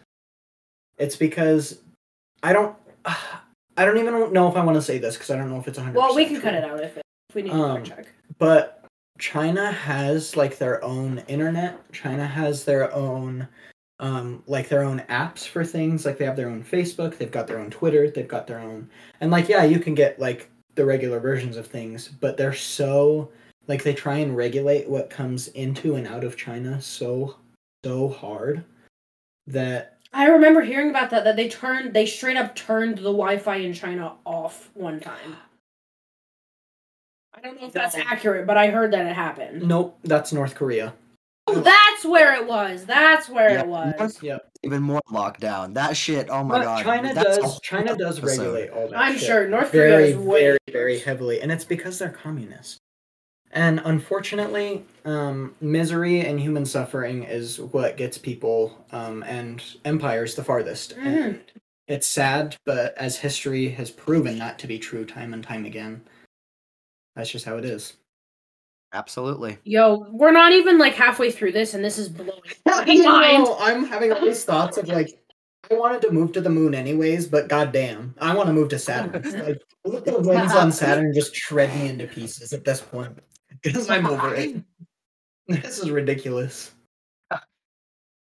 It's 0.96 1.16
because 1.16 1.80
I 2.42 2.52
don't. 2.54 2.74
I 3.76 3.84
don't 3.86 3.96
even 3.98 4.32
know 4.34 4.48
if 4.48 4.56
I 4.56 4.62
want 4.64 4.76
to 4.76 4.82
say 4.82 4.98
this 4.98 5.14
because 5.16 5.30
I 5.30 5.36
don't 5.36 5.48
know 5.50 5.58
if 5.58 5.66
it's 5.66 5.78
100. 5.78 5.96
Well, 5.98 6.14
we 6.14 6.26
can 6.26 6.40
cut 6.42 6.52
it 6.54 6.62
out 6.62 6.80
if, 6.80 6.96
if 6.98 7.02
we 7.34 7.42
need 7.42 7.50
to 7.50 7.56
Um, 7.56 7.84
fact 7.84 7.88
check. 7.96 8.06
But 8.38 8.84
China 9.18 9.72
has 9.72 10.36
like 10.36 10.58
their 10.58 10.82
own 10.84 11.22
internet. 11.26 11.90
China 11.92 12.26
has 12.26 12.64
their 12.66 12.92
own 12.94 13.48
um 14.02 14.42
like 14.46 14.68
their 14.68 14.82
own 14.82 15.00
apps 15.08 15.46
for 15.46 15.64
things. 15.64 16.04
Like 16.04 16.18
they 16.18 16.26
have 16.26 16.36
their 16.36 16.50
own 16.50 16.62
Facebook, 16.62 17.16
they've 17.16 17.30
got 17.30 17.46
their 17.46 17.58
own 17.58 17.70
Twitter, 17.70 18.10
they've 18.10 18.28
got 18.28 18.46
their 18.46 18.58
own 18.58 18.90
and 19.20 19.30
like 19.30 19.48
yeah, 19.48 19.64
you 19.64 19.78
can 19.78 19.94
get 19.94 20.20
like 20.20 20.50
the 20.74 20.84
regular 20.84 21.20
versions 21.20 21.56
of 21.56 21.66
things, 21.66 22.08
but 22.08 22.36
they're 22.36 22.52
so 22.52 23.30
like 23.68 23.82
they 23.82 23.94
try 23.94 24.16
and 24.16 24.36
regulate 24.36 24.88
what 24.88 25.08
comes 25.08 25.48
into 25.48 25.94
and 25.94 26.06
out 26.06 26.24
of 26.24 26.36
China 26.36 26.80
so 26.82 27.36
so 27.84 28.08
hard 28.08 28.64
that 29.46 29.98
I 30.12 30.26
remember 30.26 30.60
hearing 30.60 30.90
about 30.90 31.10
that. 31.10 31.24
That 31.24 31.36
they 31.36 31.48
turned, 31.48 31.94
they 31.94 32.06
straight 32.06 32.36
up 32.36 32.54
turned 32.54 32.98
the 32.98 33.04
Wi-Fi 33.04 33.56
in 33.56 33.72
China 33.72 34.14
off 34.24 34.70
one 34.74 35.00
time. 35.00 35.36
I 37.34 37.40
don't 37.40 37.60
know 37.60 37.66
if 37.66 37.72
that's 37.72 37.96
accurate, 37.96 38.46
but 38.46 38.58
I 38.58 38.68
heard 38.68 38.92
that 38.92 39.06
it 39.06 39.14
happened. 39.14 39.62
nope, 39.62 39.98
that's 40.04 40.32
North 40.32 40.54
Korea. 40.54 40.94
Oh, 41.56 41.60
that's 41.60 42.04
where 42.04 42.34
it 42.34 42.46
was. 42.46 42.84
That's 42.84 43.28
where 43.28 43.50
Yeah, 43.50 43.60
it 43.60 43.66
was. 43.66 44.22
Yep. 44.22 44.48
Even 44.64 44.82
more 44.82 45.00
lockdown. 45.10 45.74
That 45.74 45.96
shit. 45.96 46.28
Oh 46.30 46.44
my 46.44 46.58
But 46.58 46.64
god. 46.64 46.82
China 46.84 47.14
that's 47.14 47.36
does 47.38 47.44
whole 47.44 47.60
China 47.60 47.96
does 47.96 48.18
episode. 48.18 48.54
regulate 48.54 48.70
all 48.70 48.88
that. 48.88 48.98
I'm 48.98 49.12
shit. 49.14 49.22
sure 49.26 49.48
North 49.48 49.70
Korea 49.70 49.88
very 49.96 50.10
is 50.10 50.16
way 50.16 50.40
very 50.42 50.58
very 50.70 50.98
heavily, 50.98 51.40
and 51.40 51.50
it's 51.52 51.64
because 51.64 51.98
they're 51.98 52.10
communist. 52.10 52.78
And 53.54 53.82
unfortunately, 53.84 54.84
um, 55.04 55.54
misery 55.60 56.20
and 56.20 56.40
human 56.40 56.64
suffering 56.64 57.24
is 57.24 57.60
what 57.60 57.96
gets 57.98 58.16
people 58.16 58.84
um, 58.92 59.22
and 59.24 59.62
empires 59.84 60.34
the 60.36 60.44
farthest. 60.44 60.96
Mhm. 60.96 61.06
And 61.06 61.40
it's 61.86 62.06
sad, 62.06 62.56
but 62.64 62.96
as 62.96 63.18
history 63.18 63.68
has 63.70 63.90
proven 63.90 64.38
not 64.38 64.58
to 64.60 64.66
be 64.66 64.78
true 64.78 65.04
time 65.04 65.34
and 65.34 65.44
time 65.44 65.66
again, 65.66 66.00
that's 67.14 67.30
just 67.30 67.44
how 67.44 67.58
it 67.58 67.64
is. 67.66 67.94
Absolutely. 68.92 69.58
Yo, 69.64 70.06
we're 70.10 70.32
not 70.32 70.52
even 70.52 70.78
like 70.78 70.94
halfway 70.94 71.30
through 71.30 71.52
this, 71.52 71.72
and 71.74 71.84
this 71.84 71.98
is 71.98 72.08
blowing 72.08 72.40
my 72.66 72.84
mind. 72.86 73.44
know, 73.44 73.56
I'm 73.58 73.84
having 73.86 74.12
all 74.12 74.20
these 74.20 74.44
thoughts 74.44 74.76
of 74.76 74.86
like, 74.88 75.08
I 75.70 75.74
wanted 75.74 76.02
to 76.02 76.10
move 76.10 76.32
to 76.32 76.40
the 76.40 76.50
moon 76.50 76.74
anyways, 76.74 77.26
but 77.26 77.48
goddamn, 77.48 78.14
I 78.20 78.34
want 78.34 78.48
to 78.48 78.52
move 78.52 78.68
to 78.70 78.78
Saturn. 78.78 79.22
like, 79.46 79.62
look 79.84 80.06
at 80.06 80.14
the 80.14 80.20
winds 80.20 80.54
on 80.54 80.70
Saturn 80.72 81.14
just 81.14 81.34
shred 81.34 81.74
me 81.74 81.88
into 81.88 82.06
pieces 82.06 82.52
at 82.52 82.64
this 82.64 82.80
point 82.80 83.18
because 83.62 83.88
I'm 83.88 84.06
over 84.06 84.34
it. 84.34 84.56
This 85.48 85.80
is 85.80 85.90
ridiculous. 85.90 86.70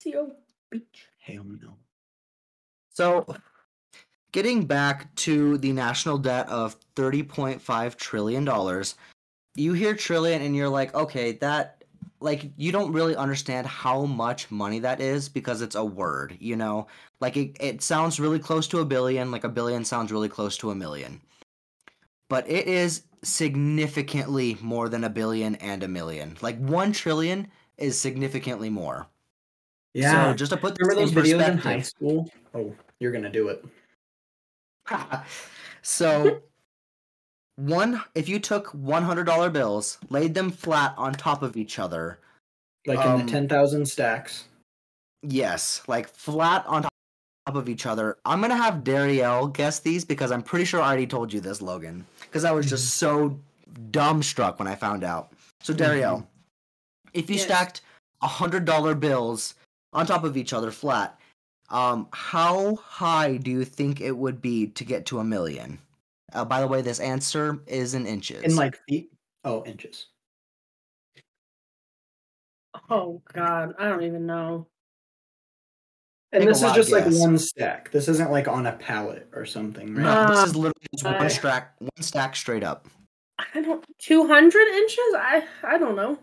Yo, 0.05 0.31
beach. 0.71 1.07
Hell 1.19 1.43
no. 1.43 1.75
So, 2.89 3.25
getting 4.31 4.65
back 4.65 5.13
to 5.15 5.57
the 5.57 5.73
national 5.73 6.17
debt 6.17 6.47
of 6.49 6.77
$30.5 6.95 7.95
trillion, 7.97 8.45
you 9.55 9.73
hear 9.73 9.93
trillion 9.93 10.41
and 10.41 10.55
you're 10.55 10.69
like, 10.69 10.93
okay, 10.95 11.33
that, 11.33 11.83
like, 12.19 12.51
you 12.57 12.71
don't 12.71 12.91
really 12.91 13.15
understand 13.15 13.67
how 13.67 14.05
much 14.05 14.49
money 14.49 14.79
that 14.79 14.99
is 14.99 15.29
because 15.29 15.61
it's 15.61 15.75
a 15.75 15.83
word, 15.83 16.37
you 16.39 16.55
know? 16.55 16.87
Like, 17.19 17.37
it, 17.37 17.57
it 17.59 17.81
sounds 17.81 18.19
really 18.19 18.39
close 18.39 18.67
to 18.69 18.79
a 18.79 18.85
billion, 18.85 19.31
like, 19.31 19.43
a 19.43 19.49
billion 19.49 19.85
sounds 19.85 20.11
really 20.11 20.29
close 20.29 20.57
to 20.57 20.71
a 20.71 20.75
million. 20.75 21.21
But 22.29 22.49
it 22.49 22.67
is 22.67 23.03
significantly 23.21 24.57
more 24.61 24.89
than 24.89 25.03
a 25.03 25.09
billion 25.09 25.55
and 25.55 25.83
a 25.83 25.87
million. 25.87 26.37
Like, 26.41 26.57
one 26.57 26.91
trillion 26.91 27.47
is 27.77 27.99
significantly 27.99 28.69
more. 28.69 29.07
Yeah. 29.93 30.31
So, 30.31 30.33
just 30.33 30.51
to 30.51 30.57
put 30.57 30.75
this 30.75 30.87
Remember 30.87 31.21
those 31.21 31.31
in 31.31 31.37
videos 31.39 31.49
in 31.49 31.57
high 31.57 31.81
school? 31.81 32.29
Oh, 32.55 32.73
you're 32.99 33.11
gonna 33.11 33.29
do 33.29 33.49
it. 33.49 33.63
so 35.81 36.41
one 37.55 38.01
if 38.15 38.27
you 38.27 38.39
took 38.39 38.71
$100 38.73 39.53
bills 39.53 39.97
laid 40.09 40.33
them 40.33 40.49
flat 40.51 40.93
on 40.97 41.13
top 41.13 41.43
of 41.43 41.55
each 41.55 41.79
other 41.79 42.19
Like 42.87 42.99
in 42.99 43.05
Um, 43.11 43.25
the 43.25 43.31
ten 43.31 43.47
thousand 43.47 43.85
stacks. 43.85 44.45
yes 45.21 45.81
like 45.87 46.09
flat 46.09 46.65
on 46.67 46.83
top 46.83 46.89
of 47.55 47.67
each 47.69 47.85
other. 47.85 48.17
I'm 48.25 48.39
gonna 48.41 48.55
have 48.55 48.83
dariel 48.83 49.47
guess 49.47 49.79
these 49.79 50.05
because 50.05 50.31
i'm 50.31 50.41
pretty 50.41 50.65
sure 50.65 50.81
i 50.81 50.87
already 50.87 51.07
told 51.07 51.31
you 51.33 51.39
this 51.41 51.61
logan 51.61 52.05
because 52.21 52.45
i 52.45 52.51
was 52.51 52.69
just 52.69 52.95
so 52.95 53.37
dumbstruck 53.91 54.59
when 54.59 54.67
i 54.67 54.75
found 54.75 55.03
out. 55.03 55.31
So 55.61 55.73
dariel 55.73 56.25
if 57.13 57.29
you 57.29 57.35
Yes. 57.35 57.43
stacked 57.45 57.81
$100 58.23 58.99
bills 58.99 59.53
on 59.91 60.05
top 60.05 60.23
of 60.23 60.37
each 60.37 60.53
other 60.53 60.71
flat 60.71 61.19
um 61.69 62.07
how 62.11 62.75
high 62.77 63.37
do 63.37 63.51
you 63.51 63.63
think 63.65 64.01
it 64.01 64.17
would 64.17 64.41
be 64.41 64.67
to 64.67 64.83
get 64.83 65.05
to 65.07 65.19
a 65.19 65.23
million 65.23 65.77
uh, 66.33 66.45
by 66.45 66.59
the 66.61 66.67
way 66.67 66.81
this 66.81 66.99
answer 66.99 67.61
is 67.67 67.93
in 67.93 68.05
inches 68.05 68.43
In 68.43 68.55
like 68.55 68.79
feet. 68.87 69.09
Oh, 69.43 69.63
inches. 69.65 70.07
Oh 72.89 73.21
God, 73.33 73.73
I 73.79 73.87
don't 73.89 74.03
even 74.03 74.25
know. 74.25 74.67
And 76.31 76.41
Take 76.41 76.49
this 76.49 76.63
is 76.63 76.71
just 76.73 76.91
like 76.91 77.05
one 77.07 77.37
stack. 77.37 77.91
This 77.91 78.07
isn't 78.07 78.31
like 78.31 78.47
on 78.47 78.65
a 78.65 78.73
pallet 78.73 79.27
or 79.33 79.45
something, 79.45 79.93
right? 79.93 80.03
No, 80.03 80.27
this 80.35 80.45
is 80.47 80.55
literally 80.55 80.73
just 80.93 81.03
one 81.05 81.13
I- 81.15 81.27
stack, 81.27 81.75
one 81.79 81.89
stack 82.01 82.35
straight 82.35 82.63
up. 82.63 82.87
I 83.53 83.61
don't. 83.61 83.83
Two 83.99 84.27
hundred 84.27 84.67
inches? 84.69 84.97
I 85.15 85.43
I 85.63 85.77
don't 85.77 85.95
know. 85.95 86.17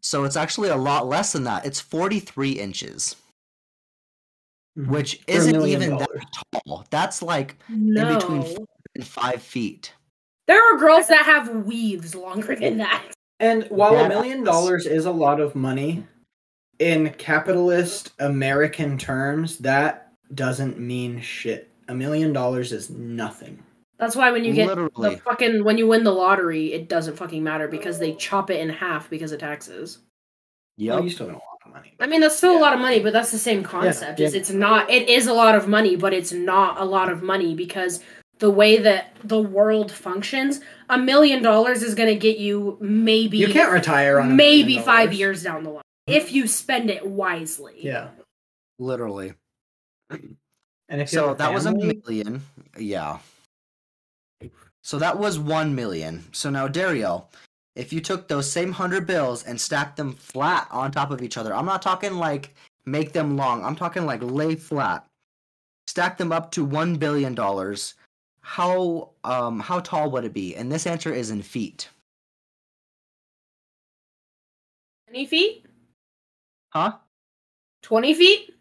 So 0.00 0.24
it's 0.24 0.36
actually 0.36 0.68
a 0.70 0.76
lot 0.76 1.06
less 1.08 1.32
than 1.32 1.44
that. 1.44 1.66
It's 1.66 1.80
43 1.80 2.52
inches, 2.52 3.16
Mhm. 4.78 4.88
which 4.88 5.16
For 5.16 5.30
isn't 5.32 5.66
even 5.66 5.90
dollars. 5.90 6.06
that 6.52 6.62
tall. 6.66 6.86
That's 6.90 7.20
like 7.20 7.56
No. 7.68 8.14
between 8.16 8.42
four 8.98 9.24
and 9.24 9.32
five 9.32 9.42
feet. 9.42 9.92
There 10.46 10.74
are 10.74 10.78
girls 10.78 11.08
that 11.08 11.24
have 11.26 11.64
weaves 11.66 12.14
longer 12.14 12.56
than 12.56 12.78
that. 12.78 13.04
And 13.40 13.64
while 13.64 13.96
a 13.96 14.08
million 14.08 14.42
dollars 14.42 14.86
is 14.86 15.04
a 15.04 15.10
lot 15.10 15.40
of 15.40 15.54
money, 15.54 16.04
in 16.78 17.10
capitalist 17.10 18.12
American 18.18 18.98
terms, 18.98 19.58
that 19.58 20.12
doesn't 20.34 20.78
mean 20.78 21.20
shit. 21.20 21.70
A 21.88 21.94
million 21.94 22.32
dollars 22.32 22.72
is 22.72 22.90
nothing. 22.90 23.62
That's 23.98 24.14
why 24.14 24.30
when 24.30 24.44
you 24.44 24.52
get 24.52 24.68
Literally. 24.68 25.16
the 25.16 25.20
fucking 25.22 25.64
when 25.64 25.76
you 25.76 25.86
win 25.86 26.04
the 26.04 26.12
lottery, 26.12 26.72
it 26.72 26.88
doesn't 26.88 27.16
fucking 27.16 27.42
matter 27.42 27.68
because 27.68 27.98
they 27.98 28.14
chop 28.14 28.50
it 28.50 28.60
in 28.60 28.68
half 28.68 29.10
because 29.10 29.32
of 29.32 29.40
taxes. 29.40 29.98
Yeah, 30.76 30.94
Well, 30.94 31.04
you 31.04 31.10
still 31.10 31.26
got 31.26 31.34
a 31.34 31.38
lot 31.38 31.58
of 31.66 31.72
money. 31.72 31.94
I 31.98 32.06
mean, 32.06 32.20
that's 32.20 32.36
still 32.36 32.52
Yeah. 32.52 32.60
a 32.60 32.62
lot 32.62 32.74
of 32.74 32.80
money, 32.80 33.00
but 33.00 33.12
that's 33.12 33.32
the 33.32 33.38
same 33.38 33.64
concept. 33.64 34.20
Is 34.20 34.34
yeah. 34.34 34.40
it's 34.40 34.50
not. 34.50 34.88
It 34.88 35.08
is 35.08 35.26
a 35.26 35.32
lot 35.32 35.56
of 35.56 35.66
money, 35.66 35.96
but 35.96 36.12
it's 36.12 36.32
not 36.32 36.80
a 36.80 36.84
lot 36.84 37.10
of 37.10 37.22
money 37.22 37.54
because 37.54 38.00
the 38.38 38.50
way 38.50 38.78
that 38.78 39.16
the 39.24 39.40
world 39.40 39.90
functions, 39.90 40.60
a 40.88 40.98
million 40.98 41.42
dollars 41.42 41.82
is 41.82 41.94
going 41.94 42.08
to 42.08 42.18
get 42.18 42.38
you 42.38 42.78
maybe 42.80 43.38
You 43.38 43.48
can't 43.48 43.72
retire 43.72 44.20
on 44.20 44.30
a 44.32 44.34
maybe 44.34 44.78
five 44.78 45.12
years 45.12 45.42
down 45.42 45.64
the 45.64 45.70
line 45.70 45.82
if 46.06 46.32
you 46.32 46.46
spend 46.46 46.90
it 46.90 47.06
wisely. 47.06 47.74
Yeah, 47.78 48.08
Literally. 48.78 49.34
and 50.10 51.00
if 51.00 51.10
So 51.10 51.28
have 51.28 51.38
that 51.38 51.52
was 51.52 51.66
a 51.66 51.72
million. 51.72 52.42
Yeah. 52.78 53.18
So 54.82 54.98
that 54.98 55.18
was 55.18 55.38
one 55.38 55.74
million. 55.74 56.24
So 56.32 56.48
now 56.48 56.68
Dario, 56.68 57.26
if 57.76 57.92
you 57.92 58.00
took 58.00 58.28
those 58.28 58.50
same 58.50 58.72
hundred 58.72 59.06
bills 59.06 59.44
and 59.44 59.60
stacked 59.60 59.96
them 59.96 60.14
flat 60.14 60.66
on 60.70 60.90
top 60.90 61.10
of 61.10 61.22
each 61.22 61.36
other, 61.36 61.54
I'm 61.54 61.66
not 61.66 61.82
talking 61.82 62.14
like 62.14 62.54
make 62.86 63.12
them 63.12 63.36
long. 63.36 63.64
I'm 63.64 63.76
talking 63.76 64.06
like 64.06 64.22
lay 64.22 64.54
flat. 64.54 65.04
Stack 65.86 66.16
them 66.18 66.32
up 66.32 66.50
to 66.52 66.64
one 66.64 66.96
billion 66.96 67.34
dollars. 67.34 67.94
How 68.48 69.10
um 69.24 69.60
how 69.60 69.80
tall 69.80 70.10
would 70.12 70.24
it 70.24 70.32
be? 70.32 70.56
And 70.56 70.72
this 70.72 70.86
answer 70.86 71.12
is 71.12 71.30
in 71.30 71.42
feet. 71.42 71.90
Twenty 75.06 75.26
feet. 75.26 75.66
Huh? 76.70 76.92
Twenty 77.82 78.14
feet. 78.14 78.54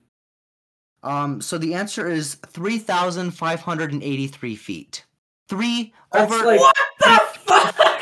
Um 1.03 1.39
so 1.39 1.57
the 1.57 1.73
answer 1.73 2.09
is 2.09 2.35
three 2.35 2.77
thousand 2.79 3.31
five 3.31 3.61
hundred 3.61 3.93
and 3.93 4.03
eighty 4.03 4.27
three 4.27 4.57
feet. 4.57 5.05
Three 5.47 5.93
That's 6.11 6.33
over 6.33 6.45
like- 6.45 6.59
What 6.59 6.75
the 6.99 7.19
fuck? 7.45 8.01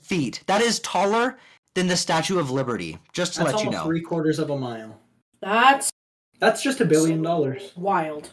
feet. 0.00 0.44
That 0.46 0.60
is 0.62 0.78
taller 0.80 1.36
than 1.74 1.88
the 1.88 1.96
Statue 1.96 2.38
of 2.38 2.52
Liberty. 2.52 2.98
Just 3.12 3.34
to 3.34 3.40
That's 3.40 3.54
let 3.54 3.64
you 3.64 3.70
know. 3.70 3.82
three 3.84 4.02
quarters 4.02 4.38
of 4.38 4.50
a 4.50 4.56
mile. 4.56 5.00
That's 5.40 5.90
That's 6.38 6.62
just 6.62 6.80
a 6.80 6.84
billion 6.84 7.22
dollars. 7.22 7.72
wild. 7.76 8.30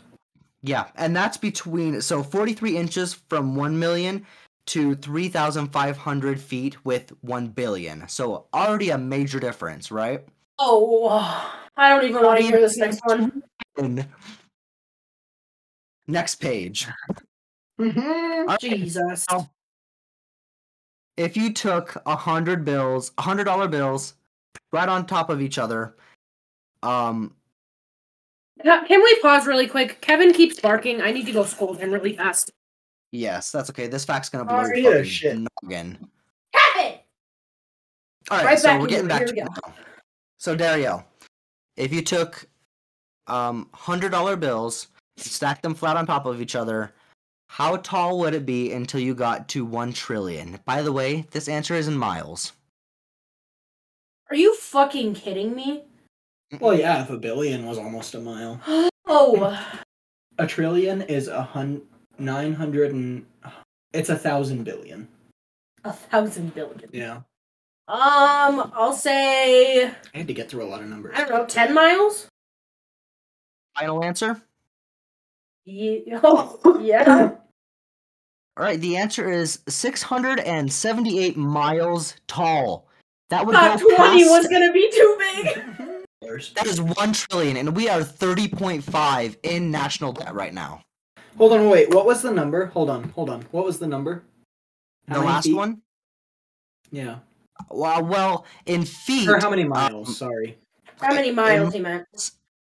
Yeah, 0.61 0.87
and 0.95 1.15
that's 1.15 1.37
between 1.37 2.01
so 2.01 2.21
43 2.21 2.77
inches 2.77 3.13
from 3.13 3.55
1 3.55 3.79
million 3.79 4.25
to 4.67 4.95
3,500 4.95 6.41
feet 6.41 6.85
with 6.85 7.13
1 7.21 7.47
billion. 7.49 8.07
So 8.07 8.45
already 8.53 8.89
a 8.89 8.97
major 8.97 9.39
difference, 9.39 9.91
right? 9.91 10.23
Oh, 10.59 11.09
I 11.77 11.89
don't 11.89 12.03
even 12.09 12.23
want 12.23 12.39
to 12.39 12.45
hear 12.45 12.59
this 12.59 12.77
next 12.77 13.01
one. 13.05 13.43
Next 16.07 16.35
page. 16.35 16.87
Mm-hmm. 17.79 18.55
Jesus. 18.59 19.25
If 21.15 21.37
you 21.37 21.53
took 21.53 22.01
a 22.05 22.15
hundred 22.15 22.65
bills, 22.65 23.11
a 23.17 23.21
hundred 23.21 23.45
dollar 23.45 23.67
bills, 23.67 24.15
right 24.73 24.89
on 24.89 25.05
top 25.05 25.29
of 25.29 25.41
each 25.41 25.57
other, 25.57 25.95
um, 26.83 27.35
Can 28.63 29.01
we 29.03 29.19
pause 29.21 29.47
really 29.47 29.67
quick? 29.67 30.01
Kevin 30.01 30.33
keeps 30.33 30.59
barking. 30.59 31.01
I 31.01 31.11
need 31.11 31.25
to 31.27 31.31
go 31.31 31.45
scold 31.45 31.79
him 31.79 31.91
really 31.91 32.15
fast. 32.15 32.51
yes, 33.11 33.51
that's 33.51 33.69
okay. 33.69 33.87
This 33.87 34.05
fact's 34.05 34.29
gonna 34.29 34.45
blow 34.45 34.57
Oh, 34.57 34.65
your 34.65 34.75
yeah, 34.75 34.89
fucking 34.91 35.03
shit. 35.05 35.37
noggin. 35.63 35.97
Kevin! 36.53 36.99
All 38.31 38.37
right, 38.37 38.45
Right 38.45 38.59
so 38.59 38.77
we're 38.79 38.87
getting 38.87 39.07
back 39.07 39.25
to 39.25 39.33
we 39.33 39.41
it 39.41 39.47
now. 39.65 39.73
So 40.37 40.55
Dario, 40.55 41.05
if 41.77 41.93
you 41.93 42.01
took 42.01 42.45
um 43.27 43.69
hundred 43.73 44.11
dollar 44.11 44.35
bills, 44.35 44.87
stacked 45.17 45.63
them 45.63 45.73
flat 45.75 45.95
on 45.97 46.05
top 46.05 46.25
of 46.25 46.41
each 46.41 46.55
other, 46.55 46.93
how 47.47 47.77
tall 47.77 48.19
would 48.19 48.33
it 48.33 48.45
be 48.45 48.73
until 48.73 48.99
you 48.99 49.15
got 49.15 49.47
to 49.49 49.65
one 49.65 49.93
trillion? 49.93 50.59
By 50.65 50.81
the 50.81 50.91
way, 50.91 51.25
this 51.31 51.47
answer 51.47 51.73
is 51.75 51.87
in 51.87 51.97
miles. 51.97 52.53
Are 54.29 54.35
you 54.35 54.55
fucking 54.55 55.15
kidding 55.15 55.55
me? 55.55 55.85
Well, 56.59 56.73
yeah, 56.77 57.01
if 57.03 57.09
a 57.09 57.17
billion 57.17 57.65
was 57.65 57.77
almost 57.77 58.15
a 58.15 58.19
mile, 58.19 58.59
Oh, 59.05 59.59
a 60.37 60.47
trillion 60.47 61.01
is 61.03 61.27
a 61.27 61.41
hun 61.43 61.81
nine 62.17 62.53
hundred 62.53 62.91
and 62.93 63.25
it's 63.93 64.09
a 64.09 64.15
thousand 64.17 64.63
billion. 64.63 65.07
a 65.83 65.91
thousand 65.93 66.53
billion. 66.55 66.89
Yeah, 66.91 67.17
Um, 67.87 68.71
I'll 68.75 68.93
say 68.93 69.85
I 69.87 70.17
had 70.17 70.27
to 70.27 70.33
get 70.33 70.49
through 70.49 70.63
a 70.63 70.69
lot 70.69 70.81
of 70.81 70.87
numbers. 70.89 71.13
I 71.15 71.19
don't 71.25 71.29
know, 71.31 71.45
ten 71.45 71.73
miles. 71.73 72.27
Final 73.77 74.03
answer. 74.03 74.41
Yeah. 75.65 76.19
Oh, 76.23 76.79
yeah. 76.81 77.31
All 78.57 78.65
right, 78.65 78.79
the 78.81 78.97
answer 78.97 79.31
is 79.31 79.59
678 79.69 81.37
miles 81.37 82.15
tall. 82.27 82.87
That 83.29 83.45
would 83.45 83.55
Thought 83.55 83.79
go 83.79 83.95
twenty 83.95 84.23
past- 84.23 84.31
was 84.31 84.47
gonna 84.47 84.73
be 84.73 84.91
too 84.91 85.17
big. 85.19 85.63
That 86.55 86.67
is 86.67 86.81
1 86.81 87.13
trillion 87.13 87.57
and 87.57 87.75
we 87.75 87.89
are 87.89 88.01
30.5 88.01 89.37
in 89.43 89.71
national 89.71 90.13
debt 90.13 90.33
right 90.33 90.53
now. 90.53 90.83
Hold 91.37 91.53
on, 91.53 91.69
wait. 91.69 91.93
What 91.93 92.05
was 92.05 92.21
the 92.21 92.31
number? 92.31 92.67
Hold 92.67 92.89
on, 92.89 93.09
hold 93.09 93.29
on. 93.29 93.41
What 93.51 93.65
was 93.65 93.79
the 93.79 93.87
number? 93.87 94.23
How 95.07 95.19
the 95.19 95.25
last 95.25 95.45
feet? 95.45 95.55
one? 95.55 95.81
Yeah. 96.91 97.19
Well, 97.69 98.03
well, 98.03 98.45
in 98.65 98.85
feet 98.85 99.27
Or 99.27 99.39
how 99.39 99.49
many 99.49 99.63
miles? 99.63 100.09
um, 100.09 100.13
Sorry. 100.13 100.57
How 101.01 101.13
many 101.13 101.31
miles 101.31 101.73
he 101.73 101.79
meant? 101.79 102.05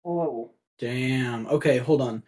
Whoa. 0.02 0.50
Damn. 0.78 1.46
Okay, 1.46 1.78
hold 1.78 2.00
on. 2.00 2.22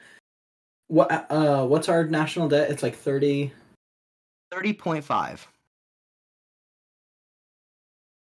What? 0.93 1.27
Uh, 1.31 1.65
what's 1.65 1.89
our 1.89 2.05
national 2.05 2.51
debt? 2.51 2.71
It's 2.71 2.83
like 2.83 2.95
thirty. 2.95 3.51
30.5. 4.53 5.47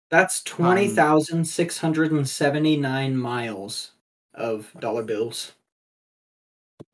That's 0.10 0.42
twenty 0.44 0.88
thousand 0.88 1.44
six 1.44 1.78
hundred 1.78 2.14
and 2.14 2.26
seventy 2.26 2.78
nine 2.78 3.18
miles 3.18 3.92
of 4.34 4.72
dollar 4.80 5.04
bills. 5.04 5.52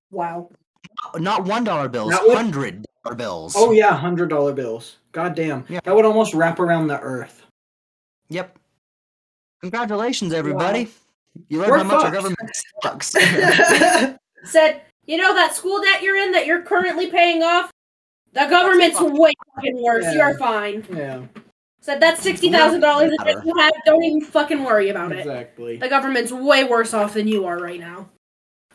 Wow. 0.09 0.49
Not 1.15 1.43
$1 1.45 1.91
bills, 1.91 2.09
That 2.09 2.23
would- 2.23 2.37
$100 2.37 2.83
bills. 3.15 3.53
Oh 3.55 3.71
yeah, 3.71 3.93
hundred 3.95 4.29
dollar 4.29 4.53
bills. 4.53 4.97
God 5.11 5.35
damn. 5.35 5.63
Yeah. 5.69 5.81
That 5.83 5.95
would 5.95 6.05
almost 6.05 6.33
wrap 6.33 6.59
around 6.59 6.87
the 6.87 6.99
earth. 7.01 7.45
Yep. 8.29 8.57
Congratulations, 9.61 10.33
everybody. 10.33 10.89
You 11.49 11.59
We're 11.59 11.67
learned 11.67 11.91
how 11.91 11.97
much 11.97 12.05
our 12.05 12.11
government 12.11 12.49
sucks. 12.81 13.09
Said, 14.43 14.81
you 15.07 15.17
know 15.17 15.33
that 15.33 15.55
school 15.55 15.81
debt 15.81 16.03
you're 16.03 16.17
in 16.17 16.31
that 16.33 16.45
you're 16.45 16.61
currently 16.61 17.09
paying 17.09 17.41
off? 17.41 17.71
The 18.33 18.45
government's 18.45 19.01
way 19.01 19.33
fucking 19.55 19.81
worse. 19.81 20.03
Yeah. 20.03 20.13
You're 20.13 20.37
fine. 20.37 20.85
yeah, 20.93 21.21
Said 21.81 21.99
that's 21.99 22.21
sixty 22.21 22.51
thousand 22.51 22.81
dollars 22.81 23.11
a 23.19 23.23
debt 23.23 23.43
you 23.45 23.55
have. 23.57 23.73
Don't 23.85 24.03
even 24.03 24.21
fucking 24.21 24.63
worry 24.63 24.89
about 24.89 25.11
it. 25.11 25.19
exactly. 25.19 25.77
The 25.77 25.89
government's 25.89 26.31
way 26.31 26.63
worse 26.63 26.93
off 26.93 27.13
than 27.15 27.27
you 27.27 27.45
are 27.45 27.57
right 27.57 27.79
now. 27.79 28.09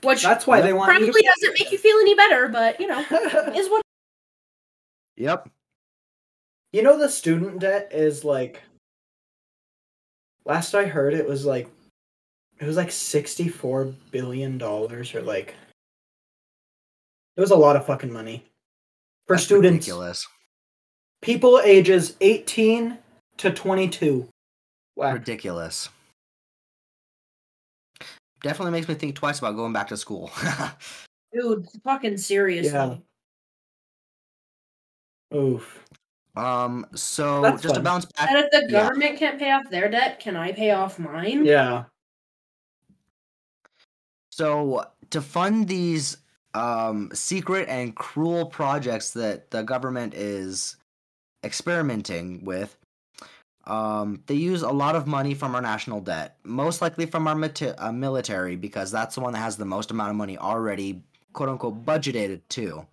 Which 0.03 0.23
That's 0.23 0.49
why 0.49 0.61
they 0.63 0.73
want 0.73 0.89
probably 0.91 1.07
you 1.07 1.13
to. 1.13 1.33
doesn't 1.41 1.55
make 1.61 1.71
you 1.71 1.79
feel 1.79 1.97
any 1.99 2.17
better, 2.17 2.49
but 2.49 2.81
you 2.81 2.89
know, 2.89 2.99
is 3.55 3.69
what 3.69 3.83
yep. 5.17 5.49
You 6.73 6.83
know 6.83 6.99
the 6.99 7.09
student 7.09 7.61
debt 7.61 7.91
is 7.93 8.25
like 8.25 8.63
last 10.45 10.75
I 10.75 10.87
heard 10.87 11.15
it 11.15 11.29
was 11.29 11.45
like 11.47 11.69
it 12.59 12.67
was 12.67 12.77
like 12.77 12.91
64 12.91 13.93
billion 14.11 14.59
dollars 14.59 15.15
or 15.15 15.23
like 15.23 15.55
it 17.37 17.41
was 17.41 17.51
a 17.51 17.57
lot 17.57 17.77
of 17.77 17.87
fucking 17.87 18.13
money 18.13 18.45
for 19.27 19.37
That's 19.37 19.45
students 19.45 19.87
Ridiculous. 19.87 20.27
people 21.23 21.61
ages 21.65 22.17
18 22.21 22.99
to 23.39 23.51
22 23.53 24.29
wow 24.97 25.13
Ridiculous. 25.13 25.89
Definitely 28.43 28.73
makes 28.73 28.89
me 28.89 28.95
think 28.95 29.15
twice 29.15 29.39
about 29.39 29.55
going 29.55 29.73
back 29.73 29.87
to 29.89 29.97
school. 29.97 30.31
dude, 31.33 31.65
fucking 31.85 32.19
seriously. 32.19 32.73
Yeah. 32.73 32.97
oof 35.37 35.85
um, 36.35 36.87
so 36.95 37.43
That's 37.43 37.63
just 37.63 37.75
to 37.75 37.81
bounce 37.83 38.07
back, 38.07 38.31
And 38.31 38.39
if 38.39 38.51
the 38.51 38.65
Yeah. 38.69 38.81
government 38.85 39.19
can't 39.19 39.39
pay 39.39 39.51
off 39.53 39.69
their 39.71 39.91
debt, 39.91 40.19
can 40.19 40.35
I 40.35 40.51
pay 40.53 40.71
off 40.73 40.99
mine? 40.99 41.45
yeah 41.45 41.85
So 44.31 44.87
to 45.11 45.21
fund 45.21 45.69
these 45.69 46.17
um, 46.55 47.11
secret 47.13 47.69
and 47.69 47.95
cruel 47.95 48.47
projects 48.47 49.13
that 49.13 49.51
the 49.51 49.63
government 49.63 50.15
is 50.15 50.77
experimenting 51.45 52.45
with, 52.45 52.77
um, 53.65 54.23
they 54.27 54.35
use 54.35 54.63
a 54.63 54.71
lot 54.71 54.97
of 54.97 55.07
money 55.07 55.35
from 55.35 55.55
our 55.55 55.63
national 55.63 56.01
debt, 56.01 56.37
most 56.43 56.83
likely 56.83 57.07
from 57.07 57.29
our 57.29 57.35
mati- 57.35 57.69
uh, 57.69 57.93
military, 57.93 58.57
because 58.57 58.91
that's 58.91 59.15
the 59.15 59.21
one 59.21 59.33
that 59.33 59.39
has 59.39 59.57
the 59.57 59.65
most 59.65 59.91
amount 59.91 60.11
of 60.11 60.17
money 60.17 60.37
already, 60.37 61.03
quote 61.33 61.49
unquote, 61.49 61.85
budgeted 61.85 62.41
to. 62.51 62.87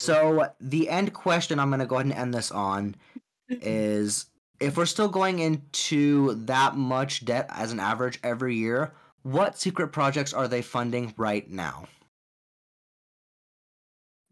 So 0.00 0.48
the 0.60 0.88
end 0.88 1.12
question 1.12 1.58
I'm 1.58 1.70
going 1.70 1.80
to 1.80 1.86
go 1.86 1.96
ahead 1.96 2.06
and 2.06 2.14
end 2.14 2.34
this 2.34 2.50
on 2.50 2.94
is 3.48 4.26
if 4.60 4.76
we're 4.76 4.86
still 4.86 5.08
going 5.08 5.40
into 5.40 6.34
that 6.46 6.76
much 6.76 7.24
debt 7.24 7.46
as 7.50 7.72
an 7.72 7.80
average 7.80 8.18
every 8.22 8.56
year, 8.56 8.92
what 9.22 9.58
secret 9.58 9.88
projects 9.88 10.32
are 10.32 10.48
they 10.48 10.62
funding 10.62 11.14
right 11.16 11.48
now? 11.50 11.86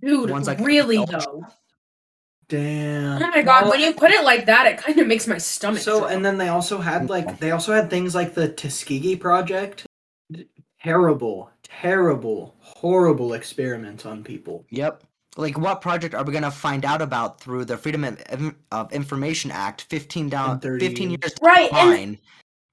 Dude, 0.01 0.31
One's 0.31 0.47
like 0.47 0.59
really 0.61 0.99
ultra- 0.99 1.21
though. 1.21 1.47
Damn. 2.49 3.23
Oh 3.23 3.27
my 3.29 3.43
god, 3.43 3.63
Well, 3.63 3.73
when 3.73 3.81
you 3.81 3.93
put 3.95 4.13
it 4.13 4.23
like 4.25 4.47
that, 4.47 4.67
it 4.67 4.79
kind 4.79 4.99
of 5.01 5.07
makes 5.09 5.27
my 5.27 5.39
stomach. 5.39 5.81
So 5.81 6.01
drop. 6.01 6.11
and 6.13 6.25
then 6.25 6.39
they 6.39 6.49
also 6.49 6.79
had 6.79 7.11
like 7.11 7.41
they 7.41 7.51
also 7.51 7.73
had 7.73 7.91
things 7.91 8.15
like 8.15 8.35
the 8.35 8.49
Tuskegee 8.49 9.17
project. 9.17 9.87
Terrible, 10.81 11.51
terrible, 11.65 12.55
horrible 12.61 13.33
experiments 13.35 14.07
on 14.07 14.23
people. 14.23 14.65
Yep. 14.71 15.03
Like, 15.39 15.59
what 15.59 15.81
project 15.83 16.15
are 16.15 16.23
we 16.25 16.33
gonna 16.33 16.51
find 16.51 16.85
out 16.85 17.03
about 17.03 17.41
through 17.41 17.65
the 17.65 17.77
Freedom 17.77 18.05
of, 18.05 18.55
of 18.71 18.93
Information 18.93 19.51
Act? 19.51 19.83
Fifteen 19.83 20.29
down, 20.29 20.61
fifteen 20.61 21.11
years. 21.11 21.19
years 21.23 21.35
Right, 21.43 21.71
the 21.71 21.77
and- 21.79 21.91
line. 21.91 22.19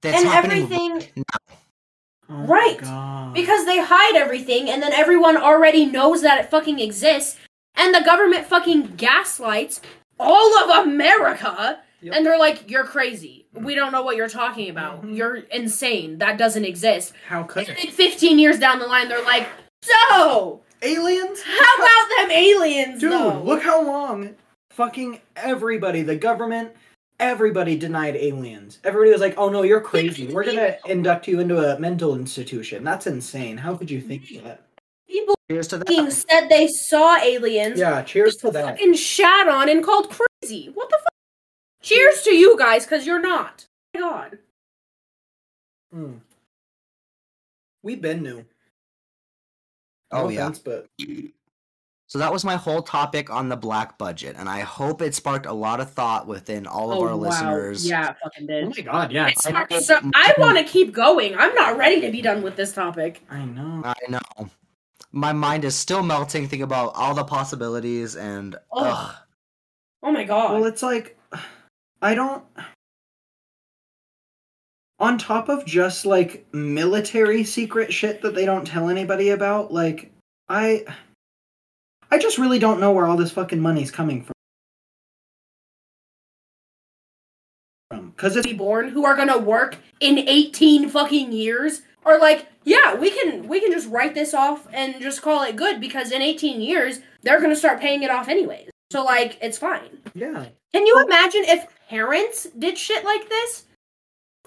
That's 0.03 0.17
and 0.19 0.27
happening 0.27 0.63
everything 0.63 1.23
Oh 2.35 2.45
Right, 2.45 2.79
because 3.33 3.65
they 3.65 3.79
hide 3.79 4.15
everything, 4.15 4.69
and 4.69 4.81
then 4.81 4.91
everyone 4.93 5.37
already 5.37 5.85
knows 5.85 6.21
that 6.23 6.39
it 6.43 6.49
fucking 6.49 6.79
exists, 6.79 7.37
and 7.75 7.93
the 7.93 8.01
government 8.01 8.45
fucking 8.47 8.95
gaslights 8.97 9.81
all 10.19 10.57
of 10.57 10.85
America, 10.87 11.79
Yep. 12.01 12.13
and 12.15 12.25
they're 12.25 12.39
like, 12.39 12.69
"You're 12.71 12.85
crazy. 12.85 13.45
We 13.53 13.75
don't 13.75 13.91
know 13.91 14.01
what 14.01 14.15
you're 14.15 14.27
talking 14.29 14.69
about. 14.69 15.03
Mhm. 15.05 15.15
You're 15.15 15.35
insane. 15.51 16.17
That 16.17 16.37
doesn't 16.37 16.65
exist." 16.65 17.13
how 17.27 17.43
could 17.43 17.69
And 17.69 17.77
it? 17.77 17.93
15 17.93 18.39
years 18.39 18.57
down 18.59 18.79
the 18.79 18.87
line, 18.87 19.07
they're 19.09 19.23
like, 19.23 19.47
"So, 19.83 20.61
aliens? 20.81 21.41
how 21.43 21.75
about 21.77 22.09
them 22.17 22.31
aliens, 22.31 22.99
Dude, 22.99 23.11
though?" 23.11 23.41
look 23.43 23.61
how 23.61 23.81
long 23.81 24.35
fucking 24.71 25.21
everybody, 25.35 26.01
the 26.01 26.15
government, 26.15 26.71
everybody 27.19 27.77
denied 27.77 28.15
aliens. 28.15 28.79
Everybody 28.83 29.11
was 29.11 29.21
like, 29.21 29.35
"Oh 29.37 29.49
no, 29.49 29.63
you're 29.63 29.81
crazy. 29.81 30.27
We're 30.27 30.43
gonna 30.43 30.77
induct 30.85 31.27
you 31.27 31.39
into 31.39 31.57
a 31.57 31.79
mental 31.79 32.15
institution." 32.15 32.83
That's 32.83 33.07
insane. 33.07 33.57
How 33.57 33.75
could 33.75 33.89
you 33.91 34.01
think 34.01 34.27
that? 34.43 34.67
People 35.07 35.35
Cheers 35.51 35.67
to 35.69 35.77
fucking 35.79 36.05
that. 36.05 36.11
said 36.11 36.47
they 36.49 36.67
saw 36.67 37.17
aliens. 37.17 37.77
Yeah, 37.79 38.01
cheers 38.01 38.35
to 38.37 38.51
that. 38.51 38.63
fucking 38.77 38.95
shat 38.95 39.47
on 39.47 39.69
and 39.69 39.83
called 39.83 40.09
crazy. 40.09 40.69
What 40.73 40.89
the 40.89 40.97
fuck? 40.97 41.07
Cheers 41.81 42.21
to 42.23 42.31
you 42.31 42.57
guys, 42.57 42.85
because 42.85 43.05
you're 43.05 43.21
not. 43.21 43.67
Oh 43.95 43.99
my 43.99 44.07
God. 44.09 44.37
Mm. 45.93 46.19
We 47.83 47.95
been 47.95 48.23
new. 48.23 48.45
Oh 50.11 50.23
No 50.23 50.29
yeah. 50.29 50.41
offense, 50.41 50.59
but 50.59 50.87
So 52.13 52.19
that 52.19 52.31
was 52.31 52.45
my 52.45 52.57
whole 52.57 52.83
topic 52.83 53.31
on 53.31 53.49
the 53.49 53.57
black 53.57 53.97
budget, 53.97 54.35
and 54.37 54.47
I 54.47 54.59
hope 54.59 55.01
it 55.01 55.15
sparked 55.15 55.47
a 55.47 55.51
lot 55.51 55.79
of 55.79 55.89
thought 55.89 56.27
within 56.27 56.67
all 56.67 56.91
of 56.91 56.99
oh, 56.99 57.07
our 57.07 57.15
listeners. 57.15 57.83
Oh, 57.83 57.89
Yeah, 57.89 58.11
it 58.11 58.17
fucking 58.21 58.45
did. 58.45 58.65
oh 58.65 58.67
my 58.69 58.81
god, 58.83 59.11
yeah. 59.11 59.29
It's 59.29 59.47
I, 59.47 59.79
so 59.79 59.95
I 59.95 59.99
mm-hmm. 59.99 60.39
want 60.39 60.59
to 60.59 60.63
keep 60.63 60.93
going. 60.93 61.35
I'm 61.35 61.55
not 61.55 61.75
ready 61.75 62.01
to 62.01 62.11
be 62.11 62.21
done 62.21 62.43
with 62.43 62.55
this 62.55 62.71
topic. 62.71 63.23
I 63.31 63.45
know. 63.45 63.81
I 63.83 63.95
know. 64.09 64.47
My 65.11 65.33
mind 65.33 65.65
is 65.65 65.73
still 65.73 66.03
melting, 66.03 66.43
thinking 66.43 66.61
about 66.61 66.91
all 66.93 67.15
the 67.15 67.23
possibilities, 67.23 68.15
and 68.15 68.57
Ugh. 68.71 68.83
ugh. 68.85 69.15
Oh 70.03 70.11
my 70.11 70.23
god. 70.23 70.53
Well, 70.53 70.65
it's 70.65 70.83
like 70.83 71.17
I 71.99 72.13
don't. 72.13 72.43
On 74.99 75.17
top 75.17 75.49
of 75.49 75.65
just 75.65 76.05
like 76.05 76.45
military 76.53 77.43
secret 77.43 77.91
shit 77.91 78.21
that 78.21 78.35
they 78.35 78.45
don't 78.45 78.67
tell 78.67 78.87
anybody 78.87 79.29
about, 79.29 79.73
like 79.73 80.11
I, 80.47 80.85
I 82.13 82.19
just 82.19 82.37
really 82.37 82.59
don't 82.59 82.79
know 82.79 82.91
where 82.91 83.07
all 83.07 83.17
this 83.17 83.31
fucking 83.31 83.59
money's 83.59 83.89
coming 83.89 84.21
from. 84.21 84.33
Because 88.11 88.35
it's 88.35 88.53
born 88.53 88.89
who 88.89 89.03
are 89.03 89.15
gonna 89.15 89.39
work 89.39 89.77
in 89.99 90.19
18 90.19 90.89
fucking 90.89 91.31
years 91.31 91.81
are 92.05 92.19
like 92.19 92.45
yeah 92.65 92.93
we 92.93 93.09
can 93.09 93.47
we 93.47 93.59
can 93.59 93.71
just 93.71 93.89
write 93.89 94.13
this 94.13 94.35
off 94.35 94.67
and 94.71 95.01
just 95.01 95.23
call 95.23 95.41
it 95.41 95.55
good 95.55 95.81
because 95.81 96.11
in 96.11 96.21
18 96.21 96.61
years 96.61 96.99
they're 97.23 97.41
gonna 97.41 97.55
start 97.55 97.79
paying 97.79 98.03
it 98.03 98.11
off 98.11 98.27
anyways 98.27 98.69
so 98.91 99.03
like 99.03 99.39
it's 99.41 99.57
fine 99.57 99.97
yeah. 100.13 100.45
can 100.71 100.85
you 100.85 101.03
imagine 101.03 101.43
if 101.45 101.65
parents 101.89 102.45
did 102.59 102.77
shit 102.77 103.03
like 103.03 103.27
this 103.27 103.63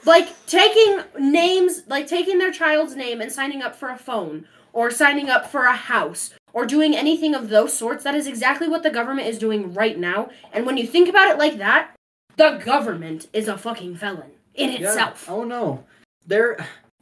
like 0.05 0.29
taking 0.47 1.01
names 1.19 1.83
like 1.89 2.07
taking 2.07 2.39
their 2.39 2.53
child's 2.53 2.95
name 2.95 3.21
and 3.21 3.33
signing 3.33 3.61
up 3.61 3.75
for 3.75 3.89
a 3.89 3.99
phone 3.99 4.47
or 4.73 4.91
signing 4.91 5.29
up 5.29 5.51
for 5.51 5.65
a 5.65 5.75
house 5.75 6.31
or 6.57 6.65
doing 6.65 6.97
anything 6.97 7.35
of 7.35 7.51
those 7.51 7.75
sorts 7.75 8.03
that 8.03 8.15
is 8.15 8.27
exactly 8.27 8.67
what 8.67 8.83
the 8.83 8.89
government 8.89 9.29
is 9.29 9.39
doing 9.39 9.75
right 9.75 9.99
now. 9.99 10.31
And 10.55 10.65
when 10.65 10.79
you 10.79 10.87
think 10.87 11.07
about 11.07 11.29
it 11.29 11.37
like 11.37 11.59
that 11.59 11.91
the 12.37 12.63
government 12.65 13.29
is 13.35 13.47
a 13.47 13.59
fucking 13.59 13.97
felon 13.97 14.31
in 14.55 14.71
Yeah. 14.71 14.89
itself. 14.89 15.29
Oh 15.29 15.45
no, 15.45 15.85
they're 16.27 16.57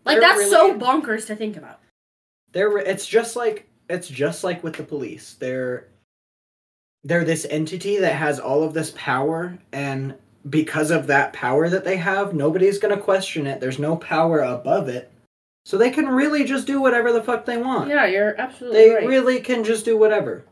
like 0.04 0.18
they're 0.18 0.28
that's 0.36 0.50
so 0.50 0.76
bonkers 0.76 1.26
to 1.28 1.36
think 1.36 1.56
about. 1.56 1.78
They're 2.50 2.76
it's 2.78 3.06
just 3.06 3.36
like 3.36 3.68
it's 3.88 4.08
just 4.08 4.42
like 4.42 4.64
with 4.64 4.74
the 4.74 4.82
police. 4.82 5.34
They're 5.34 5.86
they're 7.04 7.24
this 7.24 7.46
entity 7.48 7.98
that 7.98 8.14
has 8.14 8.40
all 8.40 8.64
of 8.64 8.74
this 8.74 8.92
power 8.96 9.56
and 9.72 10.16
because 10.50 10.90
of 10.90 11.06
that 11.06 11.32
power 11.32 11.68
that 11.68 11.84
they 11.84 11.96
have 11.96 12.34
nobody's 12.34 12.78
going 12.80 12.96
to 12.96 13.00
question 13.02 13.46
it. 13.46 13.60
There's 13.60 13.78
no 13.78 13.94
power 13.96 14.40
above 14.40 14.88
it 14.88 15.12
so 15.64 15.78
they 15.78 15.90
can 15.90 16.06
really 16.06 16.44
just 16.44 16.66
do 16.66 16.80
whatever 16.80 17.12
the 17.12 17.22
fuck 17.22 17.44
they 17.44 17.56
want. 17.56 17.88
Yeah 17.88 18.06
you're 18.06 18.40
absolutely 18.40 18.78
they 18.78 18.90
right. 18.90 19.00
They 19.00 19.06
really 19.06 19.40
can 19.40 19.64
just 19.64 19.84
do 19.84 19.96
whatever. 19.96 20.44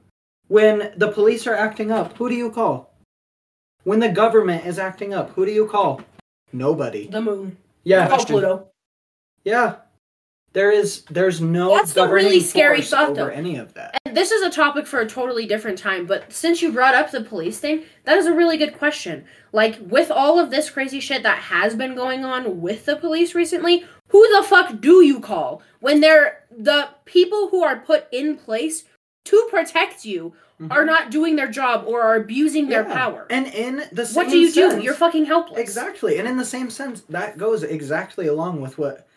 When 0.48 0.92
the 0.96 1.12
police 1.12 1.46
are 1.46 1.54
acting 1.54 1.90
up 1.90 2.16
who 2.16 2.28
do 2.28 2.34
you 2.34 2.50
call? 2.50 2.94
When 3.84 4.00
the 4.00 4.08
government 4.08 4.66
is 4.66 4.78
acting 4.78 5.12
up 5.14 5.30
who 5.30 5.46
do 5.46 5.52
you 5.52 5.66
call? 5.66 6.00
Nobody. 6.52 7.08
The 7.08 7.22
moon. 7.22 7.56
Yeah. 7.84 8.08
Call 8.08 8.24
pluto. 8.24 8.68
Yeah. 9.44 9.76
There 10.52 10.70
is 10.70 11.04
there's 11.04 11.40
no 11.40 11.74
That's 11.74 11.94
the 11.94 12.06
really 12.06 12.40
scary 12.40 12.82
thought, 12.82 13.10
over 13.10 13.14
though. 13.14 13.28
any 13.28 13.56
of 13.56 13.72
that. 13.74 13.96
And 14.04 14.14
this 14.14 14.30
is 14.30 14.42
a 14.42 14.50
topic 14.50 14.86
for 14.86 15.00
a 15.00 15.08
totally 15.08 15.46
different 15.46 15.78
time, 15.78 16.04
but 16.04 16.30
since 16.30 16.60
you 16.60 16.70
brought 16.70 16.94
up 16.94 17.10
the 17.10 17.22
police 17.22 17.58
thing, 17.58 17.84
that 18.04 18.18
is 18.18 18.26
a 18.26 18.34
really 18.34 18.58
good 18.58 18.76
question. 18.76 19.24
Like, 19.52 19.78
with 19.80 20.10
all 20.10 20.38
of 20.38 20.50
this 20.50 20.68
crazy 20.68 21.00
shit 21.00 21.22
that 21.22 21.38
has 21.38 21.74
been 21.74 21.94
going 21.94 22.24
on 22.24 22.60
with 22.60 22.84
the 22.84 22.96
police 22.96 23.34
recently, 23.34 23.86
who 24.12 24.36
the 24.36 24.42
fuck 24.44 24.80
do 24.80 25.02
you 25.04 25.18
call 25.20 25.60
when 25.80 26.00
they're 26.00 26.44
the 26.56 26.88
people 27.04 27.48
who 27.48 27.62
are 27.64 27.80
put 27.80 28.06
in 28.12 28.36
place 28.36 28.84
to 29.24 29.48
protect 29.50 30.04
you 30.04 30.32
are 30.70 30.84
not 30.84 31.10
doing 31.10 31.34
their 31.34 31.48
job 31.50 31.84
or 31.88 32.02
are 32.02 32.14
abusing 32.14 32.68
their 32.68 32.82
Mm-hmm. 32.84 32.90
Yeah. 32.92 32.96
power? 32.98 33.26
And 33.30 33.46
in 33.48 33.82
the 33.90 34.06
same 34.06 34.14
what 34.14 34.30
do 34.30 34.38
you 34.38 34.48
sense, 34.50 34.74
do? 34.74 34.80
You're 34.80 34.94
fucking 34.94 35.24
helpless. 35.24 35.58
exactly. 35.58 36.18
And 36.18 36.28
in 36.28 36.36
the 36.36 36.44
same 36.44 36.70
sense, 36.70 37.00
that 37.08 37.36
goes 37.36 37.64
exactly 37.64 38.28
along 38.28 38.60
with 38.60 38.78
what 38.78 39.08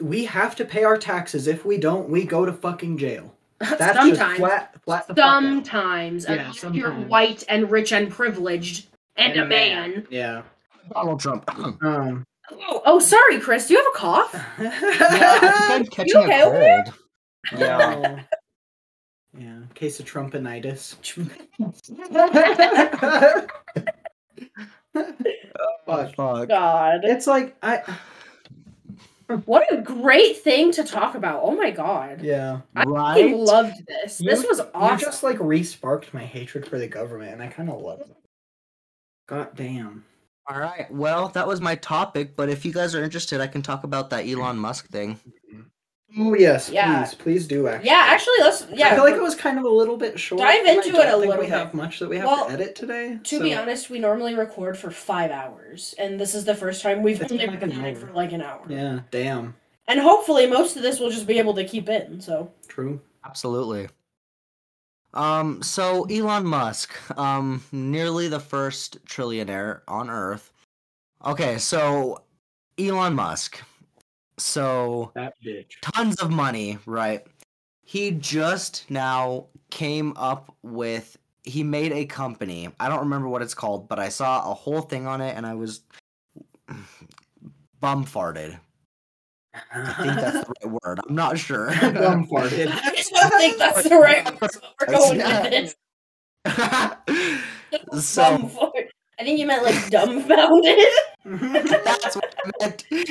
we 0.00 0.24
have 0.26 0.54
to 0.56 0.64
pay 0.64 0.84
our 0.84 0.96
taxes. 0.96 1.48
If 1.48 1.64
we 1.64 1.76
don't, 1.76 2.08
we 2.08 2.24
go 2.24 2.44
to 2.46 2.52
fucking 2.52 2.98
jail. 2.98 3.34
That's 3.58 3.78
Sometimes. 3.80 4.18
just 4.18 4.36
flat, 4.36 4.76
flat. 4.84 5.06
the 5.08 5.14
fuck 5.14 5.24
out. 5.24 5.42
Sometimes, 5.42 6.24
Yeah, 6.28 6.32
unless 6.34 6.62
you're 6.74 6.92
white 6.92 7.42
and 7.48 7.70
rich 7.70 7.92
and 7.92 8.08
privileged 8.10 8.86
and, 9.16 9.38
a 9.40 9.44
man. 9.46 10.06
Yeah. 10.10 10.42
Donald 10.92 11.18
Trump. 11.20 11.48
Um. 11.82 12.24
Oh, 12.68 12.82
oh, 12.86 12.98
sorry, 12.98 13.38
Chris. 13.40 13.68
Do 13.68 13.74
you 13.74 13.78
have 13.80 13.94
a 13.94 13.98
cough? 13.98 14.34
yeah, 14.60 14.70
I 14.80 15.68
think 15.68 15.70
I'm 15.70 15.86
catching 15.86 16.16
okay 16.18 16.40
a 16.40 16.44
over 16.44 16.58
there? 16.58 16.84
cold. 16.84 17.60
Yeah. 17.60 18.18
Oh. 18.18 18.24
Yeah. 19.38 19.58
Case 19.74 19.98
of 20.00 20.06
Trumpinitis. 20.06 20.96
Fuck. 25.86 26.14
Fuck. 26.14 26.48
God. 26.48 27.00
It's 27.04 27.26
like 27.26 27.56
I. 27.62 27.82
What 29.46 29.72
a 29.72 29.78
great 29.80 30.38
thing 30.42 30.72
to 30.72 30.84
talk 30.84 31.14
about. 31.14 31.40
Oh 31.42 31.52
my 31.52 31.70
god. 31.70 32.22
Yeah. 32.22 32.60
I 32.76 32.82
Right? 32.84 33.22
fucking 33.22 33.38
loved 33.44 33.86
this. 33.86 34.20
You- 34.20 34.30
this 34.30 34.44
was 34.46 34.60
awesome. 34.74 34.98
You 34.98 35.04
just 35.04 35.22
like 35.22 35.38
re-sparked 35.40 36.12
my 36.12 36.24
hatred 36.24 36.66
for 36.66 36.78
the 36.78 36.86
government, 36.88 37.32
and 37.32 37.42
I 37.42 37.46
kind 37.46 37.70
of 37.70 37.80
love 37.80 38.00
it. 38.00 38.14
God 39.28 39.54
damn. 39.56 40.04
All 40.48 40.58
right. 40.58 40.90
Well, 40.90 41.28
that 41.28 41.46
was 41.46 41.60
my 41.60 41.76
topic, 41.76 42.34
but 42.36 42.48
if 42.48 42.64
you 42.64 42.72
guys 42.72 42.94
are 42.94 43.02
interested, 43.04 43.40
I 43.40 43.46
can 43.46 43.62
talk 43.62 43.84
about 43.84 44.10
that 44.10 44.26
Elon 44.26 44.56
Musk 44.58 44.88
thing. 44.88 45.18
Oh 46.18 46.34
yes, 46.34 46.68
Yeah. 46.68 47.04
please, 47.04 47.14
please 47.14 47.46
do. 47.46 47.68
Actually. 47.68 47.88
yeah, 47.88 48.04
actually, 48.08 48.34
let's. 48.40 48.66
Yeah. 48.70 48.88
I 48.88 48.94
feel 48.96 49.04
like 49.04 49.14
it 49.14 49.22
was 49.22 49.34
kind 49.34 49.58
of 49.58 49.64
a 49.64 49.68
little 49.70 49.96
bit 49.96 50.20
short. 50.20 50.40
Dive 50.42 50.58
and 50.60 50.68
I 50.68 50.72
into 50.72 50.92
don't 50.92 51.00
it 51.00 51.08
a 51.08 51.10
think 51.12 51.20
little 51.20 51.38
We 51.38 51.46
have 51.46 51.72
much 51.72 52.00
that 52.00 52.08
we 52.10 52.18
have 52.18 52.26
Well, 52.26 52.46
to 52.48 52.52
edit 52.52 52.74
today. 52.74 53.18
to 53.22 53.40
be 53.40 53.54
honest, 53.54 53.88
we 53.88 53.98
normally 53.98 54.34
record 54.34 54.76
for 54.76 54.90
five 54.90 55.30
hours, 55.30 55.94
and 55.98 56.20
this 56.20 56.34
is 56.34 56.44
the 56.44 56.54
first 56.54 56.82
time 56.82 57.02
we've 57.02 57.22
It's 57.22 57.32
only 57.32 57.46
like 57.46 57.62
an 57.62 57.70
recorded 57.70 57.96
for 57.98 58.12
like 58.12 58.32
an 58.32 58.42
hour. 58.42 58.60
Yeah. 58.68 59.00
Damn. 59.10 59.54
And 59.88 60.00
hopefully, 60.00 60.46
most 60.46 60.76
of 60.76 60.82
this 60.82 61.00
we'll 61.00 61.10
just 61.10 61.26
be 61.26 61.38
able 61.38 61.54
to 61.54 61.64
keep 61.64 61.88
in. 61.88 62.20
So. 62.20 62.52
True. 62.68 63.00
Absolutely. 63.24 63.88
Um, 65.14 65.62
so 65.62 66.04
Elon 66.04 66.46
Musk, 66.46 66.94
um, 67.18 67.62
nearly 67.70 68.28
the 68.28 68.40
first 68.40 69.04
trillionaire 69.04 69.80
on 69.86 70.08
Earth. 70.08 70.52
Okay, 71.24 71.58
so 71.58 72.22
Elon 72.78 73.14
Musk. 73.14 73.62
So 74.38 75.12
That 75.14 75.34
bitch. 75.44 75.72
tons 75.82 76.16
of 76.20 76.30
money, 76.30 76.78
right? 76.86 77.24
He 77.84 78.12
just 78.12 78.90
now 78.90 79.46
came 79.70 80.14
up 80.16 80.54
with 80.62 81.16
he 81.44 81.62
made 81.64 81.92
a 81.92 82.04
company. 82.06 82.68
I 82.78 82.88
don't 82.88 83.00
remember 83.00 83.28
what 83.28 83.42
it's 83.42 83.54
called, 83.54 83.88
but 83.88 83.98
I 83.98 84.08
saw 84.08 84.50
a 84.50 84.54
whole 84.54 84.80
thing 84.80 85.06
on 85.06 85.20
it 85.20 85.36
and 85.36 85.44
I 85.44 85.54
was 85.54 85.80
bum 87.80 88.06
farted. 88.06 88.58
I 89.54 89.92
think 90.02 90.14
that's 90.14 90.48
the 90.48 90.54
right 90.62 90.78
word. 90.82 91.00
I'm 91.08 91.14
not 91.14 91.38
sure. 91.38 91.66
Bum 91.80 92.26
farted. 92.26 92.68
I 92.72 93.28
think 93.38 93.58
that's 93.58 93.88
the 93.88 93.96
right 93.96 94.24
word. 94.40 94.50
We're 94.80 94.86
going 94.86 95.18
with 95.18 95.50
this. 95.50 95.74
so 98.04 98.72
I 99.18 99.24
think 99.24 99.38
you 99.38 99.46
meant 99.46 99.62
like 99.62 99.90
dumbfounded. 99.90 100.78
that's 101.24 102.16
what 102.16 102.34
I 102.44 102.50
meant. 102.60 102.84
you 102.90 103.04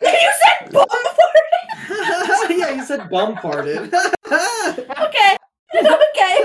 said 0.00 0.72
bum 0.72 0.86
fart. 0.88 2.50
yeah, 2.50 2.70
you 2.70 2.84
said 2.84 3.10
bum 3.10 3.36
farted. 3.36 3.92
Okay. 4.26 5.36
Okay. 5.76 6.36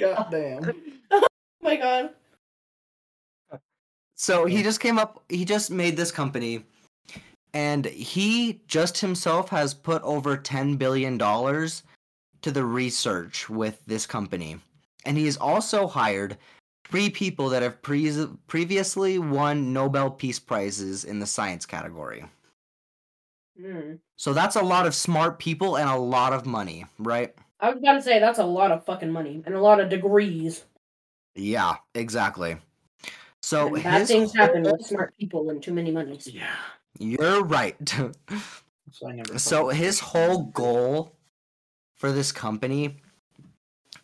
God 0.00 0.28
damn. 0.30 0.72
oh 1.10 1.26
my 1.62 1.76
god. 1.76 2.10
So 4.14 4.46
he 4.46 4.62
just 4.62 4.80
came 4.80 4.98
up. 4.98 5.22
He 5.28 5.44
just 5.44 5.70
made 5.70 5.96
this 5.96 6.10
company, 6.10 6.64
and 7.56 7.86
he 7.86 8.60
just 8.68 8.98
himself 8.98 9.48
has 9.48 9.72
put 9.72 10.02
over 10.02 10.36
ten 10.36 10.76
billion 10.76 11.16
dollars 11.16 11.84
to 12.42 12.50
the 12.50 12.62
research 12.62 13.48
with 13.48 13.82
this 13.86 14.04
company, 14.06 14.58
and 15.06 15.16
he 15.16 15.24
has 15.24 15.38
also 15.38 15.86
hired 15.86 16.36
three 16.86 17.08
people 17.08 17.48
that 17.48 17.62
have 17.62 17.80
pre- 17.80 18.26
previously 18.46 19.18
won 19.18 19.72
Nobel 19.72 20.10
Peace 20.10 20.38
Prizes 20.38 21.04
in 21.04 21.18
the 21.18 21.26
science 21.26 21.64
category. 21.64 22.26
Hmm. 23.58 23.94
So 24.16 24.34
that's 24.34 24.56
a 24.56 24.62
lot 24.62 24.86
of 24.86 24.94
smart 24.94 25.38
people 25.38 25.78
and 25.78 25.88
a 25.88 25.96
lot 25.96 26.34
of 26.34 26.44
money, 26.44 26.84
right? 26.98 27.34
I 27.60 27.70
was 27.70 27.78
about 27.78 27.94
to 27.94 28.02
say 28.02 28.18
that's 28.18 28.38
a 28.38 28.44
lot 28.44 28.70
of 28.70 28.84
fucking 28.84 29.10
money 29.10 29.42
and 29.46 29.54
a 29.54 29.60
lot 29.62 29.80
of 29.80 29.88
degrees. 29.88 30.66
Yeah, 31.34 31.76
exactly. 31.94 32.58
So 33.40 33.74
and 33.74 33.82
bad 33.82 34.00
his 34.00 34.08
things 34.08 34.34
happen 34.34 34.62
with 34.62 34.84
smart 34.84 35.16
people 35.16 35.48
and 35.48 35.62
too 35.62 35.72
many 35.72 35.90
monies. 35.90 36.26
Yeah. 36.26 36.54
You're 36.98 37.44
right. 37.44 37.76
So 38.92 39.10
So 39.36 39.68
his 39.68 39.98
whole 40.00 40.44
goal 40.44 41.12
for 41.96 42.12
this 42.12 42.32
company 42.32 42.96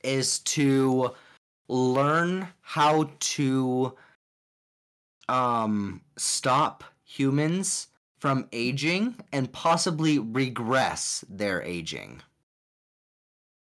is 0.03 0.40
to 0.40 1.14
learn 1.68 2.49
how 2.61 3.09
to 3.20 3.97
um 5.28 6.03
stop 6.18 6.84
humans 7.05 7.88
from 8.18 8.49
aging 8.53 9.16
and 9.32 9.53
possibly 9.53 10.18
regress 10.18 11.24
their 11.28 11.62
aging. 11.62 12.20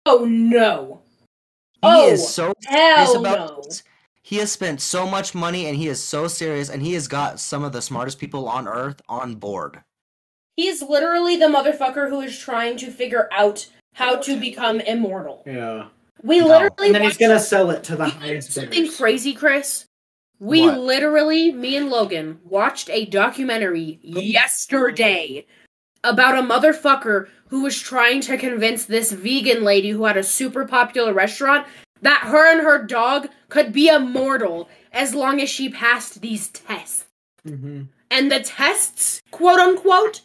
Oh 0.05 0.25
no. 0.25 1.01
He 1.73 1.79
Oh, 1.83 2.09
is 2.11 2.27
so 2.27 2.53
serious 2.61 3.13
Hell 3.13 3.19
about 3.19 3.57
no. 3.57 3.63
This. 4.29 4.35
He 4.35 4.41
has 4.41 4.51
spent 4.51 4.81
so 4.81 5.07
much 5.07 5.35
money 5.35 5.65
and 5.65 5.77
he 5.77 5.87
is 5.87 6.03
so 6.03 6.27
serious 6.27 6.69
and 6.69 6.81
he 6.81 6.93
has 6.93 7.07
got 7.07 7.39
some 7.39 7.63
of 7.63 7.71
the 7.71 7.81
smartest 7.81 8.19
people 8.19 8.47
on 8.47 8.67
earth 8.67 9.01
on 9.09 9.35
board. 9.35 9.81
He's 10.55 10.81
literally 10.81 11.37
the 11.37 11.45
motherfucker 11.45 12.09
who 12.09 12.21
is 12.21 12.37
trying 12.37 12.77
to 12.77 12.91
figure 12.91 13.29
out 13.31 13.67
how 13.93 14.17
to 14.17 14.39
become 14.39 14.81
immortal. 14.81 15.43
Yeah. 15.45 15.87
We 16.21 16.39
No. 16.39 16.47
literally 16.47 16.87
And 16.87 16.95
then 16.95 17.01
he's 17.03 17.17
gonna 17.17 17.39
sell 17.39 17.71
it 17.71 17.83
to 17.85 17.95
the 17.95 18.07
You 18.07 18.13
know 18.13 18.19
highest 18.19 18.51
something 18.51 18.91
crazy, 18.91 19.33
Chris. 19.33 19.85
We 20.39 20.61
What? 20.61 20.79
literally, 20.79 21.51
me 21.51 21.75
and 21.77 21.89
Logan, 21.89 22.39
watched 22.43 22.89
a 22.89 23.05
documentary 23.05 23.99
yesterday 24.03 25.45
about 26.03 26.37
a 26.37 26.41
motherfucker 26.41 27.27
who 27.47 27.61
was 27.61 27.79
trying 27.79 28.21
to 28.21 28.37
convince 28.37 28.85
this 28.85 29.11
vegan 29.11 29.63
lady 29.63 29.89
who 29.89 30.05
had 30.05 30.17
a 30.17 30.23
super 30.23 30.65
popular 30.65 31.13
restaurant 31.13 31.67
that 32.01 32.23
her 32.27 32.51
and 32.51 32.61
her 32.61 32.83
dog 32.85 33.29
could 33.49 33.71
be 33.73 33.87
immortal 33.87 34.69
as 34.91 35.13
long 35.13 35.41
as 35.41 35.49
she 35.49 35.69
passed 35.69 36.21
these 36.21 36.49
tests. 36.49 37.05
hmm 37.43 37.83
And 38.11 38.31
the 38.31 38.39
tests, 38.39 39.21
quote 39.31 39.59
unquote, 39.59 40.21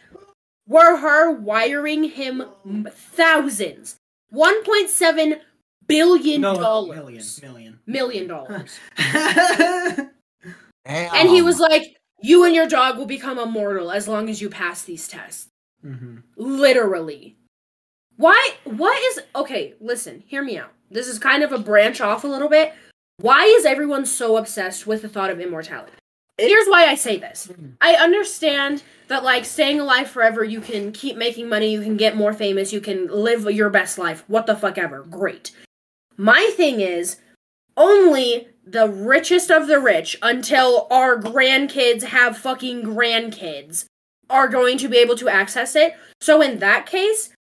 were 0.67 0.97
her 0.97 1.31
wiring 1.31 2.05
him 2.05 2.45
thousands, 2.91 3.97
1.7 4.33 5.41
billion 5.87 6.41
No, 6.41 6.55
dollars, 6.55 7.41
million, 7.43 7.79
million 7.87 8.27
dollars. 8.27 8.79
million. 8.99 10.11
And 10.87 11.29
he 11.29 11.43
was 11.43 11.59
like, 11.59 11.97
You 12.23 12.45
and 12.45 12.55
your 12.55 12.67
dog 12.67 12.97
will 12.99 13.07
become 13.07 13.39
immortal 13.39 13.91
as 13.91 14.09
long 14.09 14.29
as 14.31 14.41
you 14.41 14.49
pass 14.49 14.83
these 14.83 15.07
tests. 15.09 15.49
hmm 15.83 16.17
Literally. 16.37 17.37
Why? 18.17 18.55
What 18.65 18.97
is. 19.11 19.23
Okay, 19.35 19.75
listen, 19.81 20.23
hear 20.27 20.43
me 20.43 20.57
out. 20.57 20.73
This 20.95 21.09
is 21.09 21.19
kind 21.19 21.43
of 21.43 21.51
a 21.51 21.59
branch 21.59 22.01
off 22.01 22.23
a 22.23 22.29
little 22.29 22.49
bit. 22.49 22.73
Why 23.19 23.45
is 23.45 23.65
everyone 23.65 24.07
so 24.07 24.37
obsessed 24.37 24.87
with 24.87 25.03
the 25.03 25.09
thought 25.09 25.29
of 25.29 25.41
immortality? 25.41 25.93
Here's 26.39 26.69
why 26.69 26.87
I 26.87 26.95
say 26.95 27.19
this. 27.19 27.47
Hmm. 27.47 27.71
I 27.81 27.95
understand 27.97 28.85
that, 29.09 29.25
like, 29.25 29.45
staying 29.45 29.81
alive 29.81 30.09
forever, 30.09 30.45
you 30.45 30.61
can 30.61 30.93
keep 30.93 31.17
making 31.17 31.49
money, 31.49 31.73
you 31.73 31.83
can 31.83 31.97
get 31.97 32.17
more 32.17 32.33
famous, 32.33 32.73
you 32.73 32.81
can 32.81 33.09
live 33.09 33.45
your 33.51 33.71
best 33.71 33.99
life, 33.99 34.23
what 34.29 34.47
the 34.47 34.55
fuck 34.55 34.79
ever. 34.79 35.03
Great. 35.03 35.51
My 36.17 36.53
thing 36.57 36.81
is, 36.81 37.17
only 37.77 38.49
the 38.65 38.89
richest 38.89 39.51
of 39.51 39.67
the 39.67 39.81
rich, 39.81 40.17
until 40.23 40.87
our 40.93 41.19
grandkids 41.19 42.05
have 42.05 42.39
fucking 42.39 42.85
grandkids, 42.85 43.87
are 44.31 44.49
going 44.49 44.79
to 44.79 44.89
be 44.89 44.99
able 44.99 45.17
to 45.17 45.29
access 45.29 45.75
it. 45.75 45.95
So, 46.21 46.41
in 46.41 46.61
that 46.61 46.87
case, 46.87 47.34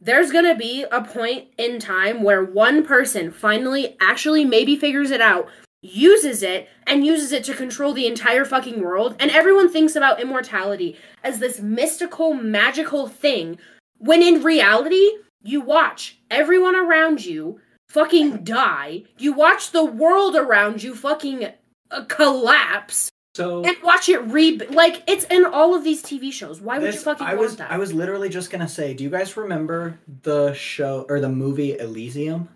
there's 0.00 0.30
gonna 0.30 0.54
be 0.54 0.84
a 0.90 1.02
point 1.02 1.48
in 1.58 1.80
time 1.80 2.22
where 2.22 2.44
one 2.44 2.84
person 2.84 3.30
finally 3.32 3.96
actually 4.00 4.44
maybe 4.44 4.76
figures 4.76 5.10
it 5.10 5.20
out, 5.20 5.48
uses 5.82 6.42
it, 6.42 6.68
and 6.86 7.04
uses 7.04 7.32
it 7.32 7.44
to 7.44 7.54
control 7.54 7.92
the 7.92 8.06
entire 8.06 8.44
fucking 8.44 8.80
world, 8.80 9.16
and 9.18 9.30
everyone 9.30 9.70
thinks 9.70 9.96
about 9.96 10.20
immortality 10.20 10.96
as 11.22 11.38
this 11.38 11.60
mystical, 11.60 12.34
magical 12.34 13.08
thing, 13.08 13.58
when 13.98 14.22
in 14.22 14.42
reality, 14.42 15.10
you 15.42 15.60
watch 15.60 16.18
everyone 16.30 16.76
around 16.76 17.24
you 17.24 17.60
fucking 17.88 18.44
die, 18.44 19.02
you 19.18 19.32
watch 19.32 19.70
the 19.70 19.84
world 19.84 20.36
around 20.36 20.82
you 20.82 20.94
fucking 20.94 21.48
uh, 21.90 22.04
collapse, 22.04 23.10
So 23.38 23.62
and 23.62 23.76
watch 23.84 24.08
it 24.08 24.18
re 24.22 24.58
like 24.70 25.04
it's 25.06 25.24
in 25.26 25.44
all 25.44 25.72
of 25.72 25.84
these 25.84 26.02
TV 26.02 26.32
shows. 26.32 26.60
Why 26.60 26.80
would 26.80 26.86
you 26.86 26.90
this, 26.90 27.04
fucking 27.04 27.24
I 27.24 27.34
want 27.34 27.42
was 27.42 27.56
that? 27.58 27.70
I 27.70 27.78
was 27.78 27.94
literally 27.94 28.28
just 28.28 28.50
gonna 28.50 28.68
say, 28.68 28.94
do 28.94 29.04
you 29.04 29.10
guys 29.10 29.36
remember 29.36 29.96
the 30.24 30.52
show 30.54 31.06
or 31.08 31.20
the 31.20 31.28
movie 31.28 31.78
Elysium 31.78 32.48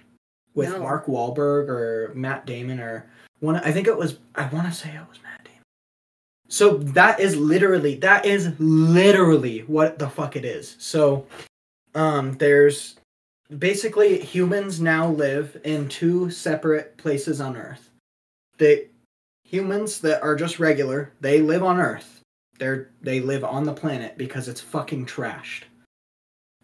with 0.56 0.70
No. 0.70 0.80
Mark 0.80 1.06
Wahlberg 1.06 1.68
or 1.68 2.10
Matt 2.16 2.46
Damon 2.46 2.80
or 2.80 3.06
one? 3.38 3.54
I 3.54 3.70
think 3.70 3.86
it 3.86 3.96
was. 3.96 4.18
I 4.34 4.46
want 4.48 4.66
to 4.66 4.72
say 4.72 4.88
it 4.88 5.08
was 5.08 5.22
Matt 5.22 5.44
Damon. 5.44 5.60
So 6.48 6.78
that 6.78 7.20
is 7.20 7.36
literally 7.36 7.94
that 7.98 8.26
is 8.26 8.50
literally 8.58 9.60
what 9.60 10.00
the 10.00 10.10
fuck 10.10 10.34
it 10.34 10.44
is. 10.44 10.74
So, 10.80 11.28
um, 11.94 12.32
there's 12.38 12.96
basically 13.56 14.18
humans 14.18 14.80
now 14.80 15.08
live 15.08 15.60
in 15.62 15.88
two 15.88 16.28
separate 16.30 16.96
places 16.96 17.40
on 17.40 17.56
Earth. 17.56 17.88
They 18.58 18.88
humans 19.52 20.00
that 20.00 20.22
are 20.22 20.34
just 20.34 20.58
regular, 20.58 21.12
they 21.20 21.40
live 21.40 21.62
on 21.62 21.78
Earth. 21.78 22.20
They're 22.58 22.90
they 23.02 23.20
live 23.20 23.44
on 23.44 23.64
the 23.64 23.72
planet 23.72 24.16
because 24.16 24.48
it's 24.48 24.60
fucking 24.60 25.06
trashed. 25.06 25.64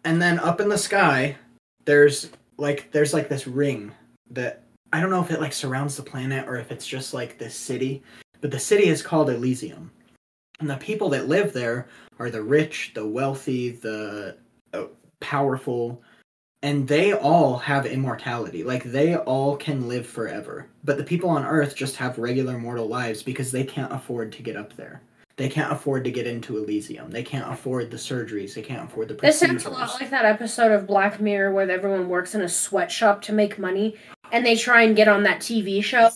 And 0.03 0.21
then 0.21 0.39
up 0.39 0.59
in 0.59 0.69
the 0.69 0.77
sky, 0.77 1.37
there's 1.85 2.29
like 2.57 2.91
there's 2.91 3.13
like 3.13 3.29
this 3.29 3.47
ring 3.47 3.91
that 4.31 4.63
I 4.91 4.99
don't 4.99 5.11
know 5.11 5.21
if 5.21 5.31
it 5.31 5.41
like 5.41 5.53
surrounds 5.53 5.95
the 5.95 6.03
planet 6.03 6.47
or 6.47 6.57
if 6.57 6.71
it's 6.71 6.87
just 6.87 7.13
like 7.13 7.37
this 7.37 7.55
city, 7.55 8.01
but 8.41 8.51
the 8.51 8.59
city 8.59 8.87
is 8.87 9.01
called 9.01 9.29
Elysium. 9.29 9.91
And 10.59 10.69
the 10.69 10.77
people 10.77 11.09
that 11.09 11.29
live 11.29 11.53
there 11.53 11.87
are 12.17 12.29
the 12.29 12.41
rich, 12.41 12.91
the 12.95 13.05
wealthy, 13.05 13.71
the 13.71 14.37
uh, 14.73 14.85
powerful, 15.19 16.01
and 16.61 16.87
they 16.87 17.13
all 17.13 17.57
have 17.57 17.85
immortality. 17.85 18.63
Like 18.63 18.83
they 18.83 19.15
all 19.15 19.55
can 19.55 19.87
live 19.87 20.05
forever. 20.05 20.67
But 20.83 20.97
the 20.97 21.03
people 21.03 21.29
on 21.29 21.45
Earth 21.45 21.75
just 21.75 21.95
have 21.97 22.17
regular 22.17 22.57
mortal 22.57 22.87
lives 22.87 23.23
because 23.23 23.51
they 23.51 23.63
can't 23.63 23.93
afford 23.93 24.31
to 24.33 24.43
get 24.43 24.55
up 24.55 24.75
there. 24.75 25.01
They 25.37 25.47
can't 25.47 25.71
afford 25.71 26.03
to 26.03 26.11
get 26.11 26.27
into 26.27 26.57
Elysium. 26.57 27.11
They 27.11 27.23
can't 27.23 27.49
afford 27.49 27.91
the 27.91 27.97
surgeries. 27.97 28.55
They 28.55 28.61
can't 28.61 28.89
afford 28.89 29.07
the 29.07 29.13
procedures. 29.13 29.53
This 29.53 29.63
sounds 29.63 29.77
a 29.77 29.79
lot 29.79 30.01
like 30.01 30.09
that 30.09 30.25
episode 30.25 30.73
of 30.73 30.85
Black 30.85 31.21
Mirror 31.21 31.53
where 31.53 31.71
everyone 31.71 32.09
works 32.09 32.35
in 32.35 32.41
a 32.41 32.49
sweatshop 32.49 33.21
to 33.21 33.31
make 33.31 33.57
money, 33.57 33.95
and 34.33 34.45
they 34.45 34.57
try 34.57 34.81
and 34.81 34.97
get 34.97 35.07
on 35.07 35.23
that 35.23 35.39
TV 35.39 35.81
show. 35.81 36.09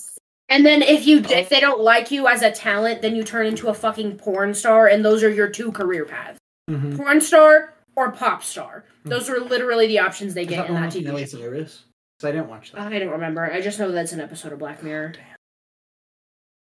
And 0.49 0.65
then 0.65 0.81
if 0.81 1.07
you 1.07 1.19
if 1.19 1.47
they 1.47 1.61
don't 1.61 1.79
like 1.79 2.11
you 2.11 2.27
as 2.27 2.41
a 2.41 2.51
talent, 2.51 3.01
then 3.01 3.15
you 3.15 3.23
turn 3.23 3.45
into 3.45 3.69
a 3.69 3.73
fucking 3.73 4.17
porn 4.17 4.53
star, 4.53 4.87
and 4.87 5.05
those 5.05 5.23
are 5.23 5.29
your 5.29 5.47
two 5.47 5.71
career 5.71 6.03
paths: 6.03 6.37
Mhm. 6.69 6.97
porn 6.97 7.21
star 7.21 7.72
or 7.95 8.11
pop 8.11 8.43
star. 8.43 8.85
Those 9.05 9.29
are 9.29 9.39
literally 9.39 9.87
the 9.87 9.99
options 9.99 10.33
they 10.33 10.45
get 10.45 10.57
that 10.57 10.67
in 10.69 10.73
that 10.75 10.93
with 10.93 11.03
TV 11.03 11.07
Miley 11.07 11.25
show. 11.25 11.37
Cyrus? 11.37 11.83
'Cause 12.19 12.29
I 12.29 12.31
didn't 12.31 12.47
watch 12.49 12.71
that. 12.71 12.81
I 12.91 12.99
don't 12.99 13.09
remember. 13.09 13.43
I 13.51 13.59
just 13.61 13.79
know 13.79 13.91
that's 13.91 14.13
an 14.13 14.21
episode 14.21 14.53
of 14.53 14.59
Black 14.59 14.81
Mirror. 14.83 15.13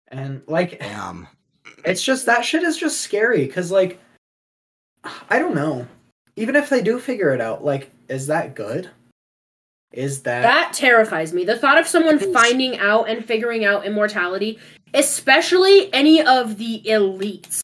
And 0.08 0.42
like, 0.46 0.78
Damn. 0.80 1.28
it's 1.84 2.02
just 2.02 2.26
that 2.26 2.44
shit 2.44 2.62
is 2.62 2.76
just 2.76 3.00
scary 3.00 3.46
because 3.46 3.70
like, 3.70 4.00
I 5.28 5.38
don't 5.38 5.54
know. 5.54 5.86
Even 6.36 6.56
if 6.56 6.68
they 6.68 6.82
do 6.82 6.98
figure 6.98 7.34
it 7.34 7.40
out, 7.40 7.64
like, 7.64 7.90
is 8.08 8.26
that 8.28 8.54
good? 8.54 8.90
Is 9.92 10.22
that, 10.22 10.42
That 10.42 10.72
terrifies 10.72 11.32
me. 11.32 11.44
The 11.44 11.58
thought 11.58 11.76
of 11.78 11.86
someone 11.86 12.18
finding 12.32 12.78
out 12.78 13.08
and 13.08 13.24
figuring 13.24 13.64
out 13.64 13.84
immortality, 13.84 14.58
especially 14.94 15.92
any 15.92 16.22
of 16.24 16.58
the 16.58 16.82
elites. 16.86 17.60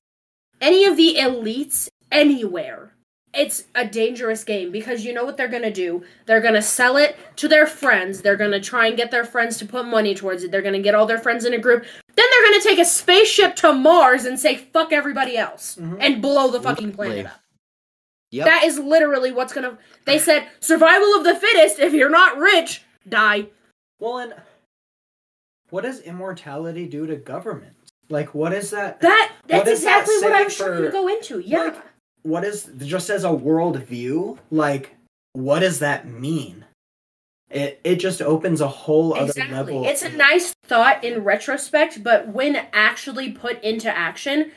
any 0.61 0.85
of 0.87 0.97
the 0.97 1.17
elites 1.19 1.89
anywhere, 2.11 2.93
it's 3.37 3.65
a 3.75 3.85
dangerous 3.87 4.43
game 4.45 4.71
because 4.73 5.05
you 5.05 5.13
know 5.13 5.25
what 5.25 5.37
they're 5.37 5.49
gonna 5.49 5.71
do? 5.73 6.03
They're 6.27 6.41
gonna 6.41 6.63
sell 6.63 6.97
it 6.97 7.17
to 7.37 7.49
their 7.49 7.67
friends. 7.67 8.23
They're 8.23 8.37
gonna 8.37 8.61
try 8.61 8.87
and 8.89 8.97
get 8.97 9.11
their 9.11 9.25
friends 9.25 9.59
to 9.59 9.67
put 9.67 9.87
money 9.87 10.15
towards 10.15 10.43
it. 10.45 10.51
They're 10.51 10.63
gonna 10.63 10.81
get 10.81 10.95
all 10.95 11.07
their 11.07 11.19
friends 11.19 11.45
in 11.45 11.53
a 11.55 11.59
group. 11.59 11.85
Then 12.15 12.27
they're 12.31 12.51
gonna 12.51 12.63
take 12.63 12.79
a 12.79 12.85
spaceship 12.85 13.57
to 13.57 13.73
Mars 13.73 14.25
and 14.25 14.39
say 14.39 14.57
fuck 14.57 14.93
everybody 14.93 15.37
else 15.37 15.77
Mhm. 15.81 15.97
and 16.01 16.23
blow 16.23 16.51
the 16.51 16.61
fucking 16.61 16.93
planet 16.93 17.27
up. 17.27 17.41
Yep. 18.33 18.47
That 18.47 18.65
is 18.65 18.79
literally 18.79 19.33
what's 19.33 19.53
gonna. 19.53 19.79
They 20.05 20.19
said 20.19 20.49
survival 20.61 21.15
of 21.15 21.25
the 21.25 21.35
fittest. 21.37 21.79
If 21.79 21.93
you're 21.93 22.11
not 22.11 22.39
rich, 22.39 22.83
die. 23.09 23.47
Well, 24.01 24.19
and 24.19 24.35
what 25.71 25.83
does 25.85 26.01
immortality 26.01 26.87
do 26.87 27.07
to 27.07 27.17
government? 27.17 27.75
Like, 28.09 28.35
what 28.35 28.53
is 28.53 28.71
that? 28.71 29.01
That 29.01 29.33
that's 29.47 29.65
does 29.69 29.83
that 29.85 30.01
exactly 30.07 30.15
what 30.17 30.23
say 30.37 30.41
I 30.41 30.43
was 30.45 30.57
trying 30.57 30.83
to 30.83 30.91
go 30.91 31.09
into. 31.09 31.41
Yeah. 31.41 31.59
like, 31.65 31.77
what 32.27 32.45
is 32.45 32.71
just 32.79 33.09
as 33.09 33.25
a 33.25 33.33
world 33.33 33.77
view? 33.85 34.39
Like, 34.51 34.97
what 35.33 35.61
does 35.61 35.79
that 35.79 36.07
mean? 36.07 36.65
It 37.51 37.81
it 37.85 37.97
just 37.97 38.21
opens 38.21 38.61
a 38.61 38.69
whole 38.69 39.15
other 39.15 39.27
Exactly. 39.27 39.55
level. 39.57 39.85
It's 39.87 40.03
a 40.03 40.09
nice 40.11 40.53
thought 40.65 41.05
in 41.05 41.23
retrospect, 41.23 42.03
but 42.03 42.29
when 42.29 42.57
actually 42.73 43.31
put 43.31 43.63
into 43.63 43.89
action, 43.97 44.51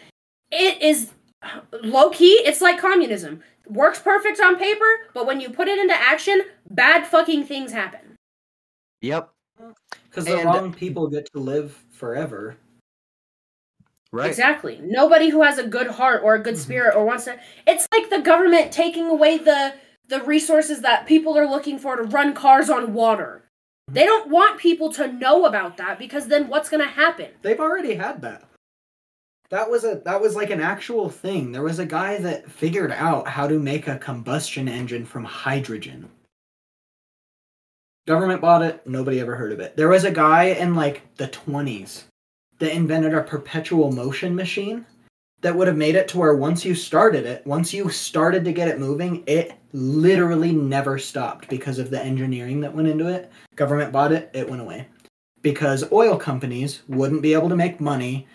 it 0.52 0.82
is 0.82 1.12
low 1.84 2.10
key. 2.10 2.42
It's 2.46 2.62
like 2.62 2.80
communism. 2.80 3.44
Works 3.68 4.00
perfect 4.00 4.40
on 4.40 4.58
paper, 4.58 4.90
but 5.14 5.28
when 5.28 5.40
you 5.40 5.52
put 5.52 5.68
it 5.68 5.78
into 5.78 5.94
action, 5.94 6.42
bad 6.72 7.06
fucking 7.06 7.44
things 7.46 7.72
happen. 7.72 8.16
Yep. 9.02 9.30
because 10.10 10.26
the 10.26 10.38
and- 10.38 10.46
wrong 10.46 10.74
people 10.74 11.08
get 11.08 11.32
to 11.34 11.40
live 11.40 11.78
forever. 11.92 12.56
Right. 14.12 14.28
Exactly. 14.30 14.80
Nobody 14.82 15.30
who 15.30 15.44
has 15.44 15.58
a 15.60 15.68
good 15.68 15.88
heart 15.88 16.22
or 16.24 16.34
a 16.36 16.42
good 16.42 16.56
Mhm. 16.56 16.60
spirit 16.60 16.96
or 16.96 17.06
wants 17.06 17.26
to. 17.26 17.40
It's 17.68 17.88
like 17.94 18.10
the 18.10 18.22
government 18.22 18.72
taking 18.72 19.08
away 19.08 19.38
the 19.38 19.74
the 20.08 20.24
resources 20.24 20.82
that 20.82 21.06
people 21.06 21.38
are 21.38 21.46
looking 21.48 21.78
for 21.78 21.96
to 21.96 22.02
run 22.02 22.34
cars 22.34 22.68
on 22.68 22.96
water. 22.96 23.44
They 23.88 24.06
don't 24.06 24.28
want 24.32 24.60
people 24.60 24.92
to 24.94 25.08
know 25.12 25.46
about 25.46 25.78
that 25.78 26.00
because 26.00 26.28
then 26.28 26.48
what's 26.48 26.68
going 26.68 26.82
to 26.82 26.90
happen? 26.90 27.28
They've 27.44 27.60
already 27.60 27.94
had 27.94 28.24
that. 28.24 28.46
That 29.52 29.70
was 29.70 29.84
a 29.84 30.02
that 30.06 30.20
was 30.20 30.36
like 30.36 30.50
an 30.50 30.62
actual 30.62 31.10
thing. 31.10 31.52
There 31.52 31.62
was 31.64 31.78
a 31.78 31.86
guy 31.86 32.18
that 32.18 32.50
figured 32.52 32.92
out 32.92 33.28
how 33.28 33.48
to 33.48 33.60
make 33.60 33.88
a 33.88 33.98
combustion 34.00 34.68
engine 34.68 35.06
from 35.06 35.26
hydrogen. 35.26 36.10
Government 38.08 38.42
bought 38.42 38.64
it, 38.64 38.86
nobody 38.88 39.20
ever 39.20 39.36
heard 39.36 39.52
of 39.52 39.60
it. 39.60 39.76
There 39.76 39.90
was 39.90 40.04
a 40.04 40.12
guy 40.12 40.46
in 40.46 40.74
like 40.76 41.16
the 41.18 41.28
20s 41.28 42.06
that 42.60 42.74
invented 42.76 43.14
a 43.14 43.22
perpetual 43.24 43.92
motion 43.92 44.36
machine 44.36 44.86
that 45.42 45.56
would 45.56 45.68
have 45.68 45.78
made 45.78 45.96
it 45.96 46.08
to 46.10 46.18
where 46.18 46.36
once 46.36 46.66
you 46.66 46.76
started 46.76 47.26
it, 47.26 47.46
once 47.48 47.74
you 47.74 47.90
started 47.90 48.44
to 48.46 48.52
get 48.52 48.68
it 48.68 48.80
moving, 48.80 49.24
it 49.26 49.54
literally 49.72 50.52
never 50.52 50.98
stopped 50.98 51.48
because 51.50 51.80
of 51.80 51.90
the 51.90 52.02
engineering 52.04 52.60
that 52.60 52.74
went 52.76 52.88
into 52.90 53.08
it. 53.08 53.32
Government 53.56 53.92
bought 53.94 54.12
it, 54.12 54.30
it 54.34 54.50
went 54.50 54.62
away. 54.62 54.88
Because 55.42 55.90
oil 55.94 56.18
companies 56.18 56.82
wouldn't 56.90 57.22
be 57.22 57.34
able 57.34 57.48
to 57.48 57.56
make 57.56 57.80
money. 57.80 58.28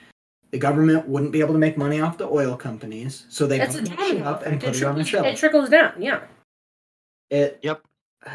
The 0.50 0.58
government 0.58 1.06
wouldn't 1.06 1.32
be 1.32 1.40
able 1.40 1.52
to 1.52 1.58
make 1.58 1.76
money 1.76 2.00
off 2.00 2.16
the 2.16 2.26
oil 2.28 2.56
companies, 2.56 3.26
so 3.28 3.46
they 3.46 3.58
That's 3.58 3.74
a 3.74 3.82
bought 3.82 3.98
that 3.98 4.22
up 4.22 4.42
and 4.46 4.54
effect. 4.56 4.64
put 4.64 4.76
It 4.76 4.82
it 4.82 4.84
on 4.84 4.94
the 4.96 5.04
shelf. 5.04 5.26
it 5.26 5.36
trickles 5.36 5.68
down, 5.68 5.92
yeah. 6.00 6.20
It 7.28 7.58
Yep. 7.62 7.82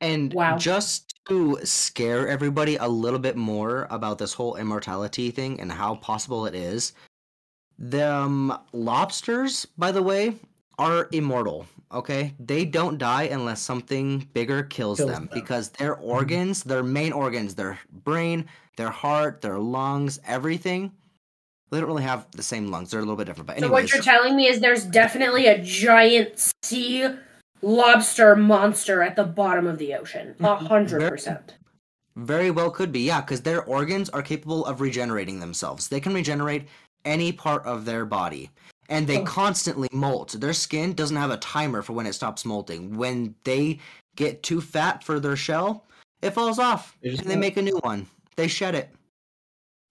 And 0.00 0.32
Wow. 0.32 0.56
just 0.56 1.09
to 1.30 1.56
scare 1.62 2.26
everybody 2.26 2.74
a 2.74 2.88
little 2.88 3.20
bit 3.20 3.36
more 3.36 3.86
about 3.90 4.18
this 4.18 4.34
whole 4.34 4.56
immortality 4.56 5.30
thing 5.30 5.60
and 5.60 5.70
how 5.70 5.94
possible 5.94 6.44
it 6.44 6.56
is, 6.56 6.92
them 7.78 8.52
lobsters, 8.72 9.64
by 9.78 9.92
the 9.92 10.02
way, 10.02 10.34
are 10.76 11.08
immortal. 11.12 11.66
Okay, 11.92 12.34
they 12.40 12.64
don't 12.64 12.98
die 12.98 13.24
unless 13.24 13.60
something 13.60 14.28
bigger 14.32 14.64
kills, 14.64 14.98
Kills 14.98 15.10
them, 15.10 15.26
them. 15.26 15.30
because 15.32 15.70
their 15.70 15.94
mm-hmm. 15.94 16.04
organs, 16.04 16.64
their 16.64 16.82
main 16.82 17.12
organs, 17.12 17.54
their 17.54 17.78
brain, 18.04 18.46
their 18.76 18.90
heart, 18.90 19.40
their 19.40 19.58
lungs, 19.58 20.18
everything, 20.26 20.90
they 21.70 21.78
don't 21.78 21.88
really 21.88 22.02
have 22.02 22.26
the 22.32 22.42
same 22.42 22.72
lungs. 22.72 22.90
They're 22.90 22.98
a 22.98 23.04
little 23.04 23.16
bit 23.16 23.26
different. 23.26 23.46
But 23.46 23.58
anyway. 23.58 23.68
So 23.68 23.72
what 23.72 23.92
you're 23.92 24.02
telling 24.02 24.34
me 24.34 24.48
is 24.48 24.58
there's 24.58 24.84
definitely 24.84 25.46
a 25.46 25.62
giant 25.62 26.52
sea 26.62 27.08
lobster 27.62 28.36
monster 28.36 29.02
at 29.02 29.16
the 29.16 29.24
bottom 29.24 29.66
of 29.66 29.78
the 29.78 29.94
ocean. 29.94 30.34
Mm-hmm. 30.34 30.44
A 30.44 30.56
hundred 30.56 31.08
percent. 31.08 31.54
Very 32.16 32.50
well 32.50 32.70
could 32.70 32.90
be, 32.92 33.00
yeah, 33.00 33.20
because 33.20 33.40
their 33.42 33.62
organs 33.64 34.10
are 34.10 34.22
capable 34.22 34.64
of 34.66 34.80
regenerating 34.80 35.38
themselves. 35.40 35.88
They 35.88 36.00
can 36.00 36.12
regenerate 36.12 36.66
any 37.04 37.32
part 37.32 37.64
of 37.64 37.84
their 37.84 38.04
body. 38.04 38.50
And 38.88 39.06
they 39.06 39.18
Oh. 39.20 39.24
constantly 39.24 39.88
molt. 39.92 40.32
Their 40.40 40.52
skin 40.52 40.92
doesn't 40.94 41.16
have 41.16 41.30
a 41.30 41.36
timer 41.36 41.80
for 41.82 41.92
when 41.92 42.06
it 42.06 42.12
stops 42.14 42.44
molting. 42.44 42.96
When 42.96 43.34
they 43.44 43.78
get 44.16 44.42
too 44.42 44.60
fat 44.60 45.04
for 45.04 45.20
their 45.20 45.36
shell, 45.36 45.86
it 46.20 46.30
falls 46.32 46.58
off. 46.58 46.98
They 47.00 47.10
And 47.10 47.18
just 47.18 47.28
they 47.28 47.36
make 47.36 47.56
a 47.56 47.62
new 47.62 47.78
one. 47.82 48.06
They 48.36 48.48
shed 48.48 48.74
it. 48.74 48.90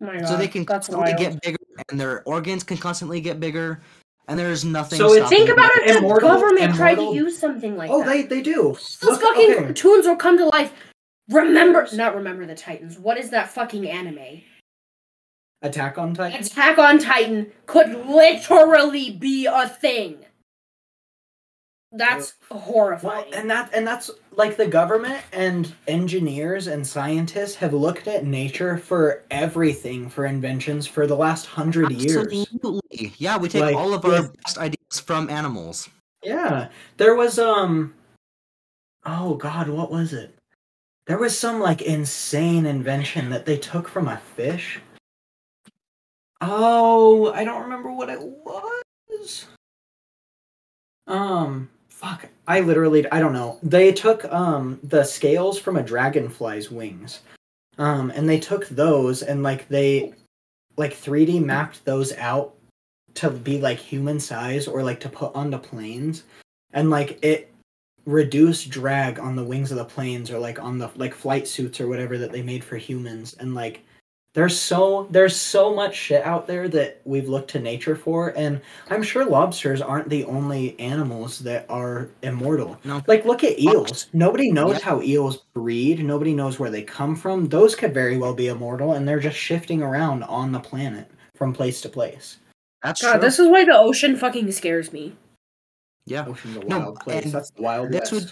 Oh 0.01 0.05
my 0.07 0.17
god. 0.20 0.28
so 0.28 0.38
they 0.38 0.47
can 0.47 0.65
constantly 0.65 1.13
wild. 1.13 1.17
get 1.17 1.41
bigger, 1.41 1.57
and 1.89 1.99
their 1.99 2.24
organs 2.24 2.63
can 2.63 2.78
constantly 2.78 3.22
get 3.22 3.39
bigger. 3.39 3.82
And 4.30 4.38
there's 4.38 4.63
nothing 4.63 4.97
So 4.99 5.11
it's- 5.13 5.27
stopping 5.27 5.38
Think 5.38 5.49
them. 5.49 5.57
about 5.57 5.71
if 5.77 5.93
the 5.93 5.97
Immortal- 5.97 6.30
government 6.30 6.75
tried 6.75 6.95
to 6.95 7.01
immortal- 7.01 7.15
use 7.23 7.39
something 7.39 7.75
like 7.75 7.89
Oh, 7.89 7.99
that. 8.03 8.07
they 8.07 8.21
they 8.21 8.41
do. 8.41 8.73
Those 8.73 9.03
Look, 9.03 9.21
fucking 9.21 9.51
okay. 9.51 9.63
cartoons 9.63 10.05
will 10.07 10.15
come 10.15 10.38
to 10.38 10.45
life. 10.45 10.71
Remember, 11.30 11.88
not 11.93 12.15
remember 12.15 12.45
the 12.45 12.53
Titans. 12.55 12.99
What 12.99 13.17
is 13.17 13.32
that 13.32 13.49
fucking 13.49 13.89
anime? 13.89 14.41
Attack 15.63 15.97
on 15.97 16.13
Titan. 16.13 16.41
Attack 16.41 16.77
on 16.77 16.99
Titan 16.99 17.51
could 17.65 18.05
literally 18.05 19.09
be 19.11 19.45
a 19.47 19.67
thing. 19.67 20.25
That's 21.91 22.34
Well, 22.51 22.59
horrifying. 22.59 23.34
and 23.34 23.49
that 23.49 23.71
and 23.73 23.86
that's 23.88 24.11
like 24.39 24.55
the 24.55 24.65
government 24.65 25.21
and 25.33 25.75
engineers 25.87 26.67
and 26.67 26.87
scientists 26.87 27.55
have 27.55 27.73
looked 27.73 28.07
at 28.07 28.25
nature 28.25 28.77
for 28.77 29.23
everything 29.29 30.09
for 30.09 30.25
inventions 30.25 30.87
for 30.87 31.05
the 31.05 31.15
last 31.15 31.45
hundred 31.45 31.91
years. 31.91 32.25
Absolutely. 32.25 33.13
Yeah, 33.17 33.37
we 33.37 33.49
take 33.49 33.61
Like, 33.61 33.75
all 33.75 33.93
of 33.93 34.05
our 34.05 34.29
best 34.43 34.57
ideas 34.57 34.99
from 35.03 35.29
animals. 35.29 35.89
Yeah, 36.23 36.69
there 36.97 37.15
was 37.15 37.37
um. 37.37 37.93
Oh 39.05 39.35
God, 39.35 39.67
what 39.67 39.91
was 39.91 40.13
it? 40.13 40.33
There 41.05 41.19
was 41.19 41.37
some 41.37 41.59
like 41.59 41.81
insane 41.81 42.65
invention 42.65 43.29
that 43.31 43.45
they 43.45 43.57
took 43.57 43.89
from 43.89 44.07
a 44.07 44.17
fish. 44.17 44.79
Oh, 46.39 47.33
I 47.33 47.43
don't 47.43 47.63
remember 47.63 47.91
what 47.91 48.09
it 48.09 48.21
was. 48.21 49.47
Um, 51.07 51.69
fuck. 51.89 52.29
I 52.50 52.62
literally, 52.62 53.10
I 53.12 53.20
don't 53.20 53.34
know. 53.34 53.60
They 53.62 53.93
took 53.93 54.26
um 54.26 54.80
the 54.84 55.04
scales 55.04 55.60
from 55.60 55.78
a 55.78 55.84
dragonfly's 55.84 56.72
wings, 56.72 57.22
um, 57.78 58.12
and 58.16 58.28
they 58.28 58.39
took 58.39 58.68
those 58.70 59.22
and 59.22 59.43
like 59.43 59.70
they, 59.70 60.14
like 60.76 60.93
3D 60.93 61.45
mapped 61.45 61.86
those 61.86 62.12
out 62.18 62.56
to 63.16 63.30
be 63.30 63.60
like 63.60 63.78
human 63.78 64.20
size 64.20 64.68
or 64.68 64.82
like 64.82 65.00
to 65.02 65.10
put 65.10 65.36
onto 65.36 65.60
planes. 65.60 66.24
And 66.74 66.89
like 66.89 67.24
it 67.24 67.54
reduced 68.06 68.72
drag 68.72 69.20
on 69.20 69.36
the 69.36 69.43
wings 69.43 69.72
of 69.72 69.78
the 69.78 69.86
planes 69.86 70.32
or 70.32 70.39
like 70.39 70.60
on 70.60 70.80
the 70.80 70.89
like 70.95 71.14
flight 71.14 71.47
suits 71.47 71.80
or 71.80 71.88
whatever 71.88 72.18
that 72.18 72.32
they 72.32 72.41
made 72.41 72.64
for 72.64 72.78
humans. 72.78 73.36
And 73.39 73.54
like 73.54 73.84
there's 74.34 74.57
so 74.59 75.07
there's 75.09 75.36
so 75.36 75.73
much 75.73 75.95
shit 75.95 76.23
out 76.23 76.45
there 76.45 76.67
that 76.69 77.01
we've 77.03 77.27
looked 77.27 77.49
to 77.49 77.59
nature 77.59 77.95
for 77.95 78.30
and 78.38 78.61
i'm 78.89 79.01
sure 79.01 79.25
lobsters 79.25 79.82
aren't 79.82 80.07
the 80.09 80.23
only 80.25 80.80
animals 80.80 81.39
that 81.39 81.65
are 81.69 82.09
immortal 82.21 82.77
No. 82.84 83.01
like 83.07 83.25
look 83.25 83.43
at 83.43 83.59
eels 83.59 84.07
nobody 84.13 84.51
knows 84.51 84.77
Yeah. 84.77 84.86
how 84.86 85.01
eels 85.01 85.38
breed 85.53 86.03
nobody 86.05 86.34
knows 86.34 86.59
where 86.59 86.69
they 86.69 86.84
come 86.84 87.15
from 87.15 87.47
those 87.47 87.75
could 87.75 87.93
very 87.93 88.17
well 88.17 88.34
be 88.36 88.47
immortal 88.47 88.93
and 88.93 89.07
they're 89.07 89.19
just 89.19 89.38
shifting 89.38 89.82
around 89.82 90.23
on 90.23 90.51
the 90.51 90.59
planet 90.59 91.09
from 91.36 91.51
place 91.53 91.82
to 91.82 91.89
place 91.89 92.38
That's 92.84 93.01
God, 93.01 93.13
true. 93.13 93.21
this 93.21 93.39
is 93.39 93.47
why 93.47 93.65
the 93.65 93.75
ocean 93.75 94.15
fucking 94.15 94.51
scares 94.51 94.93
me. 94.93 95.15
yeah. 96.05 96.25
ocean's 96.27 96.57
a 96.57 96.65
No, 96.65 96.80
wild 96.80 96.99
place 96.99 97.32
that's 97.32 97.49
the 97.51 97.61
wild 97.63 97.91
this 97.91 98.11
would 98.11 98.30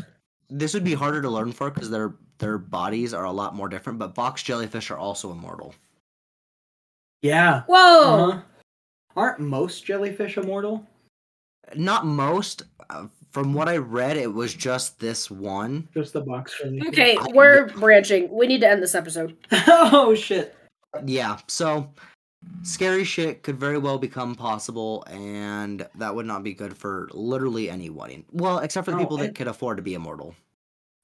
this 0.50 0.74
would 0.74 0.84
be 0.86 0.94
harder 0.94 1.22
to 1.24 1.30
learn 1.30 1.52
for 1.52 1.72
because 1.72 1.90
their 1.90 2.14
their 2.38 2.60
bodies 2.60 3.16
are 3.16 3.24
a 3.26 3.32
lot 3.32 3.56
more 3.56 3.68
different. 3.68 3.98
But 3.98 4.14
box 4.14 4.44
jellyfish 4.44 4.92
are 4.92 4.98
also 4.98 5.32
immortal. 5.32 5.74
Yeah 7.22 7.64
Whoa! 7.68 8.30
Uh-huh. 8.30 8.42
Aren't 9.16 9.40
most 9.40 9.84
jellyfish 9.86 10.38
immortal? 10.38 10.86
Not 11.76 12.06
most. 12.06 12.64
Uh, 12.90 13.08
from 13.32 13.54
what 13.54 13.68
I 13.68 13.78
read, 13.78 14.16
it 14.16 14.32
was 14.32 14.54
just 14.54 15.00
this 15.00 15.30
one. 15.30 15.88
Just 15.94 16.14
the 16.14 16.22
box 16.22 16.56
jellyfish. 16.60 16.88
Okay, 16.90 17.18
we're 17.34 17.68
branching. 17.70 18.30
We 18.32 18.46
need 18.48 18.62
to 18.62 18.70
end 18.70 18.82
this 18.82 18.96
episode. 18.96 19.36
oh 19.68 20.14
shit. 20.16 20.56
Yeah. 21.06 21.38
So 21.48 21.90
scary 22.64 23.04
shit 23.04 23.42
could 23.44 23.60
very 23.60 23.78
well 23.80 23.98
become 23.98 24.36
possible, 24.36 25.04
and 25.10 25.88
that 25.96 26.14
would 26.16 26.26
not 26.28 26.44
be 26.44 26.54
good 26.54 26.78
for 26.78 27.10
literally 27.12 27.70
anyone. 27.70 28.24
Well, 28.32 28.60
except 28.60 28.86
for 28.86 28.92
the 28.92 28.98
No, 28.98 29.04
people 29.04 29.18
that 29.18 29.26
and- 29.28 29.36
could 29.36 29.48
afford 29.48 29.78
to 29.78 29.84
be 29.84 29.96
immortal. 29.96 30.36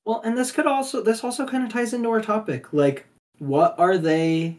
Well, 0.05 0.21
and 0.23 0.37
this 0.37 0.51
could 0.51 0.67
also 0.67 1.01
this 1.01 1.23
also 1.23 1.47
kind 1.47 1.63
of 1.63 1.71
ties 1.71 1.93
into 1.93 2.09
our 2.09 2.21
topic. 2.21 2.71
Like, 2.73 3.05
what 3.39 3.73
are 3.79 3.97
they 3.97 4.57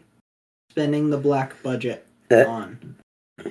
spending 0.71 1.09
the 1.09 1.17
black 1.17 1.61
budget 1.63 2.05
eh. 2.31 2.43
on? 2.45 2.95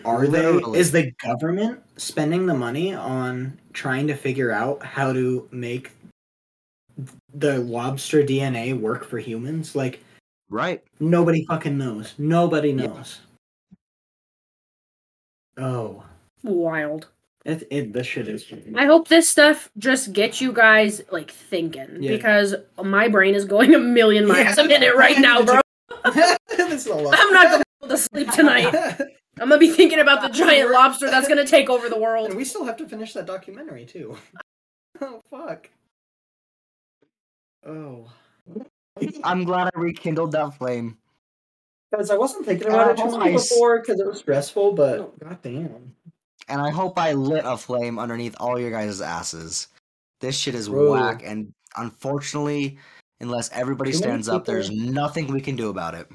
are 0.04 0.26
they 0.26 0.46
Literally. 0.46 0.78
is 0.78 0.90
the 0.92 1.12
government 1.22 1.80
spending 1.96 2.46
the 2.46 2.54
money 2.54 2.94
on 2.94 3.58
trying 3.72 4.06
to 4.08 4.14
figure 4.14 4.50
out 4.50 4.82
how 4.82 5.12
to 5.12 5.46
make 5.52 5.92
the 7.34 7.58
lobster 7.58 8.22
DNA 8.22 8.78
work 8.78 9.04
for 9.04 9.18
humans? 9.18 9.74
Like 9.76 10.00
Right. 10.50 10.82
nobody 11.00 11.44
fucking 11.46 11.76
knows. 11.76 12.14
Nobody 12.18 12.70
Yeah. 12.70 12.86
knows. 12.86 13.20
Oh, 15.56 16.02
Wild. 16.42 17.08
it, 17.44 17.66
it 17.70 17.92
this 17.92 18.06
shit 18.06 18.26
is. 18.28 18.44
I 18.74 18.86
hope 18.86 19.08
this 19.08 19.28
stuff 19.28 19.70
just 19.78 20.12
gets 20.12 20.40
you 20.40 20.52
guys 20.52 21.02
like 21.12 21.30
thinking 21.30 22.02
Yeah. 22.02 22.12
because 22.12 22.54
my 22.82 23.06
brain 23.08 23.34
is 23.34 23.44
going 23.44 23.74
a 23.74 23.78
million 23.78 24.26
miles 24.26 24.58
a 24.58 24.64
minute 24.64 24.96
right 24.96 25.18
now, 25.20 25.42
bro. 25.44 25.60
This 26.04 26.38
is 26.72 26.86
a 26.86 26.94
lot. 26.94 27.14
I'm 27.18 27.32
not 27.32 27.44
gonna 27.50 27.58
be 27.58 27.86
able 27.86 27.96
to 27.96 27.98
sleep 28.02 28.30
tonight. 28.32 28.74
I'm 29.40 29.48
gonna 29.48 29.58
be 29.58 29.70
thinking 29.70 29.98
about 30.00 30.22
the 30.22 30.28
giant 30.28 30.70
lobster 30.70 31.10
that's 31.10 31.28
gonna 31.28 31.46
take 31.46 31.68
over 31.68 31.88
the 31.88 31.96
and 31.96 32.02
world. 32.04 32.34
we 32.34 32.44
still 32.44 32.64
have 32.64 32.76
to 32.78 32.88
finish 32.88 33.12
that 33.14 33.26
documentary 33.26 33.84
too. 33.84 34.16
oh 35.00 35.20
fuck. 35.30 35.68
Oh. 37.66 38.10
I'm 39.24 39.44
glad 39.44 39.70
I 39.74 39.78
rekindled 39.78 40.32
that 40.32 40.54
flame. 40.56 40.98
Because 41.90 42.10
I 42.10 42.16
wasn't 42.16 42.46
thinking 42.46 42.68
about 42.68 42.92
it 42.92 42.96
too 43.02 43.10
much 43.16 43.32
before 43.32 43.80
because 43.80 43.98
it 44.00 44.06
was 44.06 44.18
stressful, 44.18 44.72
but 44.72 45.00
Oh. 45.00 45.12
goddamn. 45.22 45.94
And 46.48 46.60
I 46.60 46.70
hope 46.70 46.98
I 46.98 47.12
lit 47.14 47.44
a 47.46 47.56
flame 47.56 47.98
underneath 47.98 48.36
all 48.38 48.60
your 48.60 48.70
guys' 48.70 49.00
asses. 49.00 49.68
This 50.20 50.36
shit 50.38 50.54
is 50.54 50.68
Bro. 50.68 50.92
whack, 50.92 51.22
and 51.24 51.52
unfortunately, 51.76 52.78
unless 53.24 53.50
everybody 53.52 53.90
Too 53.90 53.98
many 54.00 54.10
stands 54.10 54.28
up, 54.28 54.44
there's 54.44 54.70
nothing 54.70 55.26
we 55.26 55.40
can 55.40 55.56
do 55.56 55.70
about 55.70 55.94
it. 55.94 56.06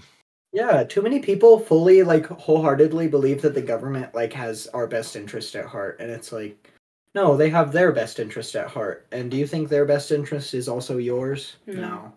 Yeah, 0.52 0.84
too 0.84 1.02
many 1.02 1.20
people 1.20 1.60
fully 1.60 2.02
like 2.02 2.26
wholeheartedly 2.28 3.08
believe 3.08 3.42
that 3.42 3.54
the 3.54 3.62
government 3.62 4.16
like 4.16 4.34
has 4.34 4.68
our 4.68 4.88
best 4.88 5.16
interest 5.16 5.56
at 5.56 5.66
heart, 5.66 5.98
and 6.00 6.10
it's 6.10 6.32
like, 6.32 6.72
no, 7.14 7.36
they 7.36 7.50
have 7.50 7.72
their 7.72 7.92
best 7.92 8.20
interest 8.20 8.56
at 8.56 8.68
heart. 8.68 9.06
And 9.12 9.30
do 9.30 9.38
you 9.38 9.46
think 9.46 9.68
their 9.68 9.86
best 9.86 10.12
interest 10.12 10.54
is 10.54 10.70
also 10.70 10.98
yours? 10.98 11.58
Hmm. 11.66 11.82
No. 11.82 12.14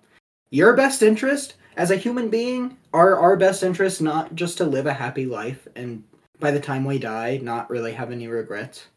Your 0.51 0.74
best 0.74 1.03
interest 1.03 1.55
as 1.76 1.90
a 1.90 1.97
human 1.97 2.28
being 2.28 2.76
are 2.93 3.16
our 3.16 3.36
best 3.36 3.62
interest 3.62 4.03
not 4.03 4.34
just 4.34 4.59
to 4.59 4.64
live 4.64 4.86
a 4.86 4.93
happy 4.93 5.24
life 5.24 5.66
and 5.74 6.05
by 6.40 6.51
the 6.51 6.61
time 6.61 6.84
we 6.84 6.99
die 6.99 7.38
not 7.43 7.70
really 7.70 7.93
have 7.93 8.11
any 8.11 8.28
regrets. 8.28 8.88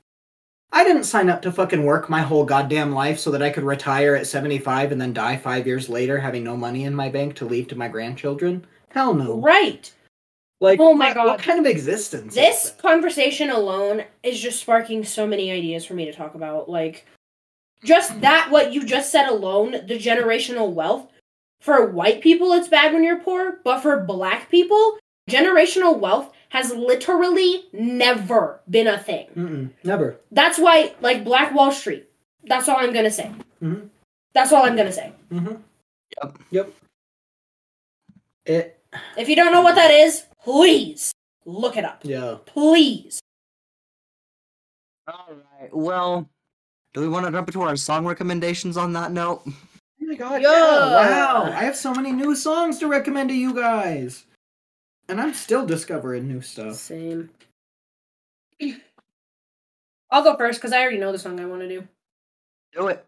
I 0.75 0.83
didn't 0.83 1.05
sign 1.05 1.29
up 1.29 1.41
to 1.43 1.53
fucking 1.53 1.85
work 1.85 2.09
my 2.09 2.19
whole 2.19 2.43
goddamn 2.43 2.91
life 2.91 3.17
so 3.17 3.31
that 3.31 3.41
I 3.41 3.49
could 3.49 3.63
retire 3.63 4.13
at 4.13 4.27
75 4.27 4.91
and 4.91 4.99
then 4.99 5.13
die 5.13 5.37
5 5.37 5.65
years 5.65 5.87
later 5.87 6.19
having 6.19 6.43
no 6.43 6.57
money 6.57 6.83
in 6.83 6.93
my 6.93 7.07
bank 7.07 7.35
to 7.35 7.45
leave 7.45 7.69
to 7.69 7.77
my 7.77 7.87
grandchildren. 7.87 8.67
Hell 8.89 9.13
no. 9.13 9.39
Right. 9.39 9.89
Like, 10.59 10.81
Oh 10.81 10.93
my 10.93 11.07
what, 11.07 11.13
God. 11.15 11.25
what 11.27 11.39
kind 11.39 11.59
of 11.59 11.65
existence? 11.65 12.33
is 12.33 12.35
This 12.35 12.73
conversation 12.77 13.51
alone 13.51 14.03
is 14.21 14.37
just 14.37 14.59
sparking 14.59 15.05
so 15.05 15.25
many 15.25 15.49
ideas 15.49 15.85
for 15.85 15.93
me 15.93 16.03
to 16.05 16.13
talk 16.13 16.35
about. 16.35 16.69
Like, 16.69 17.07
just 17.85 18.19
that, 18.19 18.51
what 18.51 18.73
you 18.73 18.85
just 18.85 19.13
said 19.13 19.29
alone, 19.29 19.71
the 19.71 19.97
generational 19.97 20.73
wealth. 20.73 21.07
For 21.61 21.89
white 21.89 22.19
people, 22.19 22.51
it's 22.51 22.67
bad 22.67 22.93
when 22.93 23.03
you're 23.03 23.19
poor, 23.19 23.59
but 23.63 23.79
for 23.79 24.01
black 24.01 24.51
people, 24.51 24.97
generational 25.29 25.97
wealth 25.97 26.33
has 26.55 26.73
literally 26.73 27.65
never 27.73 28.61
been 28.69 28.87
a 28.87 28.97
thing. 28.97 29.27
Mm-mm, 29.35 29.69
never. 29.83 30.15
That's 30.31 30.57
why, 30.57 30.95
like, 31.01 31.25
Black 31.25 31.53
Wall 31.53 31.69
Street. 31.71 32.07
That's 32.45 32.69
all 32.69 32.77
I'm 32.77 32.93
gonna 32.93 33.11
say. 33.11 33.29
Mhm. 33.61 33.89
That's 34.33 34.53
all 34.53 34.63
I'm 34.63 34.75
gonna 34.77 34.91
say. 34.93 35.11
Mm-hmm. 35.31 35.55
Yep. 36.21 36.37
Yep. 36.51 36.73
It. 38.45 38.79
If 39.17 39.27
you 39.27 39.35
don't 39.35 39.51
know 39.51 39.61
what 39.63 39.75
that 39.75 39.91
is, 39.91 40.23
please 40.41 41.11
look 41.45 41.75
it 41.75 41.83
up. 41.83 41.99
Yeah. 42.03 42.37
Please. 42.45 43.19
All 45.07 45.35
right. 45.59 45.69
Well, 45.75 46.29
do 46.93 47.01
we 47.01 47.09
want 47.09 47.25
to 47.25 47.31
jump 47.33 47.49
into 47.49 47.61
our 47.63 47.75
song 47.75 48.05
recommendations 48.05 48.77
on 48.77 48.93
that 48.93 49.11
note? 49.11 49.41
Oh 49.45 49.53
my 49.99 50.15
god, 50.15 50.41
Yeah. 50.41 50.49
yeah. 50.51 50.95
Wow. 50.95 51.43
I 51.51 51.63
have 51.65 51.75
so 51.75 51.93
many 51.93 52.11
new 52.11 52.35
songs 52.35 52.79
to 52.79 52.87
recommend 52.87 53.29
to 53.29 53.35
you 53.35 53.53
guys. 53.53 54.25
And 55.07 55.21
I'm 55.21 55.33
still 55.33 55.65
discovering 55.65 56.27
new 56.27 56.41
stuff. 56.41 56.75
Same. 56.75 57.29
I'll 60.09 60.23
go 60.23 60.35
first 60.37 60.59
because 60.59 60.73
I 60.73 60.81
already 60.81 60.97
know 60.97 61.11
the 61.11 61.19
song 61.19 61.39
I 61.39 61.45
want 61.45 61.61
to 61.61 61.67
do. 61.67 61.87
Do 62.73 62.87
it. 62.87 63.05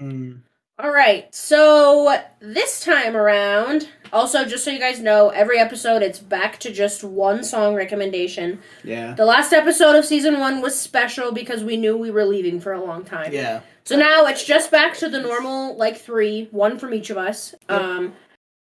Mm. 0.00 0.40
All 0.76 0.90
right, 0.90 1.32
so 1.32 2.18
this 2.40 2.80
time 2.80 3.16
around, 3.16 3.88
also 4.12 4.44
just 4.44 4.64
so 4.64 4.72
you 4.72 4.80
guys 4.80 4.98
know, 4.98 5.28
every 5.28 5.56
episode 5.60 6.02
it's 6.02 6.18
back 6.18 6.58
to 6.60 6.72
just 6.72 7.04
one 7.04 7.44
song 7.44 7.76
recommendation. 7.76 8.58
Yeah. 8.82 9.14
The 9.14 9.24
last 9.24 9.52
episode 9.52 9.94
of 9.94 10.04
season 10.04 10.40
one 10.40 10.60
was 10.60 10.76
special 10.76 11.30
because 11.30 11.62
we 11.62 11.76
knew 11.76 11.96
we 11.96 12.10
were 12.10 12.24
leaving 12.24 12.58
for 12.60 12.72
a 12.72 12.84
long 12.84 13.04
time. 13.04 13.32
Yeah. 13.32 13.60
So 13.84 13.96
now 13.96 14.26
it's 14.26 14.44
just 14.44 14.72
back 14.72 14.96
to 14.96 15.08
the 15.08 15.20
normal, 15.20 15.76
like 15.76 15.96
three, 15.96 16.48
one 16.50 16.76
from 16.76 16.92
each 16.92 17.10
of 17.10 17.18
us. 17.18 17.54
Yep. 17.70 17.80
Um, 17.80 18.14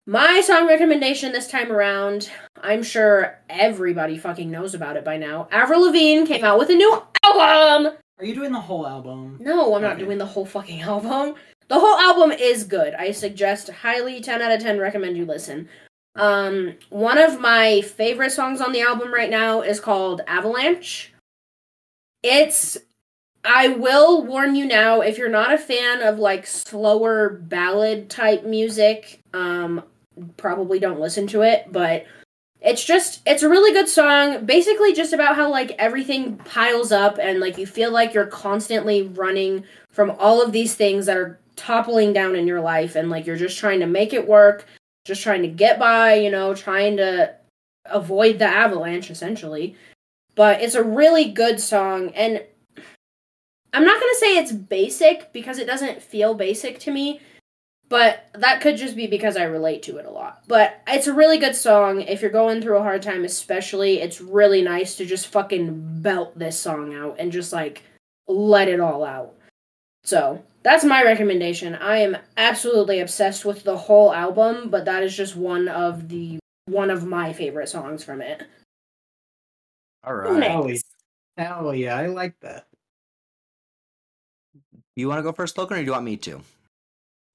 my 0.06 0.40
song 0.40 0.68
recommendation 0.68 1.32
this 1.32 1.48
time 1.48 1.72
around, 1.72 2.30
I'm 2.62 2.84
sure 2.84 3.40
everybody 3.50 4.16
fucking 4.16 4.50
knows 4.50 4.72
about 4.72 4.96
it 4.96 5.04
by 5.04 5.16
now. 5.16 5.48
Avril 5.50 5.82
Lavigne 5.82 6.26
came 6.26 6.44
out 6.44 6.58
with 6.58 6.70
a 6.70 6.74
new 6.74 7.02
album. 7.24 7.92
Are 8.18 8.24
you 8.24 8.34
doing 8.34 8.52
the 8.52 8.60
whole 8.60 8.86
album? 8.86 9.38
No, 9.40 9.74
I'm 9.74 9.82
not 9.82 9.98
doing 9.98 10.18
the 10.18 10.26
whole 10.26 10.46
fucking 10.46 10.80
album. 10.82 11.34
The 11.68 11.80
whole 11.80 11.98
album 11.98 12.30
is 12.30 12.62
good. 12.62 12.94
I 12.94 13.10
suggest 13.10 13.68
highly 13.68 14.20
10 14.20 14.40
out 14.40 14.52
of 14.52 14.62
10 14.62 14.78
recommend 14.78 15.16
you 15.16 15.26
listen. 15.26 15.68
Um 16.14 16.74
one 16.88 17.18
of 17.18 17.40
my 17.40 17.82
favorite 17.82 18.30
songs 18.30 18.60
on 18.60 18.72
the 18.72 18.80
album 18.80 19.12
right 19.12 19.28
now 19.28 19.60
is 19.60 19.80
called 19.80 20.22
Avalanche. 20.28 21.12
It's 22.22 22.78
I 23.44 23.68
will 23.68 24.24
warn 24.24 24.54
you 24.54 24.66
now 24.66 25.00
if 25.00 25.18
you're 25.18 25.28
not 25.28 25.52
a 25.52 25.58
fan 25.58 26.00
of 26.00 26.18
like 26.18 26.46
slower 26.46 27.28
ballad 27.28 28.08
type 28.08 28.44
music, 28.44 29.20
um 29.34 29.82
probably 30.36 30.78
don't 30.78 31.00
listen 31.00 31.26
to 31.28 31.42
it, 31.42 31.66
but 31.70 32.06
it's 32.60 32.84
just 32.84 33.20
it's 33.26 33.42
a 33.42 33.48
really 33.48 33.72
good 33.72 33.88
song. 33.88 34.44
Basically 34.44 34.92
just 34.92 35.12
about 35.12 35.36
how 35.36 35.50
like 35.50 35.72
everything 35.78 36.36
piles 36.38 36.92
up 36.92 37.18
and 37.18 37.40
like 37.40 37.58
you 37.58 37.66
feel 37.66 37.92
like 37.92 38.14
you're 38.14 38.26
constantly 38.26 39.02
running 39.02 39.64
from 39.90 40.10
all 40.18 40.42
of 40.42 40.52
these 40.52 40.74
things 40.74 41.06
that 41.06 41.16
are 41.16 41.38
toppling 41.54 42.12
down 42.12 42.36
in 42.36 42.46
your 42.46 42.60
life 42.60 42.96
and 42.96 43.08
like 43.08 43.26
you're 43.26 43.36
just 43.36 43.58
trying 43.58 43.80
to 43.80 43.86
make 43.86 44.12
it 44.12 44.28
work 44.28 44.66
just 45.06 45.22
trying 45.22 45.40
to 45.40 45.48
get 45.48 45.78
by 45.78 46.14
you 46.14 46.30
know 46.30 46.54
trying 46.54 46.96
to 46.98 47.34
avoid 47.86 48.38
the 48.38 48.46
avalanche 48.46 49.10
essentially. 49.10 49.76
But 50.34 50.60
it's 50.60 50.74
a 50.74 50.84
really 50.84 51.30
good 51.30 51.60
song 51.60 52.10
and 52.14 52.42
i'm 53.72 53.84
not 53.84 54.00
going 54.00 54.12
to 54.12 54.18
say 54.18 54.38
it's 54.38 54.52
basic 54.52 55.32
because 55.32 55.58
it 55.58 55.66
doesn't 55.66 56.02
feel 56.02 56.34
basic 56.34 56.78
to 56.78 56.90
me 56.90 57.20
but 57.88 58.28
that 58.34 58.60
could 58.60 58.76
just 58.76 58.96
be 58.96 59.06
because 59.06 59.36
I 59.36 59.44
relate 59.44 59.82
to 59.84 59.98
it 59.98 60.06
a 60.06 60.10
lot. 60.10 60.42
But 60.48 60.80
it's 60.88 61.06
a 61.06 61.14
really 61.14 61.38
good 61.38 61.54
song. 61.54 62.00
If 62.00 62.20
you're 62.20 62.30
going 62.30 62.60
through 62.60 62.78
a 62.78 62.82
hard 62.82 63.02
time, 63.02 63.24
especially, 63.24 64.00
it's 64.00 64.20
really 64.20 64.62
nice 64.62 64.96
to 64.96 65.06
just 65.06 65.28
fucking 65.28 66.00
belt 66.02 66.36
this 66.38 66.58
song 66.58 66.94
out 66.94 67.16
and 67.18 67.30
just 67.30 67.52
like 67.52 67.82
let 68.26 68.68
it 68.68 68.80
all 68.80 69.04
out. 69.04 69.34
So 70.04 70.42
that's 70.62 70.84
my 70.84 71.02
recommendation. 71.02 71.74
I 71.76 71.98
am 71.98 72.16
absolutely 72.36 73.00
obsessed 73.00 73.44
with 73.44 73.62
the 73.62 73.76
whole 73.76 74.12
album, 74.12 74.68
but 74.68 74.84
that 74.84 75.02
is 75.02 75.16
just 75.16 75.36
one 75.36 75.68
of 75.68 76.08
the 76.08 76.38
one 76.66 76.90
of 76.90 77.04
my 77.04 77.32
favorite 77.32 77.68
songs 77.68 78.02
from 78.02 78.20
it. 78.20 78.42
All 80.02 80.14
right. 80.14 80.28
Who 80.28 80.38
next? 80.38 80.86
Yeah. 81.38 81.56
Hell 81.56 81.74
yeah, 81.74 81.96
I 81.96 82.06
like 82.06 82.34
that. 82.40 82.66
You 84.96 85.08
want 85.08 85.18
to 85.18 85.22
go 85.22 85.32
first, 85.32 85.58
Logan, 85.58 85.76
or 85.76 85.80
do 85.80 85.86
you 85.86 85.92
want 85.92 86.04
me 86.04 86.16
to? 86.16 86.40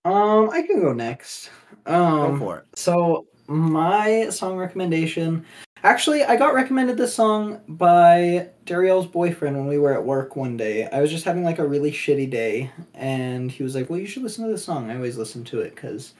Um, 0.05 0.49
I 0.49 0.63
can 0.63 0.81
go 0.81 0.93
next. 0.93 1.49
Um, 1.85 2.31
go 2.33 2.37
for 2.37 2.57
it. 2.59 2.65
So 2.75 3.27
my 3.47 4.29
song 4.29 4.57
recommendation, 4.57 5.45
actually, 5.83 6.23
I 6.23 6.35
got 6.37 6.53
recommended 6.53 6.97
this 6.97 7.13
song 7.13 7.61
by 7.67 8.49
Dariel's 8.65 9.07
boyfriend 9.07 9.57
when 9.57 9.67
we 9.67 9.77
were 9.77 9.93
at 9.93 10.03
work 10.03 10.35
one 10.35 10.57
day. 10.57 10.87
I 10.87 11.01
was 11.01 11.11
just 11.11 11.25
having 11.25 11.43
like 11.43 11.59
a 11.59 11.67
really 11.67 11.91
shitty 11.91 12.29
day, 12.29 12.71
and 12.93 13.51
he 13.51 13.63
was 13.63 13.75
like, 13.75 13.89
"Well, 13.89 13.99
you 13.99 14.07
should 14.07 14.23
listen 14.23 14.45
to 14.45 14.51
this 14.51 14.65
song." 14.65 14.89
I 14.89 14.95
always 14.95 15.17
listen 15.17 15.43
to 15.45 15.59
it 15.59 15.75
because 15.75 16.13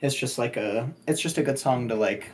it's 0.00 0.14
just 0.14 0.38
like 0.38 0.56
a, 0.56 0.90
it's 1.06 1.20
just 1.20 1.38
a 1.38 1.42
good 1.42 1.58
song 1.58 1.88
to 1.88 1.94
like 1.94 2.30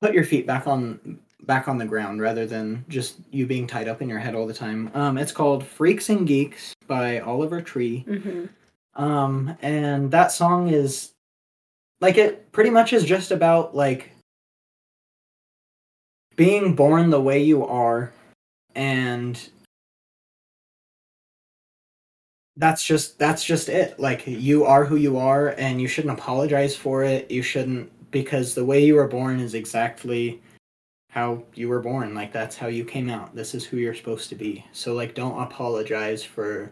put 0.00 0.14
your 0.14 0.24
feet 0.24 0.46
back 0.46 0.66
on 0.66 1.18
back 1.42 1.68
on 1.68 1.78
the 1.78 1.84
ground 1.86 2.20
rather 2.20 2.46
than 2.46 2.84
just 2.88 3.16
you 3.30 3.46
being 3.46 3.66
tied 3.66 3.88
up 3.88 4.02
in 4.02 4.08
your 4.08 4.18
head 4.18 4.34
all 4.34 4.46
the 4.46 4.54
time. 4.54 4.90
Um, 4.94 5.18
it's 5.18 5.32
called 5.32 5.66
"Freaks 5.66 6.08
and 6.08 6.26
Geeks" 6.26 6.74
by 6.86 7.20
Oliver 7.20 7.60
Tree. 7.60 8.04
Mm-hmm. 8.08 8.46
Um, 8.98 9.56
and 9.62 10.10
that 10.10 10.32
song 10.32 10.68
is 10.68 11.12
like 12.00 12.18
it 12.18 12.52
pretty 12.52 12.70
much 12.70 12.92
is 12.92 13.04
just 13.04 13.30
about 13.30 13.74
like 13.74 14.10
being 16.36 16.74
born 16.74 17.10
the 17.10 17.20
way 17.20 17.42
you 17.42 17.64
are 17.64 18.12
and 18.74 19.48
that's 22.56 22.84
just 22.84 23.18
that's 23.18 23.44
just 23.44 23.68
it 23.68 23.98
like 23.98 24.24
you 24.26 24.64
are 24.64 24.84
who 24.84 24.96
you 24.96 25.16
are 25.16 25.48
and 25.58 25.80
you 25.80 25.88
shouldn't 25.88 26.16
apologize 26.16 26.76
for 26.76 27.02
it 27.02 27.28
you 27.30 27.42
shouldn't 27.42 27.90
because 28.10 28.54
the 28.54 28.64
way 28.64 28.84
you 28.84 28.94
were 28.94 29.08
born 29.08 29.40
is 29.40 29.54
exactly 29.54 30.40
how 31.10 31.42
you 31.54 31.68
were 31.68 31.80
born. 31.80 32.14
Like 32.14 32.32
that's 32.32 32.56
how 32.56 32.68
you 32.68 32.84
came 32.84 33.10
out. 33.10 33.34
This 33.34 33.54
is 33.54 33.64
who 33.64 33.78
you're 33.78 33.94
supposed 33.94 34.28
to 34.28 34.34
be. 34.34 34.64
So 34.72 34.94
like 34.94 35.14
don't 35.14 35.40
apologize 35.42 36.22
for 36.22 36.70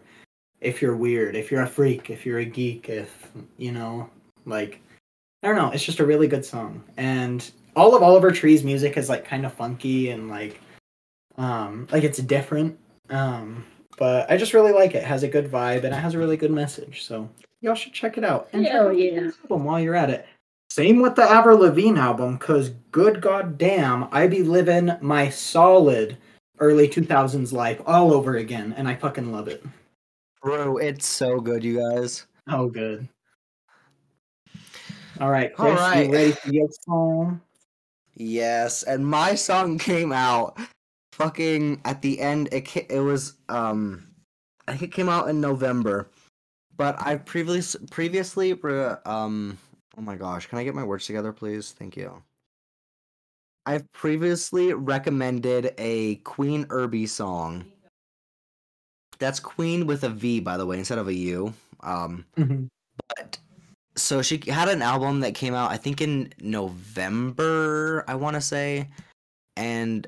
if 0.61 0.81
you're 0.81 0.95
weird, 0.95 1.35
if 1.35 1.51
you're 1.51 1.63
a 1.63 1.67
freak, 1.67 2.09
if 2.09 2.25
you're 2.25 2.39
a 2.39 2.45
geek, 2.45 2.89
if 2.89 3.31
you 3.57 3.71
know, 3.71 4.09
like 4.45 4.81
I 5.43 5.47
don't 5.47 5.57
know, 5.57 5.71
it's 5.71 5.83
just 5.83 5.99
a 5.99 6.05
really 6.05 6.27
good 6.27 6.45
song. 6.45 6.83
And 6.97 7.49
all 7.75 7.95
of 7.95 8.03
Oliver 8.03 8.31
Tree's 8.31 8.63
music 8.63 8.97
is 8.97 9.09
like 9.09 9.25
kind 9.25 9.45
of 9.45 9.53
funky 9.53 10.09
and 10.09 10.29
like 10.29 10.59
um 11.37 11.87
like 11.91 12.03
it's 12.03 12.19
different. 12.19 12.77
Um 13.09 13.65
but 13.97 14.29
I 14.29 14.37
just 14.37 14.53
really 14.53 14.73
like 14.73 14.93
it. 14.93 14.97
it. 14.99 15.03
has 15.05 15.23
a 15.23 15.27
good 15.27 15.49
vibe 15.51 15.83
and 15.83 15.93
it 15.93 15.97
has 15.97 16.13
a 16.13 16.19
really 16.19 16.37
good 16.37 16.51
message. 16.51 17.03
So 17.03 17.29
y'all 17.61 17.75
should 17.75 17.93
check 17.93 18.17
it 18.17 18.23
out. 18.23 18.49
And 18.53 18.65
Hell 18.65 18.93
yeah. 18.93 19.31
album 19.43 19.63
while 19.63 19.79
you're 19.79 19.95
at 19.95 20.09
it. 20.09 20.27
Same 20.69 20.99
with 20.99 21.15
the 21.15 21.23
Avril 21.23 21.59
Lavigne 21.59 21.97
album, 21.97 22.37
cause 22.37 22.69
good 22.91 23.21
goddamn, 23.21 24.09
I 24.11 24.27
be 24.27 24.43
living 24.43 24.91
my 25.01 25.29
solid 25.29 26.17
early 26.59 26.87
2000s 26.87 27.53
life 27.53 27.81
all 27.85 28.13
over 28.13 28.35
again, 28.35 28.73
and 28.77 28.87
I 28.87 28.95
fucking 28.95 29.31
love 29.31 29.47
it. 29.47 29.63
Bro, 30.41 30.77
it's 30.77 31.05
so 31.05 31.39
good, 31.39 31.63
you 31.63 31.79
guys. 31.79 32.25
Oh, 32.47 32.67
good. 32.67 33.07
All 35.19 35.31
right, 35.31 35.53
Chris, 35.53 35.69
All 35.71 35.75
right. 35.75 36.05
you 36.05 36.13
ready 36.13 36.31
for 36.31 36.51
your 36.53 36.69
song? 36.85 37.41
Yes, 38.15 38.83
and 38.83 39.05
my 39.05 39.35
song 39.35 39.77
came 39.77 40.11
out 40.11 40.57
fucking 41.11 41.81
at 41.85 42.01
the 42.01 42.19
end. 42.19 42.49
It 42.51 42.67
ca- 42.67 42.85
it 42.89 42.99
was 42.99 43.35
um, 43.49 44.07
I 44.67 44.71
think 44.71 44.83
it 44.83 44.95
came 44.95 45.09
out 45.09 45.29
in 45.29 45.41
November, 45.41 46.09
but 46.77 46.95
I 46.99 47.17
previously 47.17 47.85
previously 47.89 48.53
re- 48.53 48.95
um, 49.05 49.57
oh 49.97 50.01
my 50.01 50.15
gosh, 50.15 50.45
can 50.47 50.59
I 50.59 50.63
get 50.63 50.75
my 50.75 50.83
words 50.83 51.05
together, 51.05 51.31
please? 51.33 51.71
Thank 51.71 51.97
you. 51.97 52.21
I've 53.65 53.91
previously 53.91 54.73
recommended 54.73 55.73
a 55.77 56.17
Qveen 56.17 56.69
Herby 56.69 57.07
song. 57.07 57.65
That's 59.19 59.39
Queen 59.39 59.87
with 59.87 60.03
a 60.03 60.09
V, 60.09 60.39
by 60.39 60.57
the 60.57 60.65
way, 60.65 60.77
instead 60.77 60.97
of 60.97 61.07
a 61.07 61.13
U. 61.13 61.53
Um, 61.81 62.25
but 63.15 63.37
so 63.97 64.21
she 64.21 64.41
had 64.47 64.69
an 64.69 64.81
album 64.81 65.21
that 65.21 65.33
came 65.33 65.53
out 65.53 65.71
i 65.71 65.77
think 65.77 66.01
in 66.01 66.31
november 66.39 68.05
i 68.07 68.15
want 68.15 68.35
to 68.35 68.41
say. 68.41 68.87
And 69.55 70.07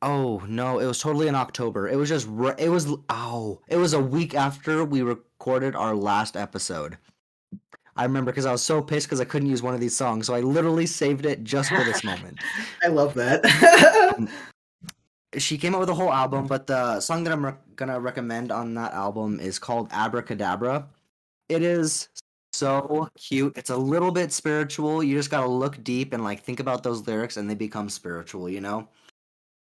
oh 0.00 0.42
no 0.48 0.78
it 0.78 0.86
was 0.86 0.98
totally 0.98 1.28
in 1.28 1.34
october. 1.34 1.88
It 1.88 1.96
was 1.96 2.08
just 2.08 2.26
it 2.58 2.70
was 2.70 2.88
oh 3.10 3.60
it 3.68 3.76
was 3.76 3.92
a 3.92 4.00
week 4.00 4.34
after 4.34 4.84
we 4.84 5.02
recorded 5.02 5.76
our 5.76 5.94
last 5.94 6.36
episode. 6.36 6.96
I 7.96 8.04
remember 8.04 8.30
because 8.30 8.46
i 8.46 8.52
was 8.52 8.62
so 8.62 8.80
pissed 8.80 9.08
because 9.08 9.20
i 9.20 9.24
couldn't 9.24 9.50
use 9.50 9.62
one 9.62 9.74
of 9.74 9.80
these 9.80 9.94
songs 9.94 10.26
so 10.26 10.34
i 10.34 10.40
literally 10.40 10.86
saved 10.86 11.26
it 11.26 11.44
just 11.44 11.68
for 11.68 11.84
this 11.84 12.02
moment. 12.02 12.38
I 12.82 12.88
love 12.88 13.12
that. 13.14 13.44
She 15.36 15.58
came 15.58 15.74
out 15.74 15.80
with 15.80 15.90
a 15.90 15.94
whole 15.94 16.12
album, 16.12 16.46
but 16.46 16.66
the 16.66 17.00
song 17.00 17.24
that 17.24 17.32
I'm 17.32 17.44
re- 17.44 17.54
gonna 17.76 18.00
recommend 18.00 18.50
on 18.50 18.74
that 18.74 18.94
album 18.94 19.40
is 19.40 19.58
called 19.58 19.88
Abracadabra. 19.90 20.88
It 21.50 21.62
is 21.62 22.08
so 22.52 23.08
cute. 23.16 23.56
It's 23.56 23.70
a 23.70 23.76
little 23.76 24.10
bit 24.10 24.32
spiritual. 24.32 25.02
You 25.02 25.16
just 25.16 25.30
gotta 25.30 25.46
look 25.48 25.82
deep 25.84 26.14
and 26.14 26.24
like 26.24 26.42
think 26.42 26.60
about 26.60 26.82
those 26.82 27.06
lyrics, 27.06 27.36
and 27.36 27.48
they 27.48 27.54
become 27.54 27.90
spiritual, 27.90 28.48
you 28.48 28.60
know. 28.60 28.88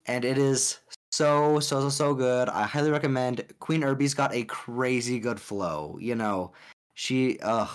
And 0.07 0.25
it 0.25 0.39
is 0.39 0.79
so 1.11 1.59
so 1.59 1.81
so 1.81 1.89
so 1.89 2.13
good. 2.15 2.49
I 2.49 2.63
highly 2.63 2.89
recommend. 2.89 3.45
Qveen 3.59 3.83
Herby's 3.83 4.15
got 4.15 4.33
a 4.33 4.43
crazy 4.45 5.19
good 5.19 5.39
flow. 5.39 5.97
You 6.01 6.15
know, 6.15 6.53
she 6.95 7.37
ugh, 7.43 7.69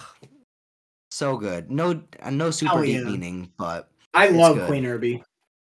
so 1.13 1.37
good. 1.37 1.71
No 1.71 2.03
no 2.31 2.51
super 2.51 2.75
Hell 2.75 2.83
deep 2.83 3.05
meaning, 3.05 3.53
but 3.57 3.91
I 4.13 4.29
love 4.29 4.57
good. 4.57 4.71
Qveen 4.71 4.85
Herby. 4.85 5.23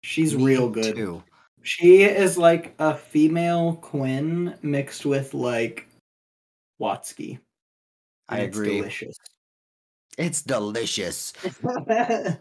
She's 0.04 0.36
me 0.36 0.44
real 0.44 0.68
good. 0.68 0.94
too. 0.94 1.24
She 1.64 2.02
is 2.02 2.36
like 2.36 2.74
a 2.78 2.94
female 2.94 3.76
Quinn 3.76 4.54
mixed 4.62 5.06
with 5.06 5.32
like 5.32 5.88
Watsky. 6.80 7.38
I 8.28 8.38
And 8.38 8.48
it's 8.48 8.56
agree. 8.56 8.76
Delicious. 8.78 9.16
It's 10.18 10.42
delicious. 10.42 11.32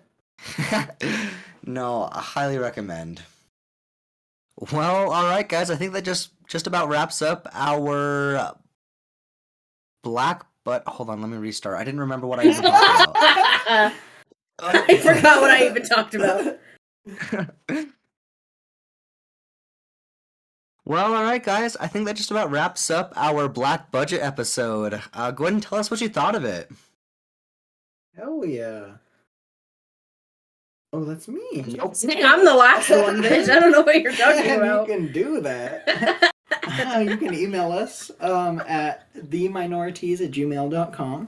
no, 1.66 2.10
I 2.12 2.20
highly 2.20 2.58
recommend. 2.58 3.24
Well, 4.72 5.12
all 5.12 5.24
right, 5.24 5.48
guys. 5.48 5.72
I 5.72 5.78
think 5.78 5.94
that 5.94 6.04
just 6.04 6.32
just 6.48 6.68
about 6.68 6.90
wraps 6.90 7.22
up 7.22 7.48
our 7.54 8.36
uh, 8.36 8.52
black. 10.04 10.46
But 10.66 10.86
hold 10.86 11.10
on, 11.10 11.22
let 11.22 11.30
me 11.30 11.38
restart. 11.38 11.78
I 11.78 11.86
didn't 11.86 12.02
remember 12.02 12.28
what 12.28 12.40
I 12.40 12.44
even 12.44 12.62
talked 12.62 13.10
about. 13.10 13.16
I 14.60 14.98
forgot 14.98 15.42
what 15.42 15.52
I 15.52 15.66
even 15.66 15.84
talked 15.84 16.16
about. 16.16 16.60
Well, 20.86 21.14
all 21.14 21.24
right, 21.24 21.44
guys. 21.44 21.78
I 21.78 21.88
think 21.88 22.06
that 22.06 22.18
just 22.18 22.32
about 22.32 22.52
wraps 22.52 22.92
up 22.92 23.14
our 23.16 23.48
black 23.48 23.90
budget 23.90 24.22
episode. 24.22 25.02
Uh, 25.14 25.32
go 25.32 25.46
ahead 25.46 25.54
and 25.54 25.64
tell 25.64 25.78
us 25.78 25.90
what 25.90 26.02
you 26.02 26.10
thought 26.10 26.36
of 26.36 26.44
it. 26.44 26.70
Hell 28.16 28.46
yeah. 28.46 28.96
Oh, 30.92 31.06
that's 31.06 31.28
me. 31.28 31.42
Nope. 31.68 31.96
I'm 32.24 32.46
the 32.46 32.54
last 32.54 32.90
one, 32.92 33.22
bitch. 33.24 33.50
I 33.50 33.60
don't 33.60 33.72
know 33.72 33.82
what 33.82 34.02
you're 34.02 34.12
talking 34.12 34.52
about. 34.52 34.88
you 34.88 34.94
can 34.94 35.12
do 35.12 35.42
that. 35.42 36.32
Uh, 36.68 37.00
you 37.08 37.18
can 37.18 37.34
email 37.34 37.72
us 37.72 38.12
um, 38.20 38.62
at 38.68 39.12
theminoriteas 39.16 40.22
at 40.24 40.32
gmail.com. 40.32 41.28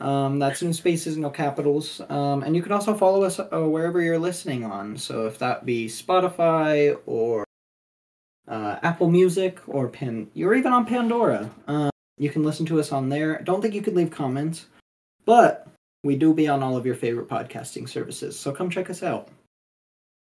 Um, 0.00 0.38
that's 0.38 0.62
no 0.62 0.70
spaces, 0.70 1.16
no 1.16 1.28
capitals. 1.28 2.00
Um, 2.08 2.44
and 2.44 2.54
you 2.54 2.62
can 2.62 2.70
also 2.70 2.94
follow 2.94 3.24
us 3.24 3.40
uh, 3.40 3.46
wherever 3.62 4.00
you're 4.00 4.18
listening 4.20 4.64
on. 4.64 4.96
So 4.96 5.26
if 5.26 5.38
that 5.40 5.66
be 5.66 5.88
Spotify 5.88 6.96
or 7.04 7.44
uh, 8.48 8.78
Apple 8.82 9.10
Music 9.10 9.60
or 9.66 9.88
Pan, 9.88 10.28
you're 10.34 10.54
even 10.54 10.72
on 10.72 10.86
Pandora. 10.86 11.50
Um, 11.66 11.90
you 12.16 12.30
can 12.30 12.42
listen 12.42 12.66
to 12.66 12.80
us 12.80 12.92
on 12.92 13.08
there. 13.08 13.38
I 13.38 13.42
don't 13.42 13.60
think 13.60 13.74
you 13.74 13.82
could 13.82 13.94
leave 13.94 14.10
comments, 14.10 14.66
but 15.24 15.68
we 16.02 16.16
do 16.16 16.32
be 16.34 16.48
on 16.48 16.62
all 16.62 16.76
of 16.76 16.86
your 16.86 16.94
favorite 16.94 17.28
podcasting 17.28 17.88
services. 17.88 18.38
So 18.38 18.52
come 18.52 18.70
check 18.70 18.90
us 18.90 19.02
out. 19.02 19.28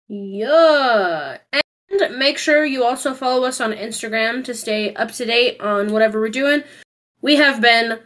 Yeah. 0.08 1.38
And 1.54 2.18
make 2.18 2.38
sure 2.38 2.66
you 2.66 2.84
also 2.84 3.14
follow 3.14 3.46
us 3.46 3.62
on 3.62 3.72
Instagram 3.72 4.44
to 4.46 4.54
stay 4.54 4.94
up 4.96 5.12
to 5.14 5.26
date 5.26 5.62
on 5.62 5.92
whatever 5.92 6.20
we're 6.20 6.30
doing. 6.30 6.64
We 7.22 7.36
have 7.38 7.62
been 7.62 8.00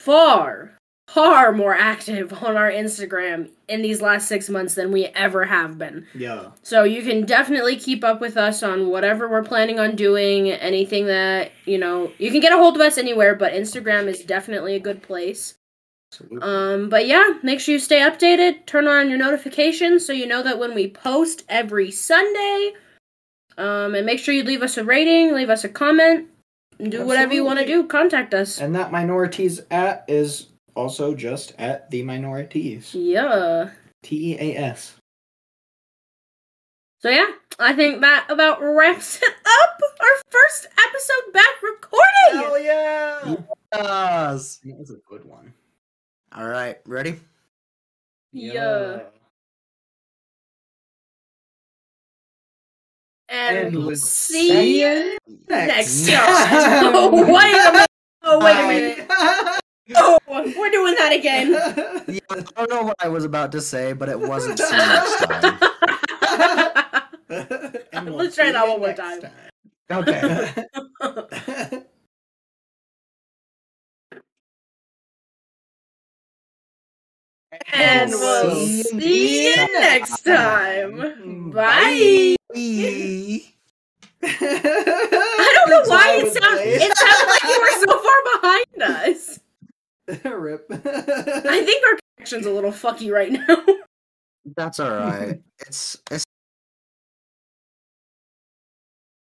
far, 0.00 0.77
far 1.08 1.52
more 1.52 1.74
active 1.74 2.32
on 2.44 2.56
our 2.58 2.70
Instagram 2.70 3.50
in 3.66 3.80
these 3.80 4.02
last 4.02 4.28
six 4.28 4.50
months 4.50 4.74
than 4.74 4.92
we 4.92 5.06
ever 5.06 5.46
have 5.46 5.78
been. 5.78 6.06
Yeah. 6.14 6.50
So 6.62 6.84
you 6.84 7.02
can 7.02 7.24
definitely 7.24 7.76
keep 7.76 8.04
up 8.04 8.20
with 8.20 8.36
us 8.36 8.62
on 8.62 8.90
whatever 8.90 9.26
we're 9.26 9.42
planning 9.42 9.80
on 9.80 9.96
doing, 9.96 10.50
anything 10.50 11.06
that, 11.06 11.52
you 11.64 11.78
know, 11.78 12.12
you 12.18 12.30
can 12.30 12.40
get 12.40 12.52
a 12.52 12.58
hold 12.58 12.76
of 12.76 12.82
us 12.82 12.98
anywhere, 12.98 13.34
but 13.34 13.54
Instagram 13.54 14.06
is 14.06 14.22
definitely 14.22 14.74
a 14.74 14.80
good 14.80 15.02
place. 15.02 15.54
Absolutely. 16.12 16.40
Um, 16.42 16.90
but 16.90 17.06
yeah, 17.06 17.38
make 17.42 17.60
sure 17.60 17.72
you 17.72 17.78
stay 17.78 18.00
updated. 18.00 18.66
Turn 18.66 18.86
on 18.86 19.08
your 19.08 19.18
notifications 19.18 20.04
so 20.04 20.12
you 20.12 20.26
know 20.26 20.42
that 20.42 20.58
when 20.58 20.74
we 20.74 20.90
post 20.90 21.42
every 21.48 21.90
Sunday. 21.90 22.74
Um, 23.56 23.94
and 23.94 24.04
make 24.04 24.18
sure 24.18 24.34
you 24.34 24.44
leave 24.44 24.62
us 24.62 24.76
a 24.76 24.84
rating, 24.84 25.34
leave 25.34 25.50
us 25.50 25.64
a 25.64 25.68
comment, 25.68 26.28
do 26.80 27.04
whatever 27.04 27.34
you 27.34 27.44
want 27.44 27.58
to 27.58 27.66
do. 27.66 27.86
Contact 27.86 28.34
us. 28.34 28.60
And 28.60 28.74
that 28.76 28.92
minoriteas 28.92 29.62
at 29.70 30.04
is 30.06 30.48
also 30.78 31.14
just 31.14 31.52
at 31.58 31.90
the 31.90 32.02
Minoriteas. 32.04 32.90
Yeah. 32.94 33.70
T 34.02 34.32
E 34.34 34.36
A 34.38 34.56
S. 34.56 34.94
So 37.00 37.10
yeah, 37.10 37.26
I 37.58 37.74
think 37.74 38.00
that 38.00 38.26
about 38.30 38.62
wraps 38.62 39.20
it 39.22 39.28
up. 39.28 39.80
Our 40.00 40.22
first 40.30 40.68
episode 40.88 41.32
back 41.32 41.62
recording. 41.62 42.48
Hell 42.48 42.58
yeah! 42.60 43.36
Yes. 43.74 44.60
That 44.64 44.76
was 44.78 44.90
a 44.90 44.96
good 45.08 45.24
one. 45.24 45.52
All 46.34 46.46
right, 46.46 46.78
ready? 46.86 47.20
Yeah. 48.32 49.00
And, 53.28 53.58
And 53.58 53.76
we'll 53.76 53.86
we'll 53.88 53.96
see 53.96 54.48
see 54.48 54.80
you 54.82 55.18
next 55.48 56.06
Next 56.06 56.08
time. 56.08 56.82
time. 56.84 56.92
oh, 56.94 57.10
wait 57.34 57.54
a 57.54 57.72
minute. 57.72 57.86
Oh, 58.22 58.38
wait 58.44 58.56
a 58.56 58.68
minute. 58.68 59.60
Bye. 59.88 59.94
Oh, 59.96 60.18
we're 60.28 60.70
doing 60.70 60.94
that 60.96 61.12
again. 61.12 61.52
Yeah, 62.08 62.20
I 62.30 62.40
don't 62.40 62.70
know 62.70 62.82
what 62.82 62.96
I 63.00 63.08
was 63.08 63.24
about 63.24 63.52
to 63.52 63.60
say, 63.60 63.92
but 63.92 64.08
it 64.08 64.18
wasn't 64.18 64.58
see 64.58 64.64
you 64.74 64.78
next 64.78 65.18
time. 65.24 65.58
And 67.92 68.06
we'll 68.06 68.16
Let's 68.16 68.34
try 68.34 68.50
that 68.50 68.66
one 68.66 68.78
more 68.80 68.88
next 68.88 69.20
time. 69.20 69.30
Okay. 69.90 70.54
and 77.72 78.10
we'll 78.10 78.66
see 78.66 79.50
you 79.50 79.56
next 79.80 80.22
time. 80.22 80.92
Mm-hmm. 80.92 81.50
Bye. 81.50 82.36
Bye. 82.54 83.40
I 84.22 85.52
don't 85.54 85.70
know 85.70 85.82
why 85.90 86.22
it 86.22 86.32
sounded 86.32 86.66
it 86.66 86.96
sounded 86.96 87.28
like 87.28 87.42
you 87.44 87.60
were 87.60 87.76
so 87.86 87.92
far 88.02 88.18
behind 88.40 88.82
us. 88.82 89.40
Rip. 90.24 90.66
I 90.70 90.76
think 91.64 91.84
our 91.84 91.98
connection's 92.16 92.46
a 92.46 92.50
little 92.50 92.72
fucky 92.72 93.12
right 93.12 93.32
now. 93.32 93.64
That's 94.56 94.80
all 94.80 94.90
right. 94.90 95.40
It's 95.66 95.98
it's 96.10 96.24